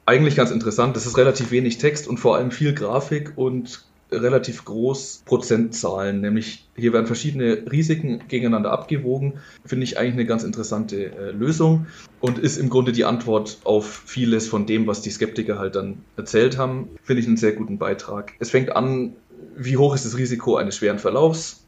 Eigentlich 0.04 0.34
ganz 0.34 0.50
interessant, 0.50 0.96
das 0.96 1.06
ist 1.06 1.16
relativ 1.16 1.52
wenig 1.52 1.78
Text 1.78 2.08
und 2.08 2.18
vor 2.18 2.36
allem 2.36 2.50
viel 2.50 2.74
Grafik 2.74 3.32
und 3.36 3.84
relativ 4.12 4.64
groß 4.64 5.22
Prozentzahlen, 5.24 6.20
nämlich 6.20 6.66
hier 6.76 6.92
werden 6.92 7.06
verschiedene 7.06 7.64
Risiken 7.70 8.22
gegeneinander 8.28 8.72
abgewogen. 8.72 9.34
Finde 9.64 9.84
ich 9.84 9.98
eigentlich 9.98 10.14
eine 10.14 10.26
ganz 10.26 10.44
interessante 10.44 11.06
äh, 11.06 11.30
Lösung 11.30 11.86
und 12.20 12.38
ist 12.38 12.56
im 12.56 12.70
Grunde 12.70 12.92
die 12.92 13.04
Antwort 13.04 13.58
auf 13.64 14.02
vieles 14.06 14.48
von 14.48 14.66
dem, 14.66 14.86
was 14.86 15.02
die 15.02 15.10
Skeptiker 15.10 15.58
halt 15.58 15.74
dann 15.74 15.98
erzählt 16.16 16.58
haben. 16.58 16.88
Finde 17.02 17.20
ich 17.22 17.26
einen 17.26 17.36
sehr 17.36 17.52
guten 17.52 17.78
Beitrag. 17.78 18.32
Es 18.38 18.50
fängt 18.50 18.74
an, 18.74 19.14
wie 19.56 19.76
hoch 19.76 19.94
ist 19.94 20.04
das 20.04 20.16
Risiko 20.16 20.56
eines 20.56 20.76
schweren 20.76 20.98
Verlaufs 20.98 21.64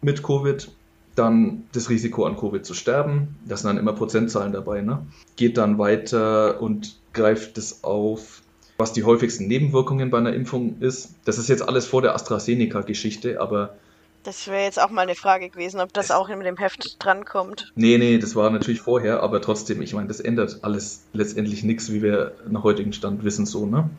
mit 0.00 0.22
Covid? 0.22 0.70
Dann 1.14 1.64
das 1.72 1.90
Risiko 1.90 2.24
an 2.24 2.36
Covid 2.36 2.66
zu 2.66 2.74
sterben. 2.74 3.36
Das 3.46 3.60
sind 3.60 3.68
dann 3.68 3.78
immer 3.78 3.92
Prozentzahlen 3.92 4.52
dabei. 4.52 4.80
Ne? 4.80 5.06
Geht 5.36 5.58
dann 5.58 5.78
weiter 5.78 6.60
und 6.60 6.96
greift 7.12 7.56
es 7.56 7.84
auf 7.84 8.42
was 8.76 8.92
die 8.92 9.04
häufigsten 9.04 9.46
Nebenwirkungen 9.46 10.10
bei 10.10 10.18
einer 10.18 10.32
Impfung 10.32 10.80
ist. 10.80 11.10
Das 11.24 11.38
ist 11.38 11.48
jetzt 11.48 11.62
alles 11.62 11.86
vor 11.86 12.02
der 12.02 12.14
AstraZeneca-Geschichte, 12.14 13.40
aber. 13.40 13.76
Das 14.24 14.48
wäre 14.48 14.64
jetzt 14.64 14.80
auch 14.80 14.90
mal 14.90 15.02
eine 15.02 15.14
Frage 15.14 15.50
gewesen, 15.50 15.80
ob 15.80 15.92
das 15.92 16.10
auch 16.10 16.28
in 16.30 16.40
dem 16.40 16.56
Heft 16.56 16.96
drankommt. 16.98 17.72
Nee, 17.74 17.98
nee, 17.98 18.18
das 18.18 18.34
war 18.34 18.48
natürlich 18.50 18.80
vorher, 18.80 19.22
aber 19.22 19.42
trotzdem, 19.42 19.82
ich 19.82 19.92
meine, 19.92 20.08
das 20.08 20.20
ändert 20.20 20.60
alles 20.62 21.02
letztendlich 21.12 21.62
nichts, 21.62 21.92
wie 21.92 22.02
wir 22.02 22.32
nach 22.48 22.62
heutigem 22.62 22.94
Stand 22.94 23.22
wissen, 23.22 23.44
so, 23.44 23.66
ne? 23.66 23.90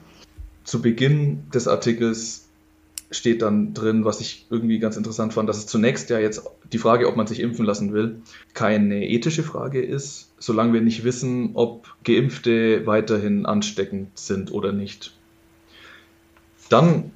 Zu 0.64 0.82
Beginn 0.82 1.50
des 1.52 1.68
Artikels 1.68 2.45
steht 3.12 3.42
dann 3.42 3.74
drin, 3.74 4.06
was 4.06 4.20
ich 4.20 4.48
irgendwie 4.50 4.80
ganz 4.80 4.98
interessant 4.98 5.34
fand, 5.34 5.48
dass 5.48 5.58
es 5.58 5.68
zunächst 5.68 6.10
ja 6.10 6.20
jetzt 6.20 6.44
die 6.72 6.78
Frage, 6.78 7.08
ob 7.08 7.16
man 7.16 7.28
sich 7.28 7.40
impfen 7.40 7.66
lassen 7.66 7.94
will, 7.94 8.22
keine 8.54 9.08
ethische 9.08 9.44
Frage 9.44 9.82
ist, 9.82 10.32
solange 10.40 10.74
wir 10.74 10.82
nicht 10.82 11.04
wissen, 11.04 11.52
ob 11.54 11.96
Geimpfte 12.04 12.86
weiterhin 12.86 13.46
ansteckend 13.46 14.18
sind 14.18 14.52
oder 14.52 14.72
nicht. 14.72 15.16
Dann 16.70 17.12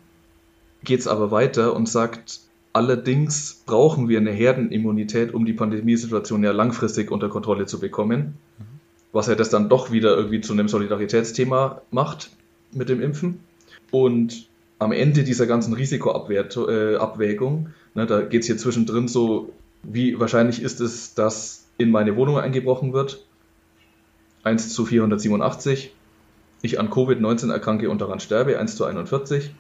geht 0.84 1.00
es 1.00 1.08
aber 1.08 1.32
weiter 1.32 1.76
und 1.76 1.90
sagt, 1.90 2.42
allerdings 2.74 3.64
brauchen 3.66 4.10
wir 4.10 4.20
eine 4.20 4.32
Herdenimmunität, 4.32 5.34
um 5.34 5.46
die 5.46 5.54
Pandemiesituation 5.54 6.44
ja 6.44 6.52
langfristig 6.52 7.12
unter 7.12 7.30
Kontrolle 7.30 7.66
zu 7.66 7.80
bekommen. 7.80 8.36
Was 9.12 9.28
ja 9.28 9.34
das 9.34 9.50
dann 9.50 9.70
doch 9.70 9.92
wieder 9.92 10.16
irgendwie 10.16 10.42
zu 10.42 10.54
einem 10.54 10.68
Solidaritätsthema 10.68 11.82
macht 11.90 12.30
mit 12.72 12.90
dem 12.90 13.02
Impfen. 13.02 13.40
Und 13.90 14.49
am 14.80 14.92
Ende 14.94 15.24
dieser 15.24 15.46
ganzen 15.46 15.74
Risikoabwägung, 15.74 17.68
äh, 17.68 18.00
ne, 18.00 18.08
da 18.08 18.22
geht 18.22 18.42
es 18.42 18.48
hier 18.48 18.58
zwischendrin 18.58 19.08
so, 19.08 19.54
wie 19.84 20.20
wahrscheinlich 20.20 20.62
ist 20.62 20.82
es, 20.82 21.14
dass 21.14 21.68
in 21.78 21.92
meine 21.92 22.16
Wohnung 22.16 22.40
eingebrochen 22.40 22.94
wird? 22.94 23.24
1 24.44 24.74
zu 24.74 24.86
487. 24.86 25.94
Ich 26.62 26.80
an 26.80 26.90
Covid-19 26.90 27.52
erkranke 27.52 27.90
und 27.90 28.02
daran 28.02 28.20
sterbe, 28.20 28.58
1 28.58 28.76
zu 28.76 28.86
41. 28.86 29.54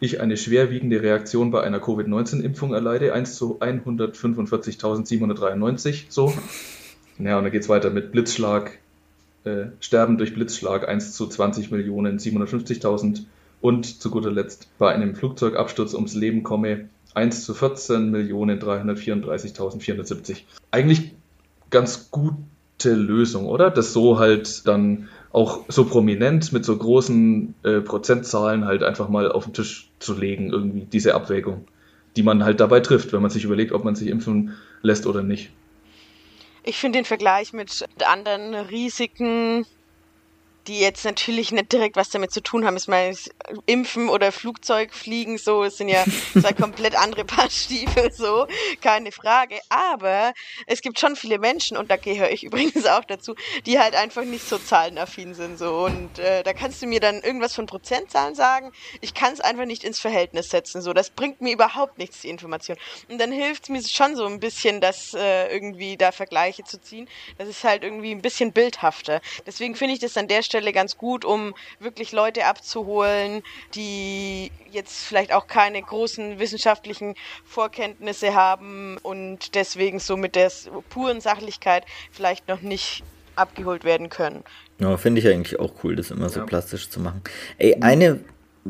Ich 0.00 0.20
eine 0.20 0.36
schwerwiegende 0.36 1.00
Reaktion 1.02 1.50
bei 1.52 1.62
einer 1.62 1.78
Covid-19-Impfung 1.78 2.74
erleide, 2.74 3.12
1 3.12 3.36
zu 3.36 3.60
145.793. 3.60 6.06
So. 6.08 6.34
Ja, 7.18 7.38
und 7.38 7.44
dann 7.44 7.52
geht 7.52 7.62
es 7.62 7.68
weiter 7.68 7.90
mit 7.90 8.10
Blitzschlag, 8.10 8.78
äh, 9.44 9.66
Sterben 9.78 10.18
durch 10.18 10.34
Blitzschlag, 10.34 10.88
1 10.88 11.12
zu 11.12 11.26
20.750.000 11.26 13.22
und 13.62 14.02
zu 14.02 14.10
guter 14.10 14.30
Letzt 14.30 14.68
bei 14.78 14.92
einem 14.92 15.14
Flugzeugabsturz 15.14 15.94
ums 15.94 16.12
Leben 16.14 16.42
komme 16.42 16.90
1 17.14 17.46
zu 17.46 17.54
14.334.470. 17.54 20.42
Eigentlich 20.70 21.12
ganz 21.70 22.10
gute 22.10 22.92
Lösung, 22.92 23.46
oder? 23.46 23.70
Das 23.70 23.94
so 23.94 24.18
halt 24.18 24.66
dann 24.66 25.08
auch 25.32 25.60
so 25.68 25.84
prominent 25.84 26.52
mit 26.52 26.64
so 26.64 26.76
großen 26.76 27.54
äh, 27.62 27.80
Prozentzahlen 27.80 28.64
halt 28.66 28.82
einfach 28.82 29.08
mal 29.08 29.30
auf 29.32 29.44
den 29.44 29.54
Tisch 29.54 29.88
zu 29.98 30.14
legen, 30.14 30.50
irgendwie 30.50 30.84
diese 30.84 31.14
Abwägung, 31.14 31.64
die 32.16 32.22
man 32.22 32.44
halt 32.44 32.60
dabei 32.60 32.80
trifft, 32.80 33.12
wenn 33.12 33.22
man 33.22 33.30
sich 33.30 33.44
überlegt, 33.44 33.72
ob 33.72 33.84
man 33.84 33.94
sich 33.94 34.08
impfen 34.08 34.54
lässt 34.82 35.06
oder 35.06 35.22
nicht. 35.22 35.50
Ich 36.64 36.78
finde 36.78 36.98
den 36.98 37.04
Vergleich 37.04 37.52
mit 37.52 37.84
anderen 38.04 38.54
Risiken 38.54 39.66
die 40.66 40.78
jetzt 40.78 41.04
natürlich 41.04 41.50
nicht 41.50 41.72
direkt 41.72 41.96
was 41.96 42.10
damit 42.10 42.32
zu 42.32 42.40
tun 42.40 42.64
haben. 42.64 42.76
Ich 42.76 42.88
meine, 42.88 43.16
Impfen 43.66 44.08
oder 44.08 44.30
Flugzeugfliegen, 44.30 45.38
so, 45.38 45.64
es 45.64 45.76
sind 45.76 45.88
ja 45.88 46.04
zwei 46.32 46.52
komplett 46.52 46.94
andere 46.94 47.24
Paar 47.24 47.50
Stiefel, 47.50 48.12
so, 48.12 48.46
keine 48.80 49.12
Frage. 49.12 49.58
Aber 49.68 50.32
es 50.66 50.80
gibt 50.80 51.00
schon 51.00 51.16
viele 51.16 51.38
Menschen, 51.38 51.76
und 51.76 51.90
da 51.90 51.96
gehöre 51.96 52.30
ich 52.30 52.44
übrigens 52.52 52.86
auch 52.86 53.04
dazu, 53.04 53.34
die 53.66 53.78
halt 53.78 53.94
einfach 53.94 54.24
nicht 54.24 54.48
so 54.48 54.58
zahlenaffin 54.58 55.34
sind, 55.34 55.58
so. 55.58 55.84
Und 55.84 56.18
äh, 56.18 56.42
da 56.42 56.52
kannst 56.52 56.80
du 56.82 56.86
mir 56.86 57.00
dann 57.00 57.20
irgendwas 57.22 57.54
von 57.54 57.66
Prozentzahlen 57.66 58.34
sagen. 58.34 58.72
Ich 59.00 59.14
kann 59.14 59.32
es 59.32 59.40
einfach 59.40 59.64
nicht 59.64 59.84
ins 59.84 59.98
Verhältnis 59.98 60.50
setzen, 60.50 60.80
so. 60.80 60.92
Das 60.92 61.10
bringt 61.10 61.40
mir 61.40 61.52
überhaupt 61.52 61.98
nichts, 61.98 62.20
die 62.20 62.28
Information. 62.28 62.76
Und 63.08 63.18
dann 63.18 63.32
hilft 63.32 63.64
es 63.64 63.68
mir 63.68 63.82
schon 63.82 64.16
so 64.16 64.26
ein 64.26 64.38
bisschen, 64.38 64.80
das 64.80 65.14
äh, 65.14 65.52
irgendwie 65.52 65.96
da 65.96 66.12
Vergleiche 66.12 66.62
zu 66.62 66.80
ziehen. 66.80 67.08
Das 67.38 67.48
ist 67.48 67.64
halt 67.64 67.82
irgendwie 67.82 68.12
ein 68.12 68.22
bisschen 68.22 68.52
bildhafter. 68.52 69.20
Deswegen 69.46 69.74
finde 69.74 69.94
ich 69.94 70.00
das 70.00 70.16
an 70.16 70.28
der 70.28 70.42
Stelle 70.42 70.51
ganz 70.72 70.98
gut, 70.98 71.24
um 71.24 71.54
wirklich 71.80 72.12
Leute 72.12 72.46
abzuholen, 72.46 73.42
die 73.74 74.50
jetzt 74.70 75.04
vielleicht 75.04 75.32
auch 75.32 75.46
keine 75.46 75.80
großen 75.80 76.38
wissenschaftlichen 76.38 77.14
Vorkenntnisse 77.44 78.34
haben 78.34 78.98
und 79.02 79.54
deswegen 79.54 79.98
so 79.98 80.16
mit 80.16 80.36
der 80.36 80.50
puren 80.90 81.20
Sachlichkeit 81.20 81.84
vielleicht 82.10 82.48
noch 82.48 82.60
nicht 82.60 83.02
abgeholt 83.36 83.84
werden 83.84 84.10
können. 84.10 84.44
Ja, 84.78 84.96
finde 84.96 85.20
ich 85.20 85.28
eigentlich 85.28 85.58
auch 85.58 85.72
cool, 85.84 85.96
das 85.96 86.10
immer 86.10 86.28
so 86.28 86.40
ja. 86.40 86.46
plastisch 86.46 86.90
zu 86.90 87.00
machen. 87.00 87.22
Ey, 87.58 87.76
eine 87.80 88.20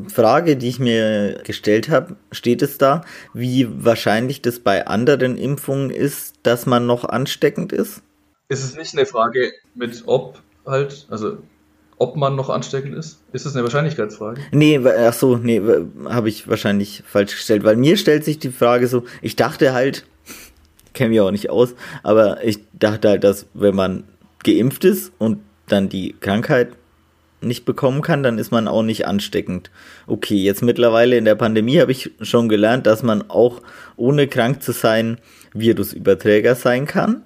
Frage, 0.08 0.56
die 0.56 0.68
ich 0.68 0.78
mir 0.78 1.40
gestellt 1.44 1.88
habe, 1.88 2.16
steht 2.30 2.62
es 2.62 2.78
da, 2.78 3.04
wie 3.34 3.68
wahrscheinlich 3.84 4.40
das 4.40 4.60
bei 4.60 4.86
anderen 4.86 5.36
Impfungen 5.36 5.90
ist, 5.90 6.36
dass 6.42 6.66
man 6.66 6.86
noch 6.86 7.04
ansteckend 7.04 7.72
ist? 7.72 8.02
Ist 8.48 8.64
es 8.64 8.76
nicht 8.76 8.94
eine 8.94 9.06
Frage 9.06 9.52
mit 9.74 10.02
ob 10.06 10.40
halt, 10.64 11.06
also 11.10 11.38
ob 12.02 12.16
man 12.16 12.34
noch 12.34 12.50
ansteckend 12.50 12.96
ist? 12.96 13.20
Ist 13.32 13.46
das 13.46 13.54
eine 13.54 13.62
Wahrscheinlichkeitsfrage? 13.62 14.40
Nee, 14.50 14.80
ach 14.84 15.12
so, 15.12 15.36
nee, 15.36 15.62
habe 16.06 16.28
ich 16.28 16.48
wahrscheinlich 16.48 17.04
falsch 17.06 17.36
gestellt, 17.36 17.62
weil 17.62 17.76
mir 17.76 17.96
stellt 17.96 18.24
sich 18.24 18.40
die 18.40 18.50
Frage 18.50 18.88
so, 18.88 19.04
ich 19.20 19.36
dachte 19.36 19.72
halt, 19.72 20.04
kenne 20.94 21.10
mich 21.10 21.20
auch 21.20 21.30
nicht 21.30 21.48
aus, 21.48 21.76
aber 22.02 22.42
ich 22.42 22.58
dachte 22.72 23.08
halt, 23.08 23.22
dass 23.22 23.46
wenn 23.54 23.76
man 23.76 24.02
geimpft 24.42 24.84
ist 24.84 25.12
und 25.18 25.38
dann 25.68 25.88
die 25.88 26.16
Krankheit 26.18 26.70
nicht 27.40 27.64
bekommen 27.64 28.02
kann, 28.02 28.24
dann 28.24 28.38
ist 28.38 28.50
man 28.50 28.66
auch 28.66 28.82
nicht 28.82 29.06
ansteckend. 29.06 29.70
Okay, 30.08 30.42
jetzt 30.42 30.62
mittlerweile 30.62 31.16
in 31.16 31.24
der 31.24 31.36
Pandemie 31.36 31.80
habe 31.80 31.92
ich 31.92 32.10
schon 32.20 32.48
gelernt, 32.48 32.86
dass 32.88 33.04
man 33.04 33.30
auch 33.30 33.62
ohne 33.96 34.26
krank 34.26 34.60
zu 34.60 34.72
sein 34.72 35.18
Virusüberträger 35.54 36.56
sein 36.56 36.86
kann. 36.86 37.22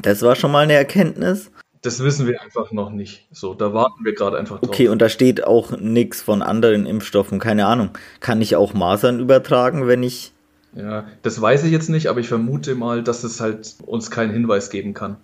Das 0.00 0.22
war 0.22 0.34
schon 0.34 0.52
mal 0.52 0.64
eine 0.64 0.72
Erkenntnis. 0.72 1.50
Das 1.82 1.98
wissen 1.98 2.28
wir 2.28 2.40
einfach 2.40 2.70
noch 2.70 2.90
nicht. 2.90 3.26
So, 3.32 3.54
da 3.54 3.74
warten 3.74 4.04
wir 4.04 4.14
gerade 4.14 4.38
einfach 4.38 4.60
drauf. 4.60 4.68
Okay, 4.68 4.88
und 4.88 5.02
da 5.02 5.08
steht 5.08 5.44
auch 5.44 5.72
nichts 5.72 6.22
von 6.22 6.40
anderen 6.40 6.86
Impfstoffen. 6.86 7.40
Keine 7.40 7.66
Ahnung. 7.66 7.90
Kann 8.20 8.40
ich 8.40 8.54
auch 8.54 8.72
Masern 8.72 9.18
übertragen, 9.18 9.88
wenn 9.88 10.04
ich. 10.04 10.32
Ja, 10.74 11.06
das 11.22 11.40
weiß 11.40 11.64
ich 11.64 11.72
jetzt 11.72 11.90
nicht, 11.90 12.06
aber 12.06 12.20
ich 12.20 12.28
vermute 12.28 12.76
mal, 12.76 13.02
dass 13.02 13.24
es 13.24 13.40
halt 13.40 13.74
uns 13.84 14.10
keinen 14.10 14.32
Hinweis 14.32 14.70
geben 14.70 14.94
kann. 14.94 15.16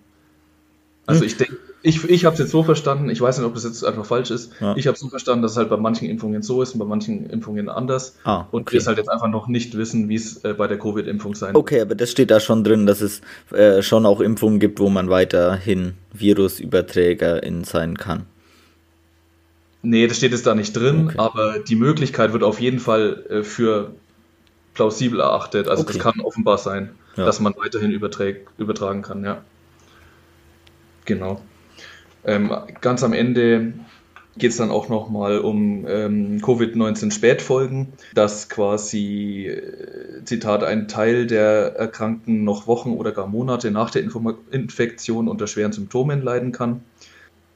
Also 1.05 1.21
hm. 1.21 1.27
ich 1.27 1.37
denke, 1.37 1.57
ich, 1.81 2.03
ich 2.09 2.25
habe 2.25 2.33
es 2.33 2.39
jetzt 2.39 2.51
so 2.51 2.63
verstanden, 2.63 3.09
ich 3.09 3.21
weiß 3.21 3.37
nicht, 3.37 3.47
ob 3.47 3.53
das 3.53 3.63
jetzt 3.63 3.83
einfach 3.85 4.05
falsch 4.05 4.31
ist. 4.31 4.51
Ja. 4.59 4.75
Ich 4.75 4.87
habe 4.87 4.95
es 4.95 4.99
so 4.99 5.07
verstanden, 5.07 5.43
dass 5.43 5.51
es 5.51 5.57
halt 5.57 5.69
bei 5.69 5.77
manchen 5.77 6.09
Impfungen 6.09 6.41
so 6.41 6.61
ist 6.61 6.73
und 6.73 6.79
bei 6.79 6.85
manchen 6.85 7.29
Impfungen 7.29 7.69
anders. 7.69 8.17
Ah, 8.23 8.41
okay. 8.41 8.47
Und 8.51 8.71
wir 8.71 8.79
es 8.79 8.87
halt 8.87 8.97
jetzt 8.97 9.09
einfach 9.09 9.29
noch 9.29 9.47
nicht 9.47 9.77
wissen, 9.77 10.09
wie 10.09 10.15
es 10.15 10.43
äh, 10.43 10.53
bei 10.53 10.67
der 10.67 10.77
Covid-Impfung 10.77 11.35
sein 11.35 11.53
wird. 11.53 11.57
Okay, 11.57 11.81
aber 11.81 11.95
das 11.95 12.11
steht 12.11 12.31
da 12.31 12.39
schon 12.39 12.63
drin, 12.63 12.85
dass 12.85 12.99
es 13.01 13.21
äh, 13.51 13.81
schon 13.81 14.05
auch 14.05 14.19
Impfungen 14.19 14.59
gibt, 14.59 14.79
wo 14.79 14.89
man 14.89 15.09
weiterhin 15.09 15.93
Virusüberträgerin 16.13 17.63
sein 17.63 17.97
kann. 17.97 18.25
Nee, 19.81 20.07
das 20.07 20.17
steht 20.17 20.33
jetzt 20.33 20.45
da 20.45 20.55
nicht 20.55 20.75
drin, 20.75 21.05
okay. 21.07 21.17
aber 21.17 21.59
die 21.59 21.75
Möglichkeit 21.75 22.33
wird 22.33 22.43
auf 22.43 22.59
jeden 22.59 22.79
Fall 22.79 23.25
äh, 23.29 23.43
für 23.43 23.91
plausibel 24.73 25.21
erachtet. 25.21 25.69
Also 25.69 25.83
okay. 25.83 25.93
das 25.93 26.01
kann 26.01 26.19
offenbar 26.19 26.57
sein, 26.57 26.89
ja. 27.15 27.25
dass 27.25 27.39
man 27.39 27.53
weiterhin 27.55 27.91
übertragen 27.91 29.01
kann, 29.01 29.23
ja. 29.23 29.41
Genau. 31.05 31.41
Ähm, 32.25 32.51
ganz 32.81 33.03
am 33.03 33.13
Ende 33.13 33.73
geht 34.37 34.51
es 34.51 34.57
dann 34.57 34.71
auch 34.71 34.89
nochmal 34.89 35.39
um 35.39 35.85
ähm, 35.87 36.39
Covid-19 36.41 37.11
Spätfolgen, 37.11 37.93
dass 38.15 38.49
quasi, 38.49 39.47
äh, 39.47 40.23
Zitat, 40.23 40.63
ein 40.63 40.87
Teil 40.87 41.27
der 41.27 41.75
Erkrankten 41.75 42.43
noch 42.43 42.67
Wochen 42.67 42.91
oder 42.91 43.11
gar 43.11 43.27
Monate 43.27 43.71
nach 43.71 43.91
der 43.91 44.01
Info 44.01 44.37
Infektion 44.51 45.27
unter 45.27 45.47
schweren 45.47 45.71
Symptomen 45.71 46.21
leiden 46.21 46.51
kann. 46.51 46.81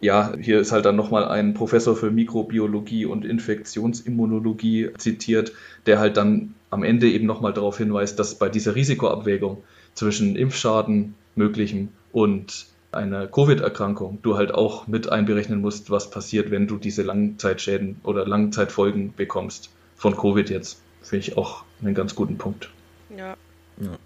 Ja, 0.02 0.34
hier 0.38 0.60
ist 0.60 0.74
halt 0.74 0.86
dann 0.86 0.98
nochmal 0.98 1.26
ein 1.26 1.54
Professor 1.54 1.96
für 1.96 2.12
Mikrobiologie 2.12 3.06
und 3.06 3.24
Infektionsimmunologie 3.24 4.90
zitiert, 4.98 5.54
der 5.86 6.00
halt 6.00 6.18
dann 6.18 6.56
am 6.70 6.84
Ende 6.84 7.10
eben 7.10 7.26
nochmal 7.26 7.54
darauf 7.54 7.78
hinweist, 7.78 8.20
dass 8.20 8.36
bei 8.36 8.50
dieser 8.50 8.76
Risikoabwägung 8.76 9.64
zwischen 9.94 10.36
Impfschaden 10.36 11.16
möglichem 11.36 11.90
und 12.12 12.66
einer 12.96 13.28
Covid-Erkrankung 13.28 14.20
du 14.22 14.38
halt 14.38 14.54
auch 14.54 14.88
mit 14.88 15.12
einberechnen 15.12 15.62
musst, 15.62 15.90
was 15.90 16.10
passiert, 16.10 16.52
wenn 16.52 16.68
du 16.68 16.78
diese 16.78 17.04
Langzeitschäden 17.04 18.02
oder 18.04 18.28
Langzeitfolgen 18.28 19.14
bekommst 19.16 19.70
von 19.96 20.16
Covid 20.16 20.50
jetzt. 20.50 20.82
Finde 21.02 21.28
ich 21.28 21.38
auch 21.38 21.64
einen 21.82 21.96
ganz 21.96 22.16
guten 22.16 22.38
Punkt. 22.38 22.70
Ja. 23.16 23.36
ja. 23.80 23.98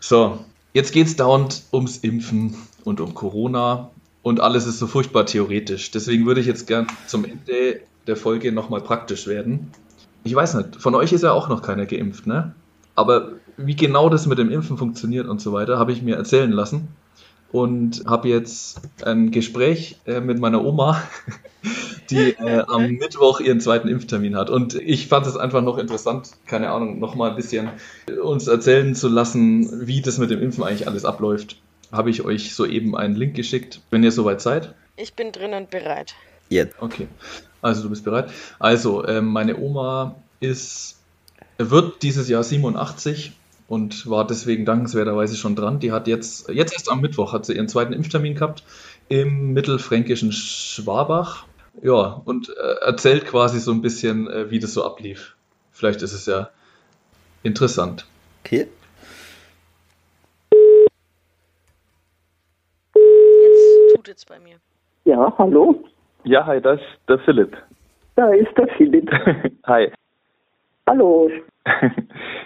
So, 0.00 0.38
jetzt 0.72 0.92
geht 0.92 1.06
es 1.06 1.16
dauernd 1.16 1.62
ums 1.72 1.98
Impfen 1.98 2.56
und 2.84 3.00
um 3.00 3.14
Corona 3.14 3.90
und 4.22 4.40
alles 4.40 4.66
ist 4.66 4.78
so 4.78 4.86
furchtbar 4.86 5.26
theoretisch. 5.26 5.90
Deswegen 5.90 6.26
würde 6.26 6.40
ich 6.40 6.46
jetzt 6.46 6.66
gern 6.66 6.86
zum 7.06 7.24
Ende 7.24 7.80
der 8.06 8.16
Folge 8.16 8.52
nochmal 8.52 8.80
praktisch 8.80 9.26
werden. 9.26 9.70
Ich 10.24 10.34
weiß 10.34 10.54
nicht, 10.54 10.76
von 10.76 10.94
euch 10.94 11.12
ist 11.12 11.22
ja 11.22 11.32
auch 11.32 11.48
noch 11.48 11.62
keiner 11.62 11.86
geimpft, 11.86 12.26
ne? 12.26 12.54
Aber 12.94 13.32
wie 13.56 13.76
genau 13.76 14.08
das 14.08 14.26
mit 14.26 14.38
dem 14.38 14.50
Impfen 14.50 14.76
funktioniert 14.76 15.28
und 15.28 15.40
so 15.40 15.52
weiter, 15.52 15.78
habe 15.78 15.92
ich 15.92 16.02
mir 16.02 16.16
erzählen 16.16 16.50
lassen 16.50 16.88
und 17.50 18.04
habe 18.06 18.28
jetzt 18.28 18.80
ein 19.04 19.30
Gespräch 19.30 19.96
äh, 20.06 20.20
mit 20.20 20.38
meiner 20.38 20.64
Oma, 20.64 21.02
die 22.10 22.30
äh, 22.30 22.64
am 22.66 22.92
Mittwoch 22.92 23.40
ihren 23.40 23.60
zweiten 23.60 23.88
Impftermin 23.88 24.36
hat. 24.36 24.50
Und 24.50 24.74
ich 24.74 25.08
fand 25.08 25.26
es 25.26 25.36
einfach 25.36 25.62
noch 25.62 25.78
interessant, 25.78 26.30
keine 26.46 26.70
Ahnung, 26.70 26.98
noch 26.98 27.14
mal 27.14 27.30
ein 27.30 27.36
bisschen 27.36 27.70
uns 28.22 28.46
erzählen 28.46 28.94
zu 28.94 29.08
lassen, 29.08 29.86
wie 29.86 30.02
das 30.02 30.18
mit 30.18 30.30
dem 30.30 30.42
Impfen 30.42 30.64
eigentlich 30.64 30.86
alles 30.86 31.04
abläuft. 31.04 31.56
Habe 31.90 32.10
ich 32.10 32.22
euch 32.22 32.54
soeben 32.54 32.96
einen 32.96 33.16
Link 33.16 33.34
geschickt, 33.34 33.80
wenn 33.90 34.04
ihr 34.04 34.12
soweit 34.12 34.42
seid. 34.42 34.74
Ich 34.96 35.14
bin 35.14 35.32
drin 35.32 35.54
und 35.54 35.70
bereit. 35.70 36.14
Jetzt. 36.50 36.76
Okay, 36.80 37.08
also 37.62 37.82
du 37.82 37.90
bist 37.90 38.04
bereit. 38.04 38.30
Also, 38.58 39.04
äh, 39.04 39.22
meine 39.22 39.56
Oma 39.58 40.16
ist, 40.40 40.98
wird 41.56 42.02
dieses 42.02 42.28
Jahr 42.28 42.42
87 42.42 43.32
und 43.68 44.08
war 44.08 44.26
deswegen 44.26 44.64
dankenswerterweise 44.64 45.36
schon 45.36 45.54
dran. 45.54 45.78
Die 45.78 45.92
hat 45.92 46.08
jetzt, 46.08 46.48
jetzt 46.48 46.72
erst 46.72 46.90
am 46.90 47.00
Mittwoch 47.00 47.32
hat 47.32 47.44
sie 47.44 47.54
ihren 47.54 47.68
zweiten 47.68 47.92
Impftermin 47.92 48.34
gehabt 48.34 48.64
im 49.08 49.52
mittelfränkischen 49.52 50.32
Schwabach. 50.32 51.44
Ja, 51.82 52.20
und 52.24 52.48
äh, 52.48 52.84
erzählt 52.84 53.26
quasi 53.26 53.60
so 53.60 53.70
ein 53.70 53.82
bisschen, 53.82 54.28
äh, 54.28 54.50
wie 54.50 54.58
das 54.58 54.74
so 54.74 54.84
ablief. 54.84 55.36
Vielleicht 55.70 56.02
ist 56.02 56.12
es 56.12 56.26
ja 56.26 56.48
interessant. 57.42 58.06
Okay. 58.44 58.66
Jetzt 62.96 63.94
tut 63.94 64.08
es 64.08 64.24
bei 64.24 64.40
mir. 64.40 64.56
Ja, 65.04 65.32
hallo? 65.38 65.84
Ja, 66.24 66.44
hi, 66.46 66.60
das 66.60 66.80
ist 66.80 67.08
der 67.08 67.18
Philipp. 67.20 67.56
Da 68.16 68.32
ist 68.32 68.56
der 68.56 68.66
Philipp. 68.76 69.08
hi. 69.66 69.92
Hallo. 70.88 71.30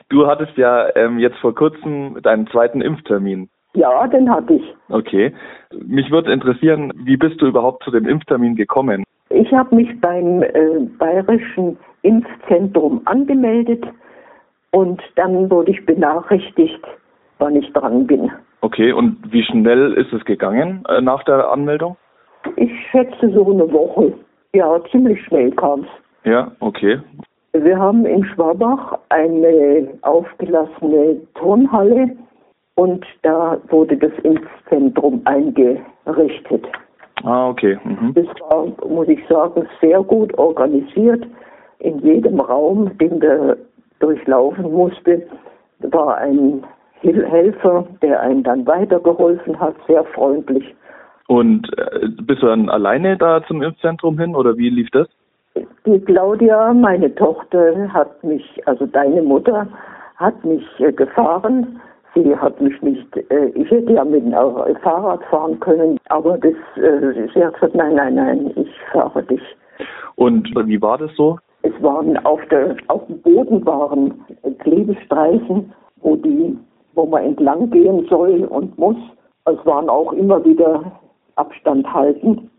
Du 0.09 0.27
hattest 0.27 0.59
ja 0.59 0.95
ähm, 0.95 1.19
jetzt 1.19 1.39
vor 1.39 1.55
kurzem 1.55 2.21
deinen 2.23 2.47
zweiten 2.49 2.83
Impftermin. 2.83 3.49
Ja, 3.73 4.07
den 4.07 4.31
hatte 4.31 4.55
ich. 4.55 4.75
Okay. 4.91 5.33
Mich 5.73 6.11
würde 6.11 6.31
interessieren, 6.31 6.93
wie 7.07 7.17
bist 7.17 7.41
du 7.41 7.47
überhaupt 7.47 7.83
zu 7.85 7.91
dem 7.91 8.07
Impftermin 8.07 8.55
gekommen? 8.55 9.05
Ich 9.31 9.51
habe 9.55 9.75
mich 9.75 9.89
beim 10.03 10.43
äh, 10.43 10.81
Bayerischen 10.99 11.79
Impfzentrum 12.03 13.01
angemeldet 13.07 13.83
und 14.73 15.01
dann 15.17 15.51
wurde 15.51 15.71
ich 15.71 15.87
benachrichtigt, 15.87 16.85
wann 17.39 17.57
ich 17.57 17.73
dran 17.73 18.07
bin. 18.07 18.31
Okay, 18.61 18.93
und 18.93 19.17
wie 19.33 19.45
schnell 19.45 19.95
ist 19.95 20.13
es 20.13 20.23
gegangen 20.27 20.85
äh, 20.91 21.01
nach 21.01 21.25
der 21.25 21.51
Anmeldung? 21.51 21.97
Ich 22.57 22.71
schätze 22.91 23.31
so 23.33 23.51
eine 23.51 23.73
Woche. 23.73 24.13
Ja, 24.53 24.79
ziemlich 24.91 25.25
schnell 25.25 25.53
kam 25.53 25.81
es. 25.81 26.31
Ja, 26.31 26.53
okay. 26.61 27.01
Wir 27.53 27.79
haben 27.79 28.07
in 28.07 28.25
Schwabach 28.25 28.99
eine 29.11 29.89
aufgelassene 30.01 31.21
Turnhalle 31.35 32.17
und 32.77 33.05
da 33.23 33.59
wurde 33.69 33.97
das 33.99 34.13
Impfzentrum 34.23 35.21
eingerichtet. 35.27 36.67
Ah, 37.23 37.49
okay. 37.51 37.79
Mhm. 37.85 38.15
Das 38.15 38.27
war, 38.49 38.67
muss 38.89 39.09
ich 39.09 39.21
sagen, 39.29 39.69
sehr 39.83 40.03
gut 40.03 40.37
organisiert. 40.39 41.27
In 41.81 41.99
jedem 41.99 42.41
Raum, 42.41 42.97
den 42.99 43.21
wir 43.21 43.59
durchlaufen 44.01 44.73
musste, 44.73 45.23
war 45.81 46.17
ein 46.17 46.65
Helfer, 47.03 47.87
der 48.01 48.21
einen 48.21 48.45
dann 48.45 48.67
weitergeholfen 48.67 49.59
hat, 49.61 49.75
sehr 49.87 50.05
freundlich. 50.05 50.75
Und 51.27 51.69
äh, 51.79 52.09
bist 52.23 52.43
du 52.43 52.47
dann 52.47 52.69
alleine 52.69 53.17
da 53.17 53.45
zum 53.47 53.63
Impfzentrum 53.63 54.19
hin 54.19 54.35
oder 54.35 54.57
wie 54.57 54.71
lief 54.71 54.89
das? 54.91 55.09
Die 55.85 56.01
Claudia, 56.01 56.73
meine 56.73 57.15
Tochter, 57.15 57.93
hat 57.93 58.23
mich, 58.25 58.45
also 58.67 58.87
deine 58.87 59.23
Mutter, 59.23 59.67
hat 60.17 60.45
mich 60.45 60.65
äh, 60.79 60.93
gefahren. 60.93 61.81
Sie 62.15 62.37
hat 62.37 62.61
mich 62.61 62.81
nicht, 62.83 63.17
äh, 63.31 63.47
ich 63.55 63.71
hätte 63.71 63.93
ja 63.93 64.05
mit 64.05 64.25
dem 64.25 64.33
Fahrrad 64.83 65.23
fahren 65.25 65.59
können, 65.61 65.99
aber 66.09 66.39
das, 66.39 66.55
äh, 66.77 67.29
sie 67.35 67.45
hat 67.45 67.55
gesagt, 67.55 67.75
nein, 67.75 67.95
nein, 67.97 68.15
nein, 68.15 68.53
ich 68.55 68.71
fahre 68.93 69.23
dich. 69.25 69.43
Und 70.17 70.49
wie 70.67 70.81
war 70.81 70.99
das 70.99 71.11
so? 71.17 71.39
Es 71.63 71.73
waren 71.83 72.17
auf, 72.25 72.41
der, 72.51 72.77
auf 72.89 73.07
dem 73.07 73.21
Boden 73.23 73.65
waren 73.67 74.25
Klebestreifen, 74.59 75.73
wo 76.03 76.17
die, 76.17 76.57
wo 76.95 77.07
man 77.07 77.25
entlang 77.25 77.71
gehen 77.71 78.07
soll 78.09 78.45
und 78.45 78.77
muss. 78.79 78.97
Es 79.47 79.67
waren 79.67 79.89
auch 79.89 80.13
immer 80.13 80.45
wieder 80.45 80.93
Abstand 81.37 81.93
halten. 81.93 82.51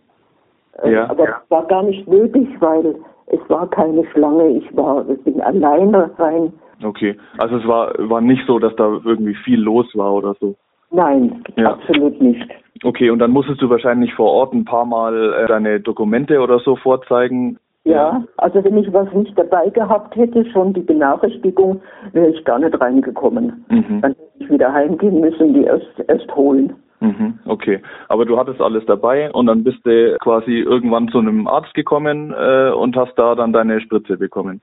Äh, 0.81 0.93
ja, 0.93 1.09
aber 1.09 1.25
ja. 1.25 1.41
es 1.43 1.51
war 1.51 1.65
gar 1.67 1.83
nicht 1.83 2.07
nötig, 2.07 2.47
weil 2.59 2.95
es 3.27 3.39
war 3.49 3.69
keine 3.69 4.05
Schlange. 4.11 4.49
Ich 4.49 4.75
war, 4.75 5.07
ich 5.09 5.21
bin 5.23 5.39
alleine 5.41 6.09
rein. 6.17 6.53
Okay, 6.83 7.15
also 7.37 7.57
es 7.57 7.67
war, 7.67 7.93
war 8.09 8.21
nicht 8.21 8.45
so, 8.47 8.59
dass 8.59 8.75
da 8.75 8.99
irgendwie 9.05 9.35
viel 9.35 9.61
los 9.61 9.87
war 9.95 10.13
oder 10.13 10.35
so. 10.39 10.55
Nein, 10.91 11.43
ja. 11.55 11.73
absolut 11.73 12.19
nicht. 12.21 12.49
Okay, 12.83 13.09
und 13.09 13.19
dann 13.19 13.31
musstest 13.31 13.61
du 13.61 13.69
wahrscheinlich 13.69 14.13
vor 14.13 14.29
Ort 14.31 14.53
ein 14.53 14.65
paar 14.65 14.85
Mal 14.85 15.33
äh, 15.33 15.47
deine 15.47 15.79
Dokumente 15.79 16.39
oder 16.39 16.59
so 16.59 16.75
vorzeigen. 16.75 17.57
Ja, 17.85 18.23
also 18.37 18.63
wenn 18.63 18.77
ich 18.77 18.91
was 18.93 19.11
nicht 19.13 19.37
dabei 19.37 19.69
gehabt 19.69 20.15
hätte, 20.15 20.45
schon 20.51 20.73
die 20.73 20.81
Benachrichtigung, 20.81 21.81
wäre 22.13 22.29
ich 22.29 22.43
gar 22.45 22.59
nicht 22.59 22.79
reingekommen. 22.79 23.65
Mhm. 23.69 24.01
Dann 24.01 24.11
hätte 24.11 24.21
ich 24.39 24.49
wieder 24.49 24.71
heimgehen 24.71 25.19
müssen, 25.19 25.53
die 25.53 25.63
erst, 25.63 25.87
erst 26.07 26.33
holen. 26.35 26.73
Mhm, 26.99 27.39
okay, 27.45 27.81
aber 28.07 28.25
du 28.25 28.37
hattest 28.37 28.61
alles 28.61 28.85
dabei 28.85 29.29
und 29.31 29.47
dann 29.47 29.63
bist 29.63 29.85
du 29.85 30.17
quasi 30.21 30.59
irgendwann 30.59 31.09
zu 31.09 31.19
einem 31.19 31.47
Arzt 31.47 31.73
gekommen 31.73 32.33
äh, 32.37 32.71
und 32.71 32.95
hast 32.95 33.15
da 33.15 33.35
dann 33.35 33.51
deine 33.51 33.81
Spritze 33.81 34.17
bekommen. 34.17 34.61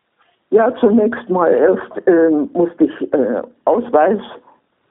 Ja, 0.50 0.74
zunächst 0.80 1.28
mal 1.28 1.52
erst 1.52 2.06
äh, 2.08 2.30
musste 2.52 2.84
ich 2.84 3.12
äh, 3.12 3.42
Ausweis, 3.66 4.18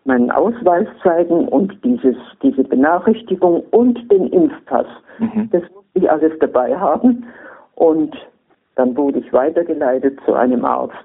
meinen 0.06 0.32
Ausweis 0.32 0.88
zeigen 1.04 1.48
und 1.50 1.74
dieses, 1.84 2.16
diese 2.42 2.64
Benachrichtigung 2.64 3.64
und 3.72 4.10
den 4.12 4.28
Impfpass. 4.28 4.88
Mhm. 5.18 5.50
Das 5.52 5.64
musste 5.74 6.00
ich 6.00 6.10
alles 6.10 6.32
dabei 6.40 6.78
haben 6.78 7.26
und 7.76 8.16
dann 8.76 8.96
wurde 8.96 9.20
ich 9.20 9.34
weitergeleitet 9.34 10.20
zu 10.26 10.34
einem 10.34 10.64
Arzt. 10.64 10.96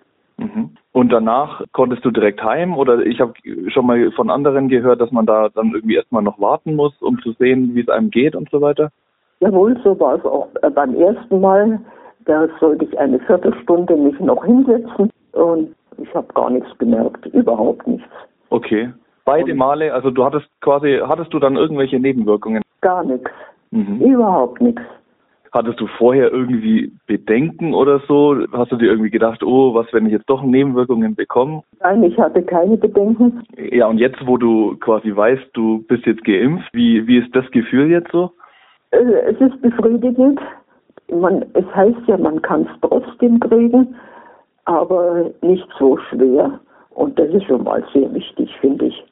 Mhm. 0.45 0.71
Und 0.93 1.11
danach 1.11 1.63
konntest 1.73 2.05
du 2.05 2.11
direkt 2.11 2.43
heim 2.43 2.77
oder 2.77 3.01
ich 3.01 3.21
habe 3.21 3.33
schon 3.69 3.87
mal 3.87 4.11
von 4.13 4.31
anderen 4.31 4.69
gehört, 4.69 5.01
dass 5.01 5.11
man 5.11 5.27
da 5.27 5.49
dann 5.49 5.73
irgendwie 5.75 5.97
erstmal 5.97 6.23
noch 6.23 6.39
warten 6.39 6.77
muss, 6.77 6.95
um 7.01 7.19
zu 7.21 7.33
sehen, 7.33 7.75
wie 7.75 7.81
es 7.81 7.89
einem 7.89 8.11
geht 8.11 8.37
und 8.37 8.51
so 8.51 8.61
weiter? 8.61 8.91
Jawohl, 9.41 9.77
so 9.83 9.99
war 9.99 10.17
es 10.17 10.25
auch 10.25 10.49
äh, 10.63 10.71
beim 10.71 10.95
ersten 10.95 11.41
Mal. 11.41 11.81
Da 12.27 12.49
sollte 12.61 12.85
ich 12.85 12.99
eine 12.99 13.19
Viertelstunde 13.21 13.97
mich 13.97 14.19
noch 14.21 14.45
hinsetzen 14.45 15.11
und 15.33 15.75
ich 15.99 16.15
habe 16.15 16.33
gar 16.35 16.51
nichts 16.51 16.69
gemerkt, 16.79 17.27
überhaupt 17.27 17.87
nichts. 17.87 18.09
Okay. 18.51 18.91
Beide 19.25 19.53
und 19.53 19.59
Male, 19.59 19.93
also 19.93 20.11
du 20.11 20.25
hattest 20.25 20.47
quasi, 20.61 21.01
hattest 21.03 21.33
du 21.33 21.39
dann 21.39 21.57
irgendwelche 21.57 21.99
Nebenwirkungen? 21.99 22.63
Gar 22.81 23.05
nichts. 23.05 23.31
Mhm. 23.71 24.01
Überhaupt 24.01 24.61
nichts. 24.61 24.83
Hattest 25.55 25.81
du 25.81 25.87
vorher 25.87 26.33
irgendwie 26.33 26.91
Bedenken 27.07 27.75
oder 27.75 28.01
so? 28.09 28.37
Hast 28.51 28.73
du 28.73 28.77
dir 28.77 28.91
irgendwie 28.91 29.11
gedacht, 29.11 29.45
oh, 29.45 29.73
was, 29.73 29.87
wenn 29.93 30.05
ich 30.05 30.13
jetzt 30.13 30.29
doch 30.29 30.43
Nebenwirkungen 30.43 31.15
bekomme? 31.15 31.63
Nein, 31.81 32.03
ich 32.03 32.19
hatte 32.19 32.43
keine 32.43 32.77
Bedenken. 32.77 33.45
Ja, 33.71 33.87
und 33.87 33.99
jetzt, 33.99 34.19
wo 34.27 34.37
du 34.37 34.77
quasi 34.79 35.15
weißt, 35.15 35.51
du 35.53 35.85
bist 35.87 36.07
jetzt 36.07 36.25
geimpft, 36.25 36.69
wie, 36.73 37.07
wie 37.07 37.19
ist 37.19 37.35
das 37.37 37.49
Gefühl 37.53 37.89
jetzt 37.89 38.11
so? 38.11 38.33
Es 38.91 39.41
ist 39.41 39.63
befriedigend. 39.63 40.41
Man, 41.13 41.45
es 41.53 41.67
heißt 41.73 42.01
ja, 42.09 42.19
man 42.19 42.43
kann 42.43 42.63
es 42.63 42.81
trotzdem 42.81 43.39
kriegen, 43.39 43.95
aber 44.65 45.31
nicht 45.41 45.69
so 45.79 45.97
schwer. 46.11 46.59
Und 46.91 47.17
das 47.17 47.29
ist 47.29 47.45
schon 47.45 47.63
mal 47.63 47.85
sehr 47.93 48.13
wichtig, 48.13 48.51
finde 48.61 48.87
ich. 48.87 49.05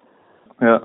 Ja. 0.61 0.83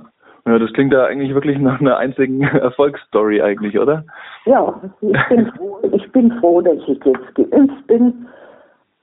Ja, 0.47 0.57
das 0.57 0.71
klingt 0.71 0.93
ja 0.93 1.03
eigentlich 1.03 1.33
wirklich 1.33 1.59
nach 1.59 1.81
einer 1.81 1.97
einzigen 1.97 2.41
Erfolgsstory 2.41 3.41
eigentlich, 3.41 3.77
oder? 3.77 4.05
Ja, 4.45 4.81
ich 5.01 5.27
bin 5.27 5.51
froh, 5.57 5.79
ich 5.91 6.11
bin 6.13 6.31
froh 6.39 6.61
dass 6.61 6.77
ich 6.87 7.03
jetzt 7.03 7.35
geimpft 7.35 7.85
bin. 7.87 8.27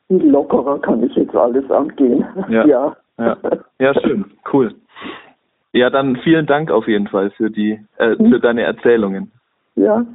Lockerer 0.08 0.78
kann 0.80 1.02
ich 1.02 1.14
jetzt 1.16 1.36
alles 1.36 1.70
angehen. 1.70 2.24
Ja. 2.48 2.64
Ja, 2.66 2.96
ja. 3.18 3.36
ja 3.78 3.94
schön, 4.00 4.24
cool. 4.52 4.74
Ja, 5.72 5.90
dann 5.90 6.16
vielen 6.16 6.46
Dank 6.46 6.70
auf 6.70 6.88
jeden 6.88 7.08
Fall 7.08 7.30
für 7.32 7.50
die 7.50 7.78
äh, 7.98 8.16
hm? 8.16 8.30
für 8.30 8.40
deine 8.40 8.62
Erzählungen. 8.62 9.30
Ja. 9.76 10.06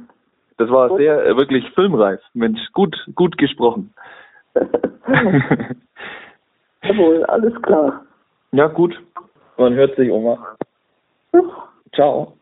Das 0.58 0.68
war 0.68 0.96
sehr 0.96 1.24
äh, 1.24 1.36
wirklich 1.36 1.70
filmreif. 1.74 2.20
Mensch, 2.34 2.60
gut 2.72 3.06
gut 3.14 3.38
gesprochen. 3.38 3.94
Jawohl, 6.82 7.24
alles 7.24 7.54
klar. 7.62 8.02
Ja, 8.52 8.66
gut. 8.66 9.00
Man 9.56 9.74
hört 9.74 9.94
sich, 9.96 10.10
Oma. 10.10 10.38
Ciao. 11.94 12.36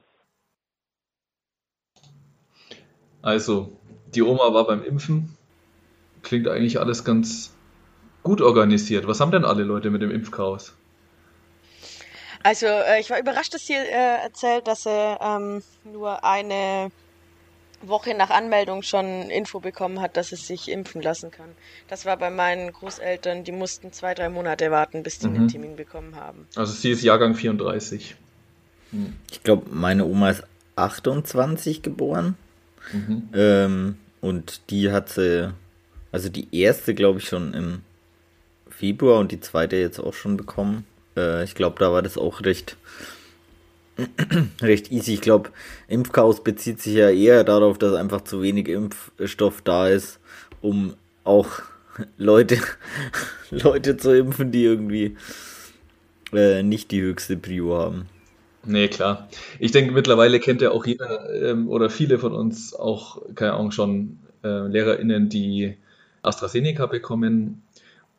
Also, 3.22 3.72
die 4.14 4.22
Oma 4.22 4.54
war 4.54 4.66
beim 4.66 4.82
Impfen. 4.82 5.36
Klingt 6.22 6.48
eigentlich 6.48 6.78
alles 6.78 7.04
ganz 7.04 7.54
gut 8.22 8.40
organisiert. 8.40 9.06
Was 9.06 9.20
haben 9.20 9.32
denn 9.32 9.44
alle 9.44 9.64
Leute 9.64 9.90
mit 9.90 10.02
dem 10.02 10.10
Impfchaos? 10.10 10.74
Also, 12.42 12.66
äh, 12.66 13.00
ich 13.00 13.10
war 13.10 13.18
überrascht, 13.18 13.54
dass 13.54 13.66
sie 13.66 13.74
äh, 13.74 14.22
erzählt, 14.22 14.66
dass 14.68 14.86
er 14.86 15.18
ähm, 15.20 15.62
nur 15.84 16.24
eine 16.24 16.90
Woche 17.82 18.14
nach 18.14 18.30
Anmeldung 18.30 18.82
schon 18.82 19.30
Info 19.30 19.60
bekommen 19.60 20.00
hat, 20.00 20.16
dass 20.16 20.32
es 20.32 20.46
sich 20.46 20.70
impfen 20.70 21.02
lassen 21.02 21.30
kann. 21.30 21.50
Das 21.88 22.06
war 22.06 22.16
bei 22.16 22.30
meinen 22.30 22.72
Großeltern, 22.72 23.44
die 23.44 23.52
mussten 23.52 23.92
zwei, 23.92 24.14
drei 24.14 24.28
Monate 24.28 24.70
warten, 24.70 25.02
bis 25.02 25.20
sie 25.20 25.28
mhm. 25.28 25.36
einen 25.36 25.48
Termin 25.48 25.76
bekommen 25.76 26.16
haben. 26.16 26.46
Also 26.56 26.72
sie 26.72 26.90
ist 26.90 27.02
Jahrgang 27.02 27.34
34. 27.34 28.16
Ich 29.30 29.42
glaube, 29.42 29.66
meine 29.70 30.04
Oma 30.04 30.30
ist 30.30 30.44
28 30.76 31.82
geboren. 31.82 32.36
Mhm. 32.92 33.28
Ähm, 33.34 33.96
und 34.20 34.70
die 34.70 34.90
hat 34.90 35.10
sie, 35.10 35.52
also 36.12 36.28
die 36.28 36.48
erste, 36.52 36.94
glaube 36.94 37.18
ich, 37.18 37.28
schon 37.28 37.54
im 37.54 37.80
Februar 38.68 39.18
und 39.18 39.32
die 39.32 39.40
zweite 39.40 39.76
jetzt 39.76 39.98
auch 39.98 40.14
schon 40.14 40.36
bekommen. 40.36 40.84
Äh, 41.16 41.44
ich 41.44 41.54
glaube, 41.54 41.76
da 41.78 41.92
war 41.92 42.02
das 42.02 42.16
auch 42.16 42.42
recht, 42.42 42.76
recht 44.62 44.90
easy. 44.90 45.14
Ich 45.14 45.20
glaube, 45.20 45.50
Impfchaos 45.88 46.42
bezieht 46.42 46.80
sich 46.80 46.94
ja 46.94 47.10
eher 47.10 47.44
darauf, 47.44 47.78
dass 47.78 47.94
einfach 47.94 48.22
zu 48.22 48.42
wenig 48.42 48.68
Impfstoff 48.68 49.62
da 49.62 49.88
ist, 49.88 50.20
um 50.60 50.94
auch 51.24 51.62
Leute, 52.16 52.58
Leute 53.50 53.96
zu 53.96 54.16
impfen, 54.16 54.52
die 54.52 54.64
irgendwie 54.64 55.16
äh, 56.32 56.62
nicht 56.62 56.90
die 56.90 57.02
höchste 57.02 57.36
Prio 57.36 57.76
haben. 57.76 58.06
Nee, 58.68 58.88
klar. 58.88 59.28
Ich 59.58 59.72
denke, 59.72 59.92
mittlerweile 59.92 60.40
kennt 60.40 60.60
ja 60.60 60.72
auch 60.72 60.84
jeder 60.84 61.32
ähm, 61.34 61.70
oder 61.70 61.88
viele 61.88 62.18
von 62.18 62.34
uns 62.34 62.74
auch, 62.74 63.22
keine 63.34 63.54
Ahnung, 63.54 63.70
schon 63.70 64.18
äh, 64.44 64.66
LehrerInnen, 64.66 65.30
die 65.30 65.78
AstraZeneca 66.20 66.84
bekommen. 66.84 67.62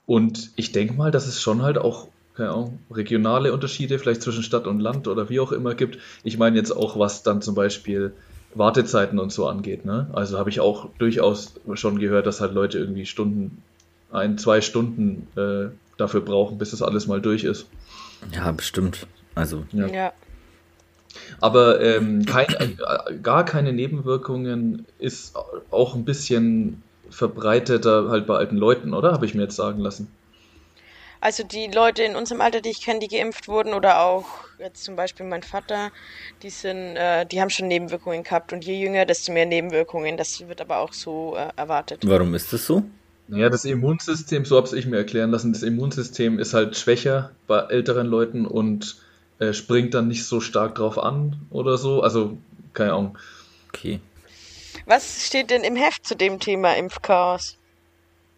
Und 0.07 0.49
ich 0.55 0.71
denke 0.71 0.95
mal, 0.95 1.11
dass 1.11 1.27
es 1.27 1.39
schon 1.39 1.61
halt 1.61 1.77
auch, 1.77 2.07
keine 2.35 2.49
Ahnung, 2.49 2.79
regionale 2.89 3.53
Unterschiede 3.53 3.99
vielleicht 3.99 4.23
zwischen 4.23 4.41
Stadt 4.41 4.65
und 4.65 4.79
Land 4.79 5.07
oder 5.07 5.29
wie 5.29 5.39
auch 5.39 5.51
immer 5.51 5.75
gibt. 5.75 5.99
Ich 6.23 6.39
meine 6.39 6.57
jetzt 6.57 6.71
auch, 6.71 6.97
was 6.97 7.21
dann 7.21 7.43
zum 7.43 7.53
Beispiel 7.53 8.13
Wartezeiten 8.55 9.19
und 9.19 9.31
so 9.31 9.47
angeht. 9.47 9.85
Ne? 9.85 10.09
Also 10.13 10.39
habe 10.39 10.49
ich 10.49 10.61
auch 10.61 10.89
durchaus 10.97 11.53
schon 11.75 11.99
gehört, 11.99 12.25
dass 12.25 12.41
halt 12.41 12.55
Leute 12.55 12.79
irgendwie 12.79 13.05
Stunden, 13.05 13.61
ein, 14.11 14.39
zwei 14.39 14.61
Stunden 14.61 15.27
äh, 15.35 15.69
dafür 15.97 16.21
brauchen, 16.21 16.57
bis 16.57 16.71
das 16.71 16.81
alles 16.81 17.05
mal 17.05 17.21
durch 17.21 17.43
ist. 17.43 17.67
Ja, 18.33 18.51
bestimmt. 18.51 19.05
Also. 19.35 19.65
Ja. 19.73 19.85
ja. 19.85 20.13
Aber 21.41 21.81
ähm, 21.81 22.25
kein, 22.25 22.47
äh, 22.49 23.15
gar 23.21 23.45
keine 23.45 23.73
Nebenwirkungen 23.73 24.85
ist 24.99 25.35
auch 25.71 25.95
ein 25.95 26.05
bisschen 26.05 26.83
verbreiteter 27.09 28.09
halt 28.09 28.27
bei 28.27 28.35
alten 28.35 28.57
Leuten, 28.57 28.93
oder? 28.93 29.11
Habe 29.11 29.25
ich 29.25 29.33
mir 29.33 29.43
jetzt 29.43 29.55
sagen 29.55 29.79
lassen. 29.79 30.11
Also 31.21 31.43
die 31.43 31.67
Leute 31.67 32.03
in 32.03 32.15
unserem 32.15 32.39
Alter, 32.39 32.61
die 32.61 32.69
ich 32.69 32.81
kenne, 32.81 32.99
die 32.99 33.09
geimpft 33.09 33.49
wurden, 33.49 33.73
oder 33.73 33.99
auch 33.99 34.25
jetzt 34.57 34.85
zum 34.85 34.95
Beispiel 34.95 35.25
mein 35.25 35.43
Vater, 35.43 35.91
die 36.43 36.49
sind, 36.49 36.95
äh, 36.95 37.25
die 37.25 37.41
haben 37.41 37.49
schon 37.49 37.67
Nebenwirkungen 37.67 38.23
gehabt 38.23 38.53
und 38.53 38.63
je 38.63 38.81
jünger, 38.81 39.05
desto 39.05 39.33
mehr 39.33 39.45
Nebenwirkungen. 39.45 40.15
Das 40.15 40.47
wird 40.47 40.61
aber 40.61 40.77
auch 40.77 40.93
so 40.93 41.35
äh, 41.35 41.49
erwartet. 41.57 42.01
Warum 42.05 42.33
ist 42.35 42.53
das 42.53 42.65
so? 42.65 42.83
Naja, 43.27 43.49
das 43.49 43.65
Immunsystem, 43.65 44.45
so 44.45 44.57
habe 44.57 44.75
ich 44.77 44.87
mir 44.87 44.97
erklären 44.97 45.29
lassen, 45.29 45.53
das 45.53 45.61
Immunsystem 45.61 46.39
ist 46.39 46.53
halt 46.53 46.77
schwächer 46.77 47.31
bei 47.47 47.59
älteren 47.59 48.07
Leuten 48.07 48.45
und 48.45 48.97
äh, 49.39 49.53
springt 49.53 49.93
dann 49.93 50.07
nicht 50.07 50.25
so 50.25 50.41
stark 50.41 50.75
drauf 50.75 50.97
an 50.97 51.47
oder 51.49 51.77
so. 51.77 52.01
Also, 52.01 52.37
keine 52.73 52.93
Ahnung. 52.93 53.17
Okay. 53.69 53.99
Was 54.85 55.25
steht 55.25 55.49
denn 55.49 55.63
im 55.63 55.75
Heft 55.75 56.05
zu 56.05 56.15
dem 56.15 56.39
Thema 56.39 56.75
Impfchaos? 56.75 57.57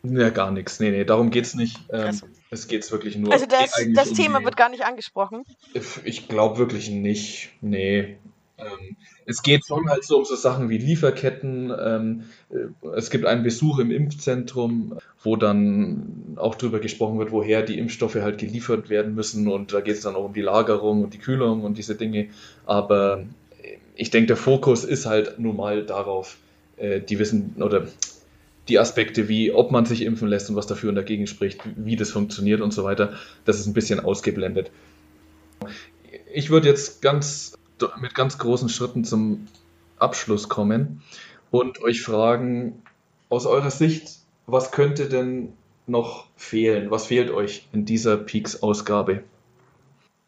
Ja, 0.03 0.29
gar 0.29 0.51
nichts. 0.51 0.79
Nee, 0.79 0.91
nee, 0.91 1.03
darum 1.03 1.29
geht's 1.29 1.53
nicht. 1.53 1.77
Ähm, 1.91 2.01
also. 2.01 2.27
Es 2.49 2.67
geht 2.67 2.89
wirklich 2.91 3.15
nur. 3.15 3.31
Also 3.31 3.45
das, 3.45 3.71
das 3.93 4.09
um 4.09 4.15
Thema 4.15 4.43
wird 4.43 4.57
gar 4.57 4.67
nicht 4.67 4.83
angesprochen. 4.83 5.45
Ich 6.03 6.27
glaube 6.27 6.57
wirklich 6.57 6.89
nicht. 6.89 7.51
Nee. 7.61 8.17
Ähm, 8.61 8.95
es 9.25 9.43
geht 9.43 9.65
schon 9.65 9.89
halt 9.89 10.03
so 10.03 10.17
um 10.17 10.25
so 10.25 10.35
Sachen 10.35 10.69
wie 10.69 10.77
Lieferketten. 10.77 11.73
Ähm, 11.77 12.23
äh, 12.49 12.89
es 12.95 13.09
gibt 13.09 13.25
einen 13.25 13.43
Besuch 13.43 13.79
im 13.79 13.91
Impfzentrum, 13.91 14.97
wo 15.23 15.35
dann 15.35 16.37
auch 16.37 16.55
darüber 16.55 16.79
gesprochen 16.79 17.19
wird, 17.19 17.31
woher 17.31 17.61
die 17.61 17.77
Impfstoffe 17.77 18.15
halt 18.15 18.37
geliefert 18.37 18.89
werden 18.89 19.15
müssen. 19.15 19.47
Und 19.47 19.73
da 19.73 19.81
geht 19.81 19.95
es 19.95 20.01
dann 20.01 20.15
auch 20.15 20.25
um 20.25 20.33
die 20.33 20.41
Lagerung 20.41 21.03
und 21.03 21.13
die 21.13 21.19
Kühlung 21.19 21.63
und 21.63 21.77
diese 21.77 21.95
Dinge. 21.95 22.29
Aber 22.65 23.25
ich 23.95 24.09
denke, 24.09 24.27
der 24.27 24.37
Fokus 24.37 24.83
ist 24.83 25.05
halt 25.05 25.39
nun 25.39 25.57
mal 25.57 25.85
darauf, 25.85 26.37
äh, 26.77 27.01
die 27.01 27.19
wissen 27.19 27.55
oder 27.59 27.87
die 28.67 28.79
Aspekte 28.79 29.27
wie, 29.27 29.51
ob 29.51 29.71
man 29.71 29.85
sich 29.85 30.03
impfen 30.03 30.27
lässt 30.27 30.49
und 30.49 30.55
was 30.55 30.67
dafür 30.67 30.89
und 30.89 30.95
dagegen 30.95 31.27
spricht, 31.27 31.61
wie 31.75 31.95
das 31.95 32.11
funktioniert 32.11 32.61
und 32.61 32.71
so 32.71 32.83
weiter, 32.83 33.13
das 33.45 33.59
ist 33.59 33.67
ein 33.67 33.73
bisschen 33.73 33.99
ausgeblendet. 33.99 34.71
Ich 36.33 36.49
würde 36.49 36.69
jetzt 36.69 37.01
ganz 37.01 37.53
mit 37.99 38.15
ganz 38.15 38.37
großen 38.37 38.69
Schritten 38.69 39.03
zum 39.03 39.47
Abschluss 39.97 40.49
kommen 40.49 41.01
und 41.51 41.81
euch 41.81 42.01
fragen, 42.01 42.81
aus 43.29 43.45
eurer 43.45 43.71
Sicht, 43.71 44.19
was 44.45 44.71
könnte 44.71 45.07
denn 45.07 45.53
noch 45.87 46.27
fehlen? 46.35 46.91
Was 46.91 47.07
fehlt 47.07 47.31
euch 47.31 47.67
in 47.71 47.85
dieser 47.85 48.17
Peaks-Ausgabe? 48.17 49.23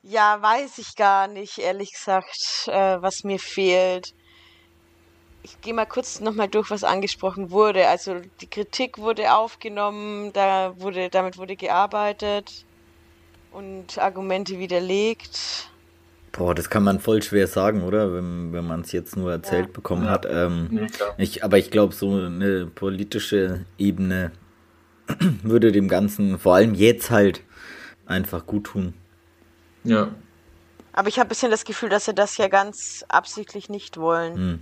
Ja, 0.03 0.41
weiß 0.41 0.79
ich 0.79 0.95
gar 0.95 1.27
nicht, 1.27 1.59
ehrlich 1.59 1.91
gesagt, 1.93 2.67
äh, 2.67 3.01
was 3.01 3.23
mir 3.23 3.39
fehlt. 3.39 4.13
Ich 5.43 5.59
gehe 5.61 5.73
mal 5.73 5.85
kurz 5.85 6.19
nochmal 6.19 6.47
durch, 6.47 6.69
was 6.71 6.83
angesprochen 6.83 7.51
wurde. 7.51 7.87
Also 7.87 8.21
die 8.41 8.47
Kritik 8.47 8.97
wurde 8.97 9.33
aufgenommen, 9.33 10.31
da 10.33 10.73
wurde, 10.77 11.09
damit 11.09 11.37
wurde 11.37 11.55
gearbeitet 11.55 12.65
und 13.51 13.97
Argumente 13.97 14.59
widerlegt. 14.59 15.69
Boah, 16.33 16.55
das 16.55 16.71
kann 16.71 16.83
man 16.83 16.99
voll 16.99 17.21
schwer 17.21 17.45
sagen, 17.47 17.83
oder? 17.83 18.11
Wenn, 18.11 18.51
wenn 18.53 18.65
man 18.65 18.81
es 18.81 18.91
jetzt 18.91 19.15
nur 19.15 19.31
erzählt 19.31 19.67
ja. 19.67 19.71
bekommen 19.71 20.05
ja. 20.05 20.11
hat. 20.11 20.25
Ähm, 20.27 20.67
ja, 20.71 21.05
ich, 21.17 21.43
aber 21.43 21.59
ich 21.59 21.69
glaube, 21.69 21.93
so 21.93 22.15
eine 22.15 22.65
politische 22.65 23.65
Ebene 23.77 24.31
würde 25.43 25.71
dem 25.71 25.87
Ganzen, 25.87 26.39
vor 26.39 26.55
allem 26.55 26.73
jetzt 26.73 27.11
halt, 27.11 27.41
einfach 28.05 28.45
gut 28.45 28.65
tun. 28.65 28.93
Ja. 29.83 30.09
Aber 30.91 31.07
ich 31.07 31.19
habe 31.19 31.27
ein 31.27 31.29
bisschen 31.29 31.51
das 31.51 31.65
Gefühl, 31.65 31.89
dass 31.89 32.05
sie 32.05 32.13
das 32.13 32.37
ja 32.37 32.47
ganz 32.47 33.05
absichtlich 33.07 33.69
nicht 33.69 33.97
wollen. 33.97 34.35
Hm. 34.35 34.59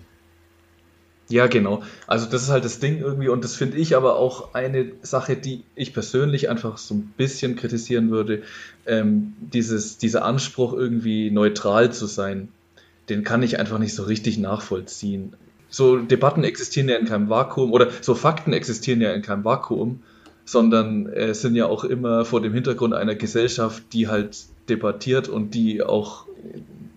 Ja, 1.32 1.48
genau. 1.48 1.82
Also 2.08 2.26
das 2.30 2.44
ist 2.44 2.50
halt 2.50 2.66
das 2.66 2.80
Ding 2.80 3.00
irgendwie 3.00 3.30
und 3.30 3.44
das 3.44 3.56
finde 3.56 3.78
ich 3.78 3.96
aber 3.96 4.18
auch 4.18 4.54
eine 4.54 4.92
Sache, 5.02 5.38
die 5.38 5.64
ich 5.76 5.94
persönlich 5.94 6.50
einfach 6.50 6.78
so 6.78 6.94
ein 6.94 7.14
bisschen 7.16 7.56
kritisieren 7.56 8.12
würde. 8.12 8.44
Ähm, 8.86 9.34
dieses, 9.40 9.98
dieser 9.98 10.26
Anspruch 10.26 10.74
irgendwie 10.74 11.32
neutral 11.32 11.94
zu 11.94 12.06
sein, 12.06 12.50
den 13.08 13.24
kann 13.24 13.44
ich 13.44 13.60
einfach 13.60 13.80
nicht 13.80 13.96
so 13.96 14.04
richtig 14.04 14.40
nachvollziehen. 14.40 15.34
So 15.70 16.00
Debatten 16.00 16.44
existieren 16.44 16.90
ja 16.90 16.98
in 16.98 17.06
keinem 17.06 17.30
Vakuum 17.30 17.72
oder 17.72 17.90
so 18.02 18.14
Fakten 18.14 18.52
existieren 18.52 19.00
ja 19.00 19.14
in 19.14 19.22
keinem 19.22 19.46
Vakuum, 19.46 20.04
sondern 20.44 21.08
äh, 21.14 21.34
sind 21.34 21.56
ja 21.56 21.68
auch 21.68 21.86
immer 21.86 22.26
vor 22.26 22.42
dem 22.42 22.54
Hintergrund 22.54 22.94
einer 22.94 23.16
Gesellschaft, 23.16 23.84
die 23.94 24.10
halt 24.10 24.38
debattiert 24.68 25.30
und 25.30 25.54
die 25.54 25.82
auch 25.82 26.26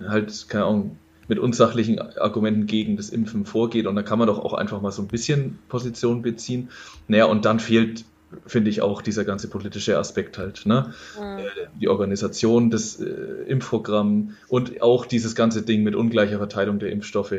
halt, 0.05 0.49
keine 0.49 0.65
Ahnung, 0.65 0.99
mit 1.29 1.39
unsachlichen 1.39 1.99
Argumenten 1.99 2.67
gegen 2.67 2.97
das 2.97 3.11
Impfen 3.11 3.45
vorgeht. 3.45 3.87
Und 3.87 3.97
da 3.97 4.03
kann 4.03 4.19
man 4.19 4.29
doch 4.29 4.39
auch 4.39 4.53
einfach 4.55 4.81
mal 4.81 4.91
so 4.91 5.03
ein 5.03 5.09
bisschen 5.09 5.59
Position 5.69 6.23
beziehen. 6.23 6.71
Naja, 7.09 7.27
und 7.27 7.45
dann 7.45 7.61
fehlt, 7.61 8.05
finde 8.47 8.71
ich, 8.71 8.83
auch 8.83 9.03
dieser 9.03 9.25
ganze 9.25 9.49
politische 9.49 9.99
Aspekt 9.99 10.39
halt. 10.39 10.67
Ne? 10.67 10.93
Mhm. 11.19 11.79
Die 11.81 11.89
Organisation 11.89 12.71
des 12.71 13.01
äh, 13.01 13.11
Impfprogramms 13.47 14.35
und 14.49 14.83
auch 14.83 15.07
dieses 15.07 15.35
ganze 15.35 15.63
Ding 15.63 15.83
mit 15.83 15.95
ungleicher 15.95 16.39
Verteilung 16.39 16.79
der 16.79 16.91
Impfstoffe. 16.91 17.35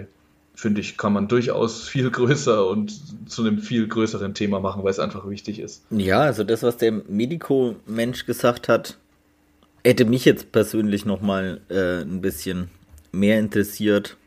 Finde 0.58 0.80
ich, 0.80 0.98
kann 0.98 1.12
man 1.12 1.28
durchaus 1.28 1.88
viel 1.88 2.10
größer 2.12 2.68
und 2.68 3.30
zu 3.30 3.42
einem 3.42 3.60
viel 3.60 3.88
größeren 3.88 4.34
Thema 4.34 4.60
machen, 4.60 4.84
weil 4.84 4.92
es 4.92 5.00
einfach 5.00 5.30
wichtig 5.30 5.60
ist. 5.60 5.84
Ja, 5.90 6.22
also 6.22 6.44
das, 6.44 6.64
was 6.64 6.78
der 6.78 6.92
Medico-Mensch 6.92 8.26
gesagt 8.26 8.70
hat, 8.70 8.98
hätte 9.84 10.06
mich 10.06 10.26
jetzt 10.26 10.52
persönlich 10.52 11.06
nochmal 11.06 11.62
äh, 11.70 12.02
ein 12.02 12.22
bisschen 12.22 12.70
mehr 13.16 13.40
interessiert. 13.40 14.18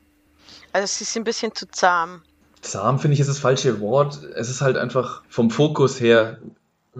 Also 0.72 0.84
es 0.84 1.00
ist 1.00 1.16
ein 1.16 1.24
bisschen 1.24 1.54
zu 1.54 1.66
zahm. 1.68 2.22
Zahm 2.60 2.98
finde 2.98 3.14
ich 3.14 3.20
ist 3.20 3.28
das 3.28 3.38
falsche 3.38 3.80
Wort. 3.80 4.22
Es 4.34 4.50
ist 4.50 4.60
halt 4.60 4.76
einfach 4.76 5.22
vom 5.28 5.50
Fokus 5.50 6.00
her 6.00 6.38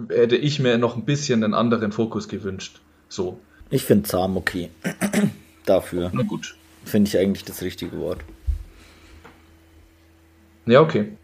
hätte 0.07 0.37
ich 0.37 0.59
mir 0.59 0.77
noch 0.77 0.95
ein 0.95 1.03
bisschen 1.03 1.43
einen 1.43 1.53
anderen 1.53 1.91
Fokus 1.91 2.27
gewünscht. 2.29 2.79
So. 3.09 3.39
Ich 3.69 3.83
finde 3.83 4.07
zahm 4.07 4.37
okay. 4.37 4.71
Dafür. 5.65 6.09
Na 6.13 6.23
gut. 6.23 6.55
Finde 6.85 7.09
ich 7.09 7.17
eigentlich 7.17 7.43
das 7.43 7.61
richtige 7.61 7.99
Wort. 7.99 8.19
Ja, 10.65 10.81
okay. 10.81 11.17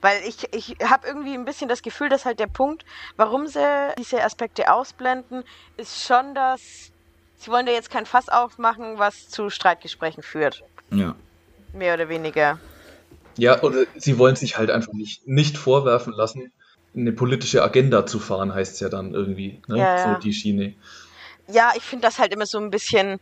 Weil 0.00 0.22
ich, 0.26 0.52
ich 0.52 0.76
habe 0.84 1.06
irgendwie 1.06 1.34
ein 1.34 1.44
bisschen 1.44 1.68
das 1.68 1.82
Gefühl, 1.82 2.08
dass 2.08 2.24
halt 2.24 2.38
der 2.38 2.46
Punkt, 2.46 2.84
warum 3.16 3.46
sie 3.46 3.66
diese 3.98 4.22
Aspekte 4.22 4.72
ausblenden, 4.72 5.44
ist 5.76 6.04
schon, 6.04 6.34
dass 6.34 6.91
Sie 7.42 7.50
wollen 7.50 7.66
da 7.66 7.72
jetzt 7.72 7.90
kein 7.90 8.06
Fass 8.06 8.28
aufmachen, 8.28 8.98
was 8.98 9.28
zu 9.28 9.50
Streitgesprächen 9.50 10.22
führt. 10.22 10.62
Ja. 10.92 11.16
Mehr 11.72 11.94
oder 11.94 12.08
weniger. 12.08 12.60
Ja, 13.36 13.60
oder 13.62 13.84
sie 13.96 14.16
wollen 14.16 14.36
sich 14.36 14.58
halt 14.58 14.70
einfach 14.70 14.92
nicht, 14.92 15.26
nicht 15.26 15.58
vorwerfen 15.58 16.12
lassen, 16.12 16.52
eine 16.94 17.10
politische 17.10 17.64
Agenda 17.64 18.06
zu 18.06 18.20
fahren, 18.20 18.54
heißt 18.54 18.74
es 18.74 18.80
ja 18.80 18.88
dann 18.88 19.12
irgendwie. 19.12 19.60
Ne? 19.66 19.78
Ja, 19.78 19.96
ja. 19.96 20.14
So 20.14 20.20
die 20.20 20.32
Schiene. 20.32 20.74
Ja, 21.48 21.72
ich 21.74 21.82
finde 21.82 22.06
das 22.06 22.20
halt 22.20 22.32
immer 22.32 22.46
so 22.46 22.58
ein 22.58 22.70
bisschen, 22.70 23.18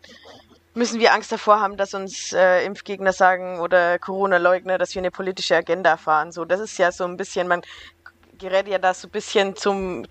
müssen 0.75 1.01
wir 1.01 1.15
Angst 1.15 1.33
davor 1.33 1.59
haben, 1.61 1.79
dass 1.79 1.95
uns 1.95 2.35
äh, 2.35 2.67
Impfgegner 2.67 3.15
sagen 3.15 3.59
oder 3.59 3.99
Corona-Leugner, 3.99 4.77
dass 4.77 4.95
wir 4.95 5.01
eine 5.01 5.11
politische 5.11 5.57
Agenda 5.57 5.97
fahren. 5.97 6.31
So, 6.31 6.45
das 6.45 6.61
ist 6.61 6.77
ja 6.77 6.93
so 6.93 7.05
ein 7.05 7.17
bisschen, 7.17 7.49
man 7.49 7.63
gerät 8.37 8.69
ja 8.69 8.77
da 8.77 8.93
so 8.93 9.09
ein 9.09 9.13
bisschen 9.13 9.57
zum 9.57 10.05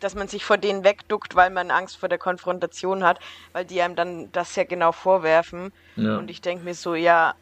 dass 0.00 0.14
man 0.14 0.28
sich 0.28 0.44
vor 0.44 0.58
denen 0.58 0.84
wegduckt, 0.84 1.36
weil 1.36 1.50
man 1.50 1.70
Angst 1.70 1.96
vor 1.96 2.08
der 2.08 2.18
Konfrontation 2.18 3.04
hat, 3.04 3.18
weil 3.52 3.64
die 3.64 3.80
einem 3.80 3.96
dann 3.96 4.32
das 4.32 4.54
ja 4.56 4.64
genau 4.64 4.92
vorwerfen. 4.92 5.72
Ja. 5.96 6.18
Und 6.18 6.30
ich 6.30 6.40
denke 6.40 6.64
mir 6.64 6.74
so, 6.74 6.94
ja, 6.94 7.34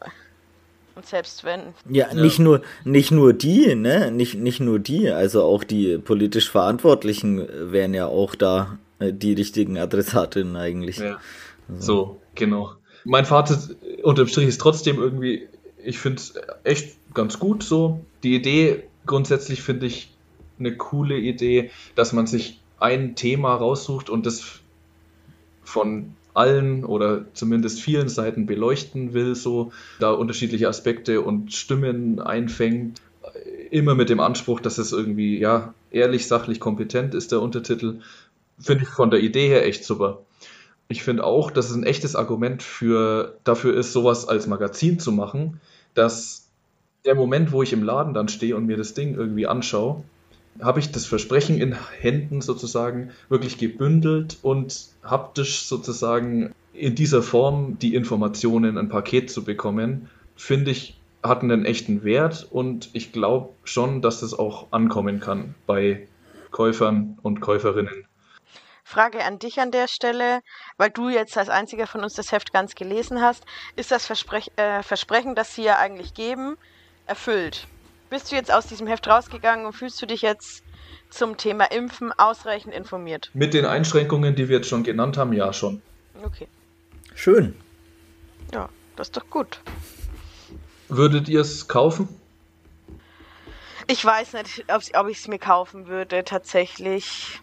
und 0.95 1.05
selbst 1.05 1.43
wenn. 1.43 1.73
Ja, 1.89 2.07
ja, 2.07 2.13
nicht 2.13 2.39
nur 2.39 2.61
nicht 2.83 3.11
nur 3.11 3.33
die, 3.33 3.75
ne, 3.75 4.11
nicht 4.11 4.35
nicht 4.35 4.59
nur 4.59 4.79
die, 4.79 5.09
also 5.09 5.43
auch 5.43 5.63
die 5.63 5.99
politisch 5.99 6.49
Verantwortlichen 6.49 7.47
wären 7.71 7.93
ja 7.93 8.07
auch 8.07 8.33
da 8.33 8.79
äh, 8.99 9.13
die 9.13 9.33
richtigen 9.33 9.77
Adressatinnen 9.77 10.55
eigentlich. 10.55 10.97
Ja. 10.97 11.19
Also. 11.69 11.81
So, 11.81 12.21
genau. 12.35 12.73
Mein 13.03 13.25
Fazit 13.25 13.77
unterm 14.03 14.27
Strich 14.27 14.47
ist 14.47 14.59
trotzdem 14.59 14.97
irgendwie, 14.97 15.47
ich 15.83 15.99
finde 15.99 16.19
es 16.21 16.33
echt 16.63 16.97
ganz 17.13 17.39
gut 17.39 17.63
so. 17.63 17.99
Die 18.23 18.35
Idee 18.35 18.83
grundsätzlich 19.05 19.61
finde 19.61 19.85
ich 19.85 20.16
eine 20.59 20.75
coole 20.75 21.17
Idee, 21.17 21.71
dass 21.95 22.13
man 22.13 22.27
sich 22.27 22.59
ein 22.79 23.15
Thema 23.15 23.55
raussucht 23.55 24.09
und 24.09 24.25
das 24.25 24.59
von 25.63 26.15
allen 26.33 26.85
oder 26.85 27.25
zumindest 27.33 27.81
vielen 27.81 28.09
Seiten 28.09 28.45
beleuchten 28.45 29.13
will, 29.13 29.33
so 29.35 29.71
da 29.99 30.11
unterschiedliche 30.11 30.67
Aspekte 30.67 31.21
und 31.21 31.51
Stimmen 31.51 32.19
einfängt. 32.19 33.01
Immer 33.71 33.95
mit 33.95 34.09
dem 34.09 34.19
Anspruch, 34.19 34.59
dass 34.59 34.77
es 34.77 34.91
irgendwie, 34.91 35.39
ja, 35.39 35.73
ehrlich, 35.91 36.27
sachlich, 36.27 36.59
kompetent 36.59 37.15
ist, 37.15 37.31
der 37.31 37.41
Untertitel. 37.41 37.99
Finde 38.59 38.83
ich 38.83 38.89
von 38.89 39.09
der 39.09 39.19
Idee 39.19 39.47
her 39.47 39.65
echt 39.65 39.83
super. 39.83 40.21
Ich 40.87 41.03
finde 41.03 41.25
auch, 41.25 41.51
dass 41.51 41.69
es 41.69 41.75
ein 41.75 41.83
echtes 41.83 42.15
Argument 42.15 42.63
für, 42.63 43.37
dafür 43.43 43.75
ist, 43.75 43.91
sowas 43.91 44.27
als 44.27 44.47
Magazin 44.47 44.99
zu 44.99 45.11
machen, 45.11 45.59
dass 45.95 46.47
der 47.03 47.15
Moment, 47.15 47.51
wo 47.51 47.63
ich 47.63 47.73
im 47.73 47.83
Laden 47.83 48.13
dann 48.13 48.29
stehe 48.29 48.55
und 48.55 48.67
mir 48.67 48.77
das 48.77 48.93
Ding 48.93 49.15
irgendwie 49.15 49.47
anschaue, 49.47 50.03
habe 50.61 50.79
ich 50.79 50.91
das 50.91 51.05
Versprechen 51.05 51.59
in 51.59 51.75
Händen 51.99 52.41
sozusagen 52.41 53.11
wirklich 53.29 53.57
gebündelt 53.57 54.37
und 54.41 54.89
haptisch 55.03 55.63
sozusagen 55.65 56.53
in 56.73 56.95
dieser 56.95 57.23
Form 57.23 57.79
die 57.79 57.95
Informationen, 57.95 58.77
ein 58.77 58.89
Paket 58.89 59.31
zu 59.31 59.43
bekommen, 59.43 60.09
finde 60.35 60.71
ich, 60.71 60.99
hat 61.23 61.41
einen 61.41 61.65
echten 61.65 62.03
Wert 62.03 62.47
und 62.49 62.89
ich 62.93 63.11
glaube 63.11 63.49
schon, 63.63 64.01
dass 64.01 64.19
das 64.21 64.33
auch 64.33 64.67
ankommen 64.71 65.19
kann 65.19 65.55
bei 65.65 66.07
Käufern 66.51 67.17
und 67.23 67.41
Käuferinnen. 67.41 68.05
Frage 68.83 69.25
an 69.25 69.37
dich 69.37 69.59
an 69.59 69.71
der 69.71 69.89
Stelle, 69.89 70.39
weil 70.77 70.89
du 70.89 71.09
jetzt 71.09 71.37
als 71.37 71.49
einziger 71.49 71.87
von 71.87 72.03
uns 72.03 72.13
das 72.13 72.31
Heft 72.31 72.53
ganz 72.53 72.73
gelesen 72.73 73.21
hast. 73.21 73.43
Ist 73.75 73.91
das 73.91 74.05
Versprech 74.05 74.51
äh, 74.55 74.81
Versprechen, 74.81 75.35
das 75.35 75.53
sie 75.53 75.63
ja 75.63 75.77
eigentlich 75.77 76.13
geben, 76.13 76.55
erfüllt? 77.05 77.67
Bist 78.09 78.31
du 78.31 78.35
jetzt 78.35 78.51
aus 78.51 78.67
diesem 78.67 78.87
Heft 78.87 79.07
rausgegangen 79.07 79.65
und 79.65 79.73
fühlst 79.73 80.01
du 80.01 80.05
dich 80.05 80.21
jetzt 80.21 80.63
zum 81.09 81.37
Thema 81.37 81.65
Impfen 81.65 82.11
ausreichend 82.13 82.73
informiert? 82.73 83.29
Mit 83.33 83.53
den 83.53 83.65
Einschränkungen, 83.65 84.35
die 84.35 84.47
wir 84.47 84.57
jetzt 84.57 84.69
schon 84.69 84.83
genannt 84.83 85.17
haben, 85.17 85.33
ja 85.33 85.51
schon. 85.51 85.81
Okay. 86.23 86.47
Schön. 87.15 87.55
Ja, 88.53 88.69
das 88.95 89.07
ist 89.07 89.17
doch 89.17 89.29
gut. 89.29 89.59
Würdet 90.87 91.27
ihr 91.27 91.41
es 91.41 91.67
kaufen? 91.67 92.07
Ich 93.87 94.03
weiß 94.03 94.33
nicht, 94.33 94.65
ob, 94.69 95.07
ich 95.07 95.17
es 95.17 95.27
mir 95.27 95.39
kaufen 95.39 95.87
würde, 95.87 96.23
tatsächlich. 96.23 97.39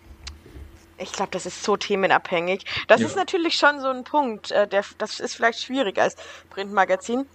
Ich 0.97 1.13
glaube, 1.13 1.31
das 1.33 1.45
ist 1.45 1.65
so 1.65 1.77
themenabhängig. 1.77 2.65
Das 2.87 3.01
ja. 3.01 3.07
ist 3.07 3.17
natürlich 3.17 3.55
schon 3.55 3.81
so 3.81 3.89
ein 3.89 4.05
Punkt, 4.05 4.51
äh, 4.51 4.69
der, 4.69 4.85
das 4.99 5.21
ist 5.21 5.35
vielleicht 5.35 5.61
schwierig 5.61 5.99
als 5.99 6.17
Printmagazin, 6.51 7.27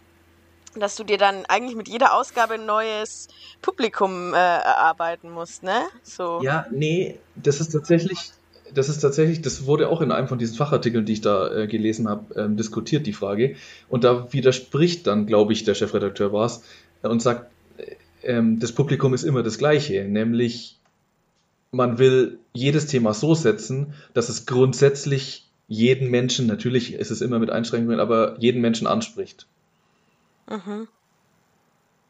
dass 0.75 0.95
du 0.95 1.03
dir 1.03 1.17
dann 1.17 1.45
eigentlich 1.47 1.75
mit 1.75 1.87
jeder 1.87 2.13
Ausgabe 2.13 2.55
ein 2.55 2.65
neues 2.65 3.27
Publikum 3.61 4.33
äh, 4.33 4.37
erarbeiten 4.37 5.31
musst, 5.31 5.63
ne? 5.63 5.81
So. 6.03 6.41
Ja, 6.43 6.65
nee, 6.71 7.19
das 7.35 7.59
ist 7.59 7.69
tatsächlich, 7.69 8.31
das 8.73 8.89
ist 8.89 8.99
tatsächlich, 8.99 9.41
das 9.41 9.65
wurde 9.65 9.89
auch 9.89 10.01
in 10.01 10.11
einem 10.11 10.27
von 10.27 10.37
diesen 10.37 10.55
Fachartikeln, 10.55 11.05
die 11.05 11.13
ich 11.13 11.21
da 11.21 11.51
äh, 11.51 11.67
gelesen 11.67 12.07
habe, 12.07 12.33
ähm, 12.35 12.57
diskutiert, 12.57 13.07
die 13.07 13.13
Frage. 13.13 13.55
Und 13.87 14.03
da 14.03 14.31
widerspricht 14.31 15.07
dann, 15.07 15.25
glaube 15.25 15.53
ich, 15.53 15.63
der 15.63 15.75
Chefredakteur 15.75 16.31
war 16.33 16.45
es 16.45 16.61
und 17.01 17.21
sagt, 17.21 17.49
äh, 17.77 17.95
ähm, 18.23 18.59
das 18.59 18.71
Publikum 18.71 19.13
ist 19.13 19.23
immer 19.23 19.43
das 19.43 19.57
gleiche, 19.57 20.03
nämlich 20.05 20.77
man 21.71 21.99
will 21.99 22.39
jedes 22.53 22.87
Thema 22.87 23.13
so 23.13 23.35
setzen, 23.35 23.93
dass 24.13 24.29
es 24.29 24.45
grundsätzlich 24.45 25.45
jeden 25.67 26.09
Menschen, 26.09 26.47
natürlich 26.47 26.93
ist 26.93 27.11
es 27.11 27.21
immer 27.21 27.37
mit 27.37 27.51
Einschränkungen, 27.51 27.99
aber 27.99 28.35
jeden 28.39 28.59
Menschen 28.59 28.87
anspricht. 28.87 29.45
Mhm. 30.49 30.87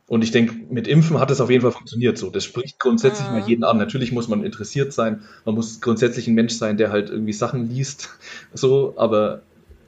Und 0.08 0.24
ich 0.24 0.32
denke, 0.32 0.56
mit 0.72 0.88
Impfen 0.88 1.20
hat 1.20 1.30
es 1.30 1.40
auf 1.40 1.52
jeden 1.52 1.62
Fall 1.62 1.72
funktioniert 1.72 2.18
so. 2.18 2.32
Das 2.32 2.44
spricht 2.44 2.80
grundsätzlich 2.80 3.28
mhm. 3.28 3.40
mal 3.40 3.48
jeden 3.48 3.64
an. 3.64 3.78
Natürlich 3.78 4.12
muss 4.12 4.28
man 4.28 4.44
interessiert 4.44 4.92
sein, 4.92 5.24
man 5.46 5.54
muss 5.54 5.82
grundsätzlich 5.82 6.28
ein 6.28 6.34
Mensch 6.34 6.54
sein, 6.54 6.78
der 6.78 6.92
halt 6.92 7.12
irgendwie 7.12 7.34
Sachen 7.34 7.70
liest, 7.70 8.10
so, 8.54 8.96
aber 8.98 9.44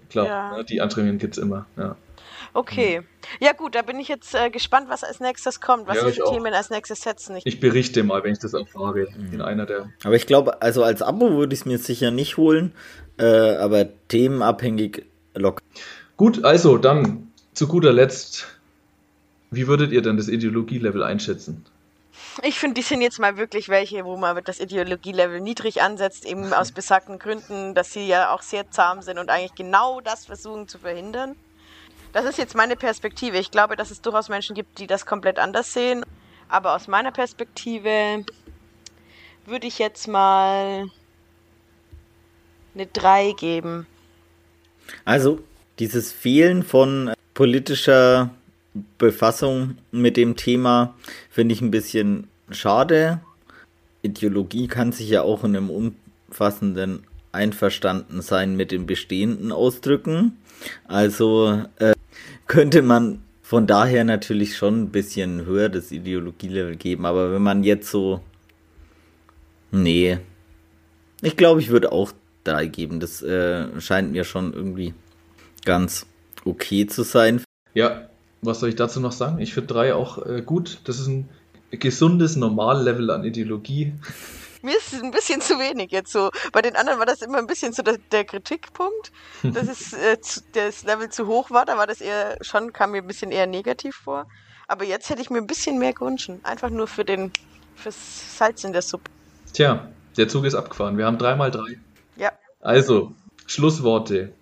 klar, 0.09 0.27
ja. 0.27 0.57
Ne, 0.57 0.63
die 0.63 0.79
Anstrengungen 0.79 1.17
gibt 1.17 1.37
es 1.37 1.43
immer, 1.43 1.65
ja. 1.75 1.95
Okay. 2.53 2.99
Mhm. 2.99 3.05
Ja 3.39 3.53
gut, 3.53 3.75
da 3.75 3.81
bin 3.81 3.99
ich 3.99 4.09
jetzt 4.09 4.35
äh, 4.35 4.49
gespannt, 4.49 4.89
was 4.89 5.03
als 5.03 5.19
nächstes 5.19 5.61
kommt, 5.61 5.87
was 5.87 5.97
ja, 5.97 6.09
die 6.09 6.21
Themen 6.29 6.53
als 6.53 6.69
nächstes 6.69 7.01
setzen. 7.01 7.37
Ich, 7.37 7.45
ich, 7.45 7.59
berichte 7.59 8.03
mal, 8.03 8.23
wenn 8.23 8.33
ich 8.33 8.39
das 8.39 8.53
erfahre, 8.53 9.07
mhm. 9.17 9.33
in 9.33 9.41
einer 9.41 9.65
der. 9.65 9.89
Aber 10.03 10.15
ich 10.15 10.27
glaube, 10.27 10.61
also 10.61 10.83
als 10.83 11.01
Abo 11.01 11.31
würde 11.31 11.53
ich 11.53 11.61
es 11.61 11.65
mir 11.65 11.77
sicher 11.77 12.11
nicht 12.11 12.37
holen, 12.37 12.73
äh, 13.17 13.55
aber 13.55 13.87
themenabhängig 14.07 15.05
locker. 15.33 15.63
Gut, 16.17 16.43
also 16.43 16.77
dann 16.77 17.30
zu 17.53 17.67
guter 17.67 17.93
Letzt, 17.93 18.47
wie 19.49 19.67
würdet 19.67 19.91
ihr 19.91 20.01
denn 20.01 20.17
das 20.17 20.27
Ideologielevel 20.27 21.03
einschätzen? 21.03 21.65
Ich 22.43 22.59
finde, 22.59 22.75
die 22.75 22.81
sind 22.81 23.01
jetzt 23.01 23.19
mal 23.19 23.37
wirklich 23.37 23.67
welche, 23.67 24.05
wo 24.05 24.15
man 24.15 24.41
das 24.43 24.59
Ideologielevel 24.59 25.41
niedrig 25.41 25.81
ansetzt, 25.81 26.25
eben 26.25 26.53
aus 26.53 26.71
besagten 26.73 27.19
Gründen, 27.19 27.75
dass 27.75 27.91
sie 27.91 28.07
ja 28.07 28.33
auch 28.33 28.41
sehr 28.41 28.71
zahm 28.71 29.01
sind 29.01 29.17
und 29.17 29.29
eigentlich 29.29 29.55
genau 29.55 30.01
das 30.01 30.25
versuchen 30.25 30.67
zu 30.67 30.79
verhindern. 30.79 31.35
Das 32.13 32.25
ist 32.25 32.37
jetzt 32.37 32.55
meine 32.55 32.75
Perspektive. 32.75 33.37
Ich 33.37 33.51
glaube, 33.51 33.75
dass 33.75 33.91
es 33.91 34.01
durchaus 34.01 34.29
Menschen 34.29 34.55
gibt, 34.55 34.79
die 34.79 34.87
das 34.87 35.05
komplett 35.05 35.39
anders 35.39 35.73
sehen. 35.73 36.05
Aber 36.49 36.75
aus 36.75 36.87
meiner 36.87 37.11
Perspektive 37.11 38.25
würde 39.45 39.67
ich 39.67 39.79
jetzt 39.79 40.07
mal 40.07 40.89
eine 42.73 42.85
3 42.85 43.31
geben. 43.33 43.87
Also, 45.05 45.39
dieses 45.79 46.11
Fehlen 46.11 46.63
von 46.63 47.13
politischer 47.33 48.31
Befassung 48.97 49.77
mit 49.91 50.17
dem 50.17 50.35
Thema 50.35 50.95
finde 51.29 51.53
ich 51.53 51.61
ein 51.61 51.71
bisschen 51.71 52.27
schade. 52.49 53.19
Ideologie 54.01 54.67
kann 54.67 54.91
sich 54.91 55.09
ja 55.09 55.21
auch 55.21 55.43
in 55.43 55.55
einem 55.55 55.69
umfassenden 55.69 57.03
Einverstandensein 57.31 58.55
mit 58.55 58.71
dem 58.71 58.85
Bestehenden 58.85 59.51
ausdrücken. 59.51 60.37
Also 60.87 61.63
äh, 61.77 61.93
könnte 62.47 62.81
man 62.81 63.21
von 63.41 63.67
daher 63.67 64.03
natürlich 64.03 64.55
schon 64.55 64.83
ein 64.83 64.89
bisschen 64.89 65.45
höher 65.45 65.69
das 65.69 65.91
Ideologielevel 65.91 66.77
geben, 66.77 67.05
aber 67.05 67.33
wenn 67.33 67.41
man 67.41 67.63
jetzt 67.63 67.89
so. 67.89 68.21
Nee. 69.71 70.19
Ich 71.21 71.37
glaube, 71.37 71.59
ich 71.59 71.69
würde 71.69 71.91
auch 71.91 72.13
drei 72.43 72.67
geben. 72.67 72.99
Das 72.99 73.21
äh, 73.21 73.79
scheint 73.79 74.11
mir 74.11 74.23
schon 74.23 74.53
irgendwie 74.53 74.93
ganz 75.65 76.05
okay 76.45 76.87
zu 76.87 77.03
sein. 77.03 77.43
Ja, 77.73 78.09
was 78.41 78.59
soll 78.59 78.69
ich 78.69 78.75
dazu 78.75 78.99
noch 78.99 79.11
sagen? 79.11 79.39
Ich 79.39 79.53
finde 79.53 79.73
drei 79.73 79.93
auch 79.93 80.25
äh, 80.25 80.41
gut. 80.41 80.79
Das 80.85 80.99
ist 80.99 81.07
ein 81.07 81.29
gesundes 81.71 82.35
Normallevel 82.35 83.11
an 83.11 83.23
Ideologie. 83.23 83.93
Mir 84.63 84.77
ist 84.77 84.93
es 84.93 85.01
ein 85.01 85.09
bisschen 85.09 85.41
zu 85.41 85.57
wenig 85.57 85.91
jetzt 85.91 86.11
so. 86.11 86.29
Bei 86.51 86.61
den 86.61 86.75
anderen 86.75 86.99
war 86.99 87.07
das 87.07 87.23
immer 87.23 87.39
ein 87.39 87.47
bisschen 87.47 87.73
so 87.73 87.81
der, 87.81 87.97
der 88.11 88.25
Kritikpunkt, 88.25 89.11
dass 89.43 89.67
es, 89.67 89.93
äh, 89.93 90.17
das 90.53 90.83
Level 90.83 91.09
zu 91.09 91.27
hoch 91.27 91.49
war. 91.49 91.65
Da 91.65 91.77
war 91.77 91.87
das 91.87 92.01
eher 92.01 92.37
schon, 92.41 92.71
kam 92.71 92.91
mir 92.91 92.99
ein 92.99 93.07
bisschen 93.07 93.31
eher 93.31 93.47
negativ 93.47 93.95
vor. 93.95 94.27
Aber 94.67 94.85
jetzt 94.85 95.09
hätte 95.09 95.21
ich 95.21 95.29
mir 95.29 95.39
ein 95.39 95.47
bisschen 95.47 95.79
mehr 95.79 95.93
gewünscht. 95.93 96.29
Einfach 96.43 96.69
nur 96.69 96.87
für 96.87 97.03
den, 97.03 97.31
fürs 97.75 98.37
Salz 98.37 98.63
in 98.63 98.71
der 98.71 98.81
Suppe. 98.81 99.09
Tja, 99.51 99.89
der 100.15 100.27
Zug 100.27 100.45
ist 100.45 100.55
abgefahren. 100.55 100.97
Wir 100.97 101.05
haben 101.05 101.17
dreimal 101.17 101.51
drei. 101.51 101.79
Ja. 102.15 102.31
Also, 102.59 103.13
Schlussworte. 103.47 104.33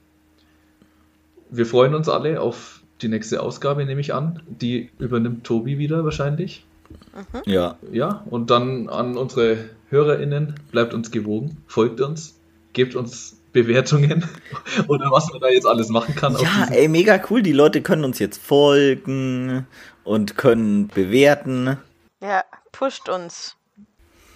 Wir 1.50 1.66
freuen 1.66 1.96
uns 1.96 2.10
alle 2.10 2.42
auf 2.42 2.82
die 3.02 3.08
nächste 3.08 3.42
Ausgabe, 3.42 3.86
nehme 3.86 4.02
ich 4.02 4.14
an. 4.14 4.42
Die 4.48 4.90
übernimmt 5.00 5.44
Tobi 5.44 5.78
wieder 5.78 6.04
wahrscheinlich. 6.04 6.66
Mhm. 6.90 7.42
Ja. 7.46 7.78
Ja, 7.92 8.26
und 8.30 8.50
dann 8.50 8.90
an 8.90 9.18
unsere 9.18 9.58
HörerInnen, 9.90 10.56
bleibt 10.72 10.94
uns 10.94 11.12
gewogen, 11.12 11.58
folgt 11.68 12.02
uns, 12.02 12.40
gebt 12.74 12.96
uns 12.96 13.40
Bewertungen 13.52 14.26
oder 14.88 15.12
was 15.12 15.32
man 15.32 15.42
da 15.42 15.50
jetzt 15.50 15.66
alles 15.66 15.90
machen 15.90 16.16
kann. 16.16 16.36
Ja, 16.40 16.68
ey, 16.70 16.88
mega 16.88 17.20
cool. 17.30 17.42
Die 17.42 17.52
Leute 17.52 17.82
können 17.82 18.04
uns 18.04 18.20
jetzt 18.20 18.42
folgen 18.42 19.66
und 20.04 20.38
können 20.38 20.88
bewerten. 20.88 21.78
Ja, 22.22 22.44
pusht 22.72 23.10
uns. 23.10 23.56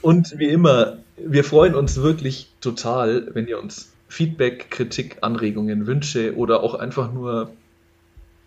Und 0.02 0.38
wie 0.38 0.50
immer, 0.50 0.98
wir 1.18 1.44
freuen 1.44 1.76
uns 1.76 2.02
wirklich 2.02 2.52
total, 2.60 3.30
wenn 3.34 3.48
ihr 3.48 3.60
uns 3.60 3.93
Feedback, 4.14 4.70
Kritik, 4.70 5.18
Anregungen, 5.22 5.88
Wünsche 5.88 6.36
oder 6.36 6.62
auch 6.62 6.76
einfach 6.76 7.12
nur, 7.12 7.52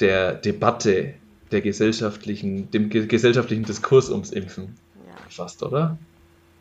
der 0.00 0.34
Debatte 0.34 1.14
der 1.52 1.62
gesellschaftlichen, 1.62 2.70
dem 2.70 2.90
gesellschaftlichen 2.90 3.64
Diskurs 3.64 4.10
ums 4.10 4.30
Impfen 4.30 4.76
fast, 5.30 5.62
oder? 5.62 5.98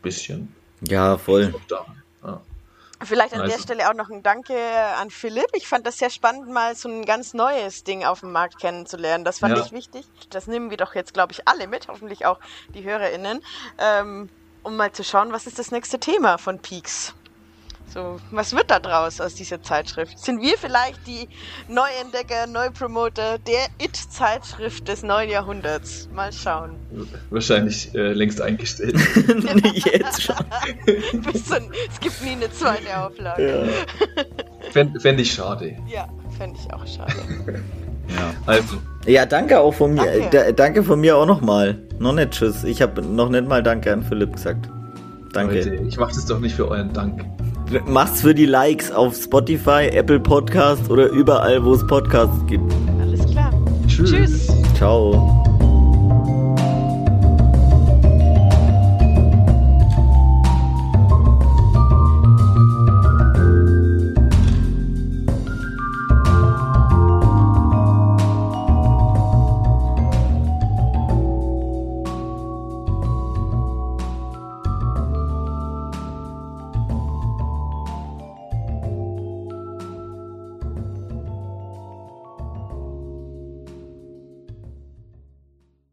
Bisschen. 0.02 0.54
Ja, 0.82 1.18
voll. 1.18 1.54
Ja. 1.70 1.86
Vielleicht 3.06 3.34
an 3.34 3.42
also. 3.42 3.56
der 3.56 3.62
Stelle 3.62 3.90
auch 3.90 3.94
noch 3.94 4.10
ein 4.10 4.24
Danke 4.24 4.56
an 5.00 5.10
Philipp. 5.10 5.48
Ich 5.54 5.68
fand 5.68 5.86
das 5.86 5.98
sehr 5.98 6.10
spannend, 6.10 6.50
mal 6.50 6.76
so 6.76 6.90
ein 6.90 7.06
ganz 7.06 7.34
neues 7.34 7.84
Ding 7.84 8.04
auf 8.04 8.22
dem 8.22 8.32
Markt 8.32 8.60
kennenzulernen. 8.60 9.24
Das 9.24 9.40
fand 9.40 9.58
ja. 9.58 9.64
ich 9.64 9.72
wichtig. 9.72 10.06
Das 10.30 10.48
nehmen 10.48 10.70
wir 10.70 10.78
doch 10.78 10.96
jetzt, 10.96 11.14
glaube 11.14 11.32
ich, 11.32 11.48
alle 11.48 11.68
mit, 11.68 11.88
hoffentlich 11.88 12.26
auch 12.26 12.40
die 12.74 12.84
HörerInnen, 12.84 13.42
ähm, 13.78 14.30
um 14.64 14.76
mal 14.76 14.92
zu 14.92 15.04
schauen, 15.04 15.32
was 15.32 15.48
ist 15.48 15.60
das 15.60 15.72
nächste 15.72 16.00
Thema 16.00 16.38
von 16.38 16.60
Peaks. 16.60 17.14
So, 17.94 18.20
was 18.32 18.54
wird 18.56 18.72
da 18.72 18.80
draus 18.80 19.22
aus 19.22 19.36
dieser 19.36 19.62
Zeitschrift? 19.62 20.18
Sind 20.18 20.42
wir 20.42 20.58
vielleicht 20.58 21.06
die 21.06 21.28
Neuentdecker, 21.68 22.48
Neupromoter 22.48 23.38
der 23.38 23.68
It-Zeitschrift 23.80 24.88
des 24.88 25.04
neuen 25.04 25.30
Jahrhunderts? 25.30 26.10
Mal 26.12 26.34
schauen. 26.34 26.72
Wahrscheinlich 27.30 27.94
äh, 27.94 28.14
längst 28.14 28.42
eingestellt. 28.42 28.96
Jetzt 29.76 30.24
schon. 30.24 30.36
es 31.28 32.00
gibt 32.00 32.24
nie 32.24 32.32
eine 32.32 32.52
zweite 32.52 32.98
Auflage. 32.98 33.48
Ja. 33.48 34.72
Fände 34.72 35.00
fänd 35.00 35.20
ich 35.20 35.32
schade. 35.32 35.78
Ja, 35.88 36.08
fände 36.36 36.58
ich 36.60 36.74
auch 36.74 36.88
schade. 36.88 37.14
Ja. 38.10 38.34
Also. 38.46 38.76
Ja, 39.06 39.26
danke 39.26 39.62
auch 39.62 39.74
von 39.74 39.94
mir. 39.94 40.04
Danke, 40.04 40.54
danke 40.54 40.84
von 40.84 41.00
mir 41.00 41.16
auch 41.16 41.26
nochmal. 41.26 41.82
Noch 42.00 42.12
nicht 42.12 42.32
Tschüss. 42.32 42.66
Ich 42.66 42.82
habe 42.82 43.02
noch 43.02 43.30
nicht 43.30 43.48
mal 43.48 43.64
Danke 43.64 43.94
an 43.94 44.04
Philipp 44.04 44.34
gesagt. 44.34 44.68
Danke. 45.32 45.56
Leute, 45.56 45.76
ich 45.88 45.98
mache 45.98 46.14
das 46.14 46.26
doch 46.26 46.40
nicht 46.40 46.54
für 46.54 46.68
euren 46.68 46.92
Dank. 46.92 47.24
Mach's 47.88 48.22
für 48.22 48.36
die 48.36 48.46
Likes 48.46 48.92
auf 48.92 49.16
Spotify, 49.16 49.90
Apple 49.92 50.20
Podcast 50.20 50.90
oder 50.90 51.08
überall, 51.10 51.64
wo 51.64 51.74
es 51.74 51.86
Podcasts 51.88 52.46
gibt. 52.48 52.72
Alles 53.02 53.26
klar. 53.32 53.52
Tschüss. 53.88 54.12
Tschüss. 54.12 54.48
Ciao. 54.76 55.53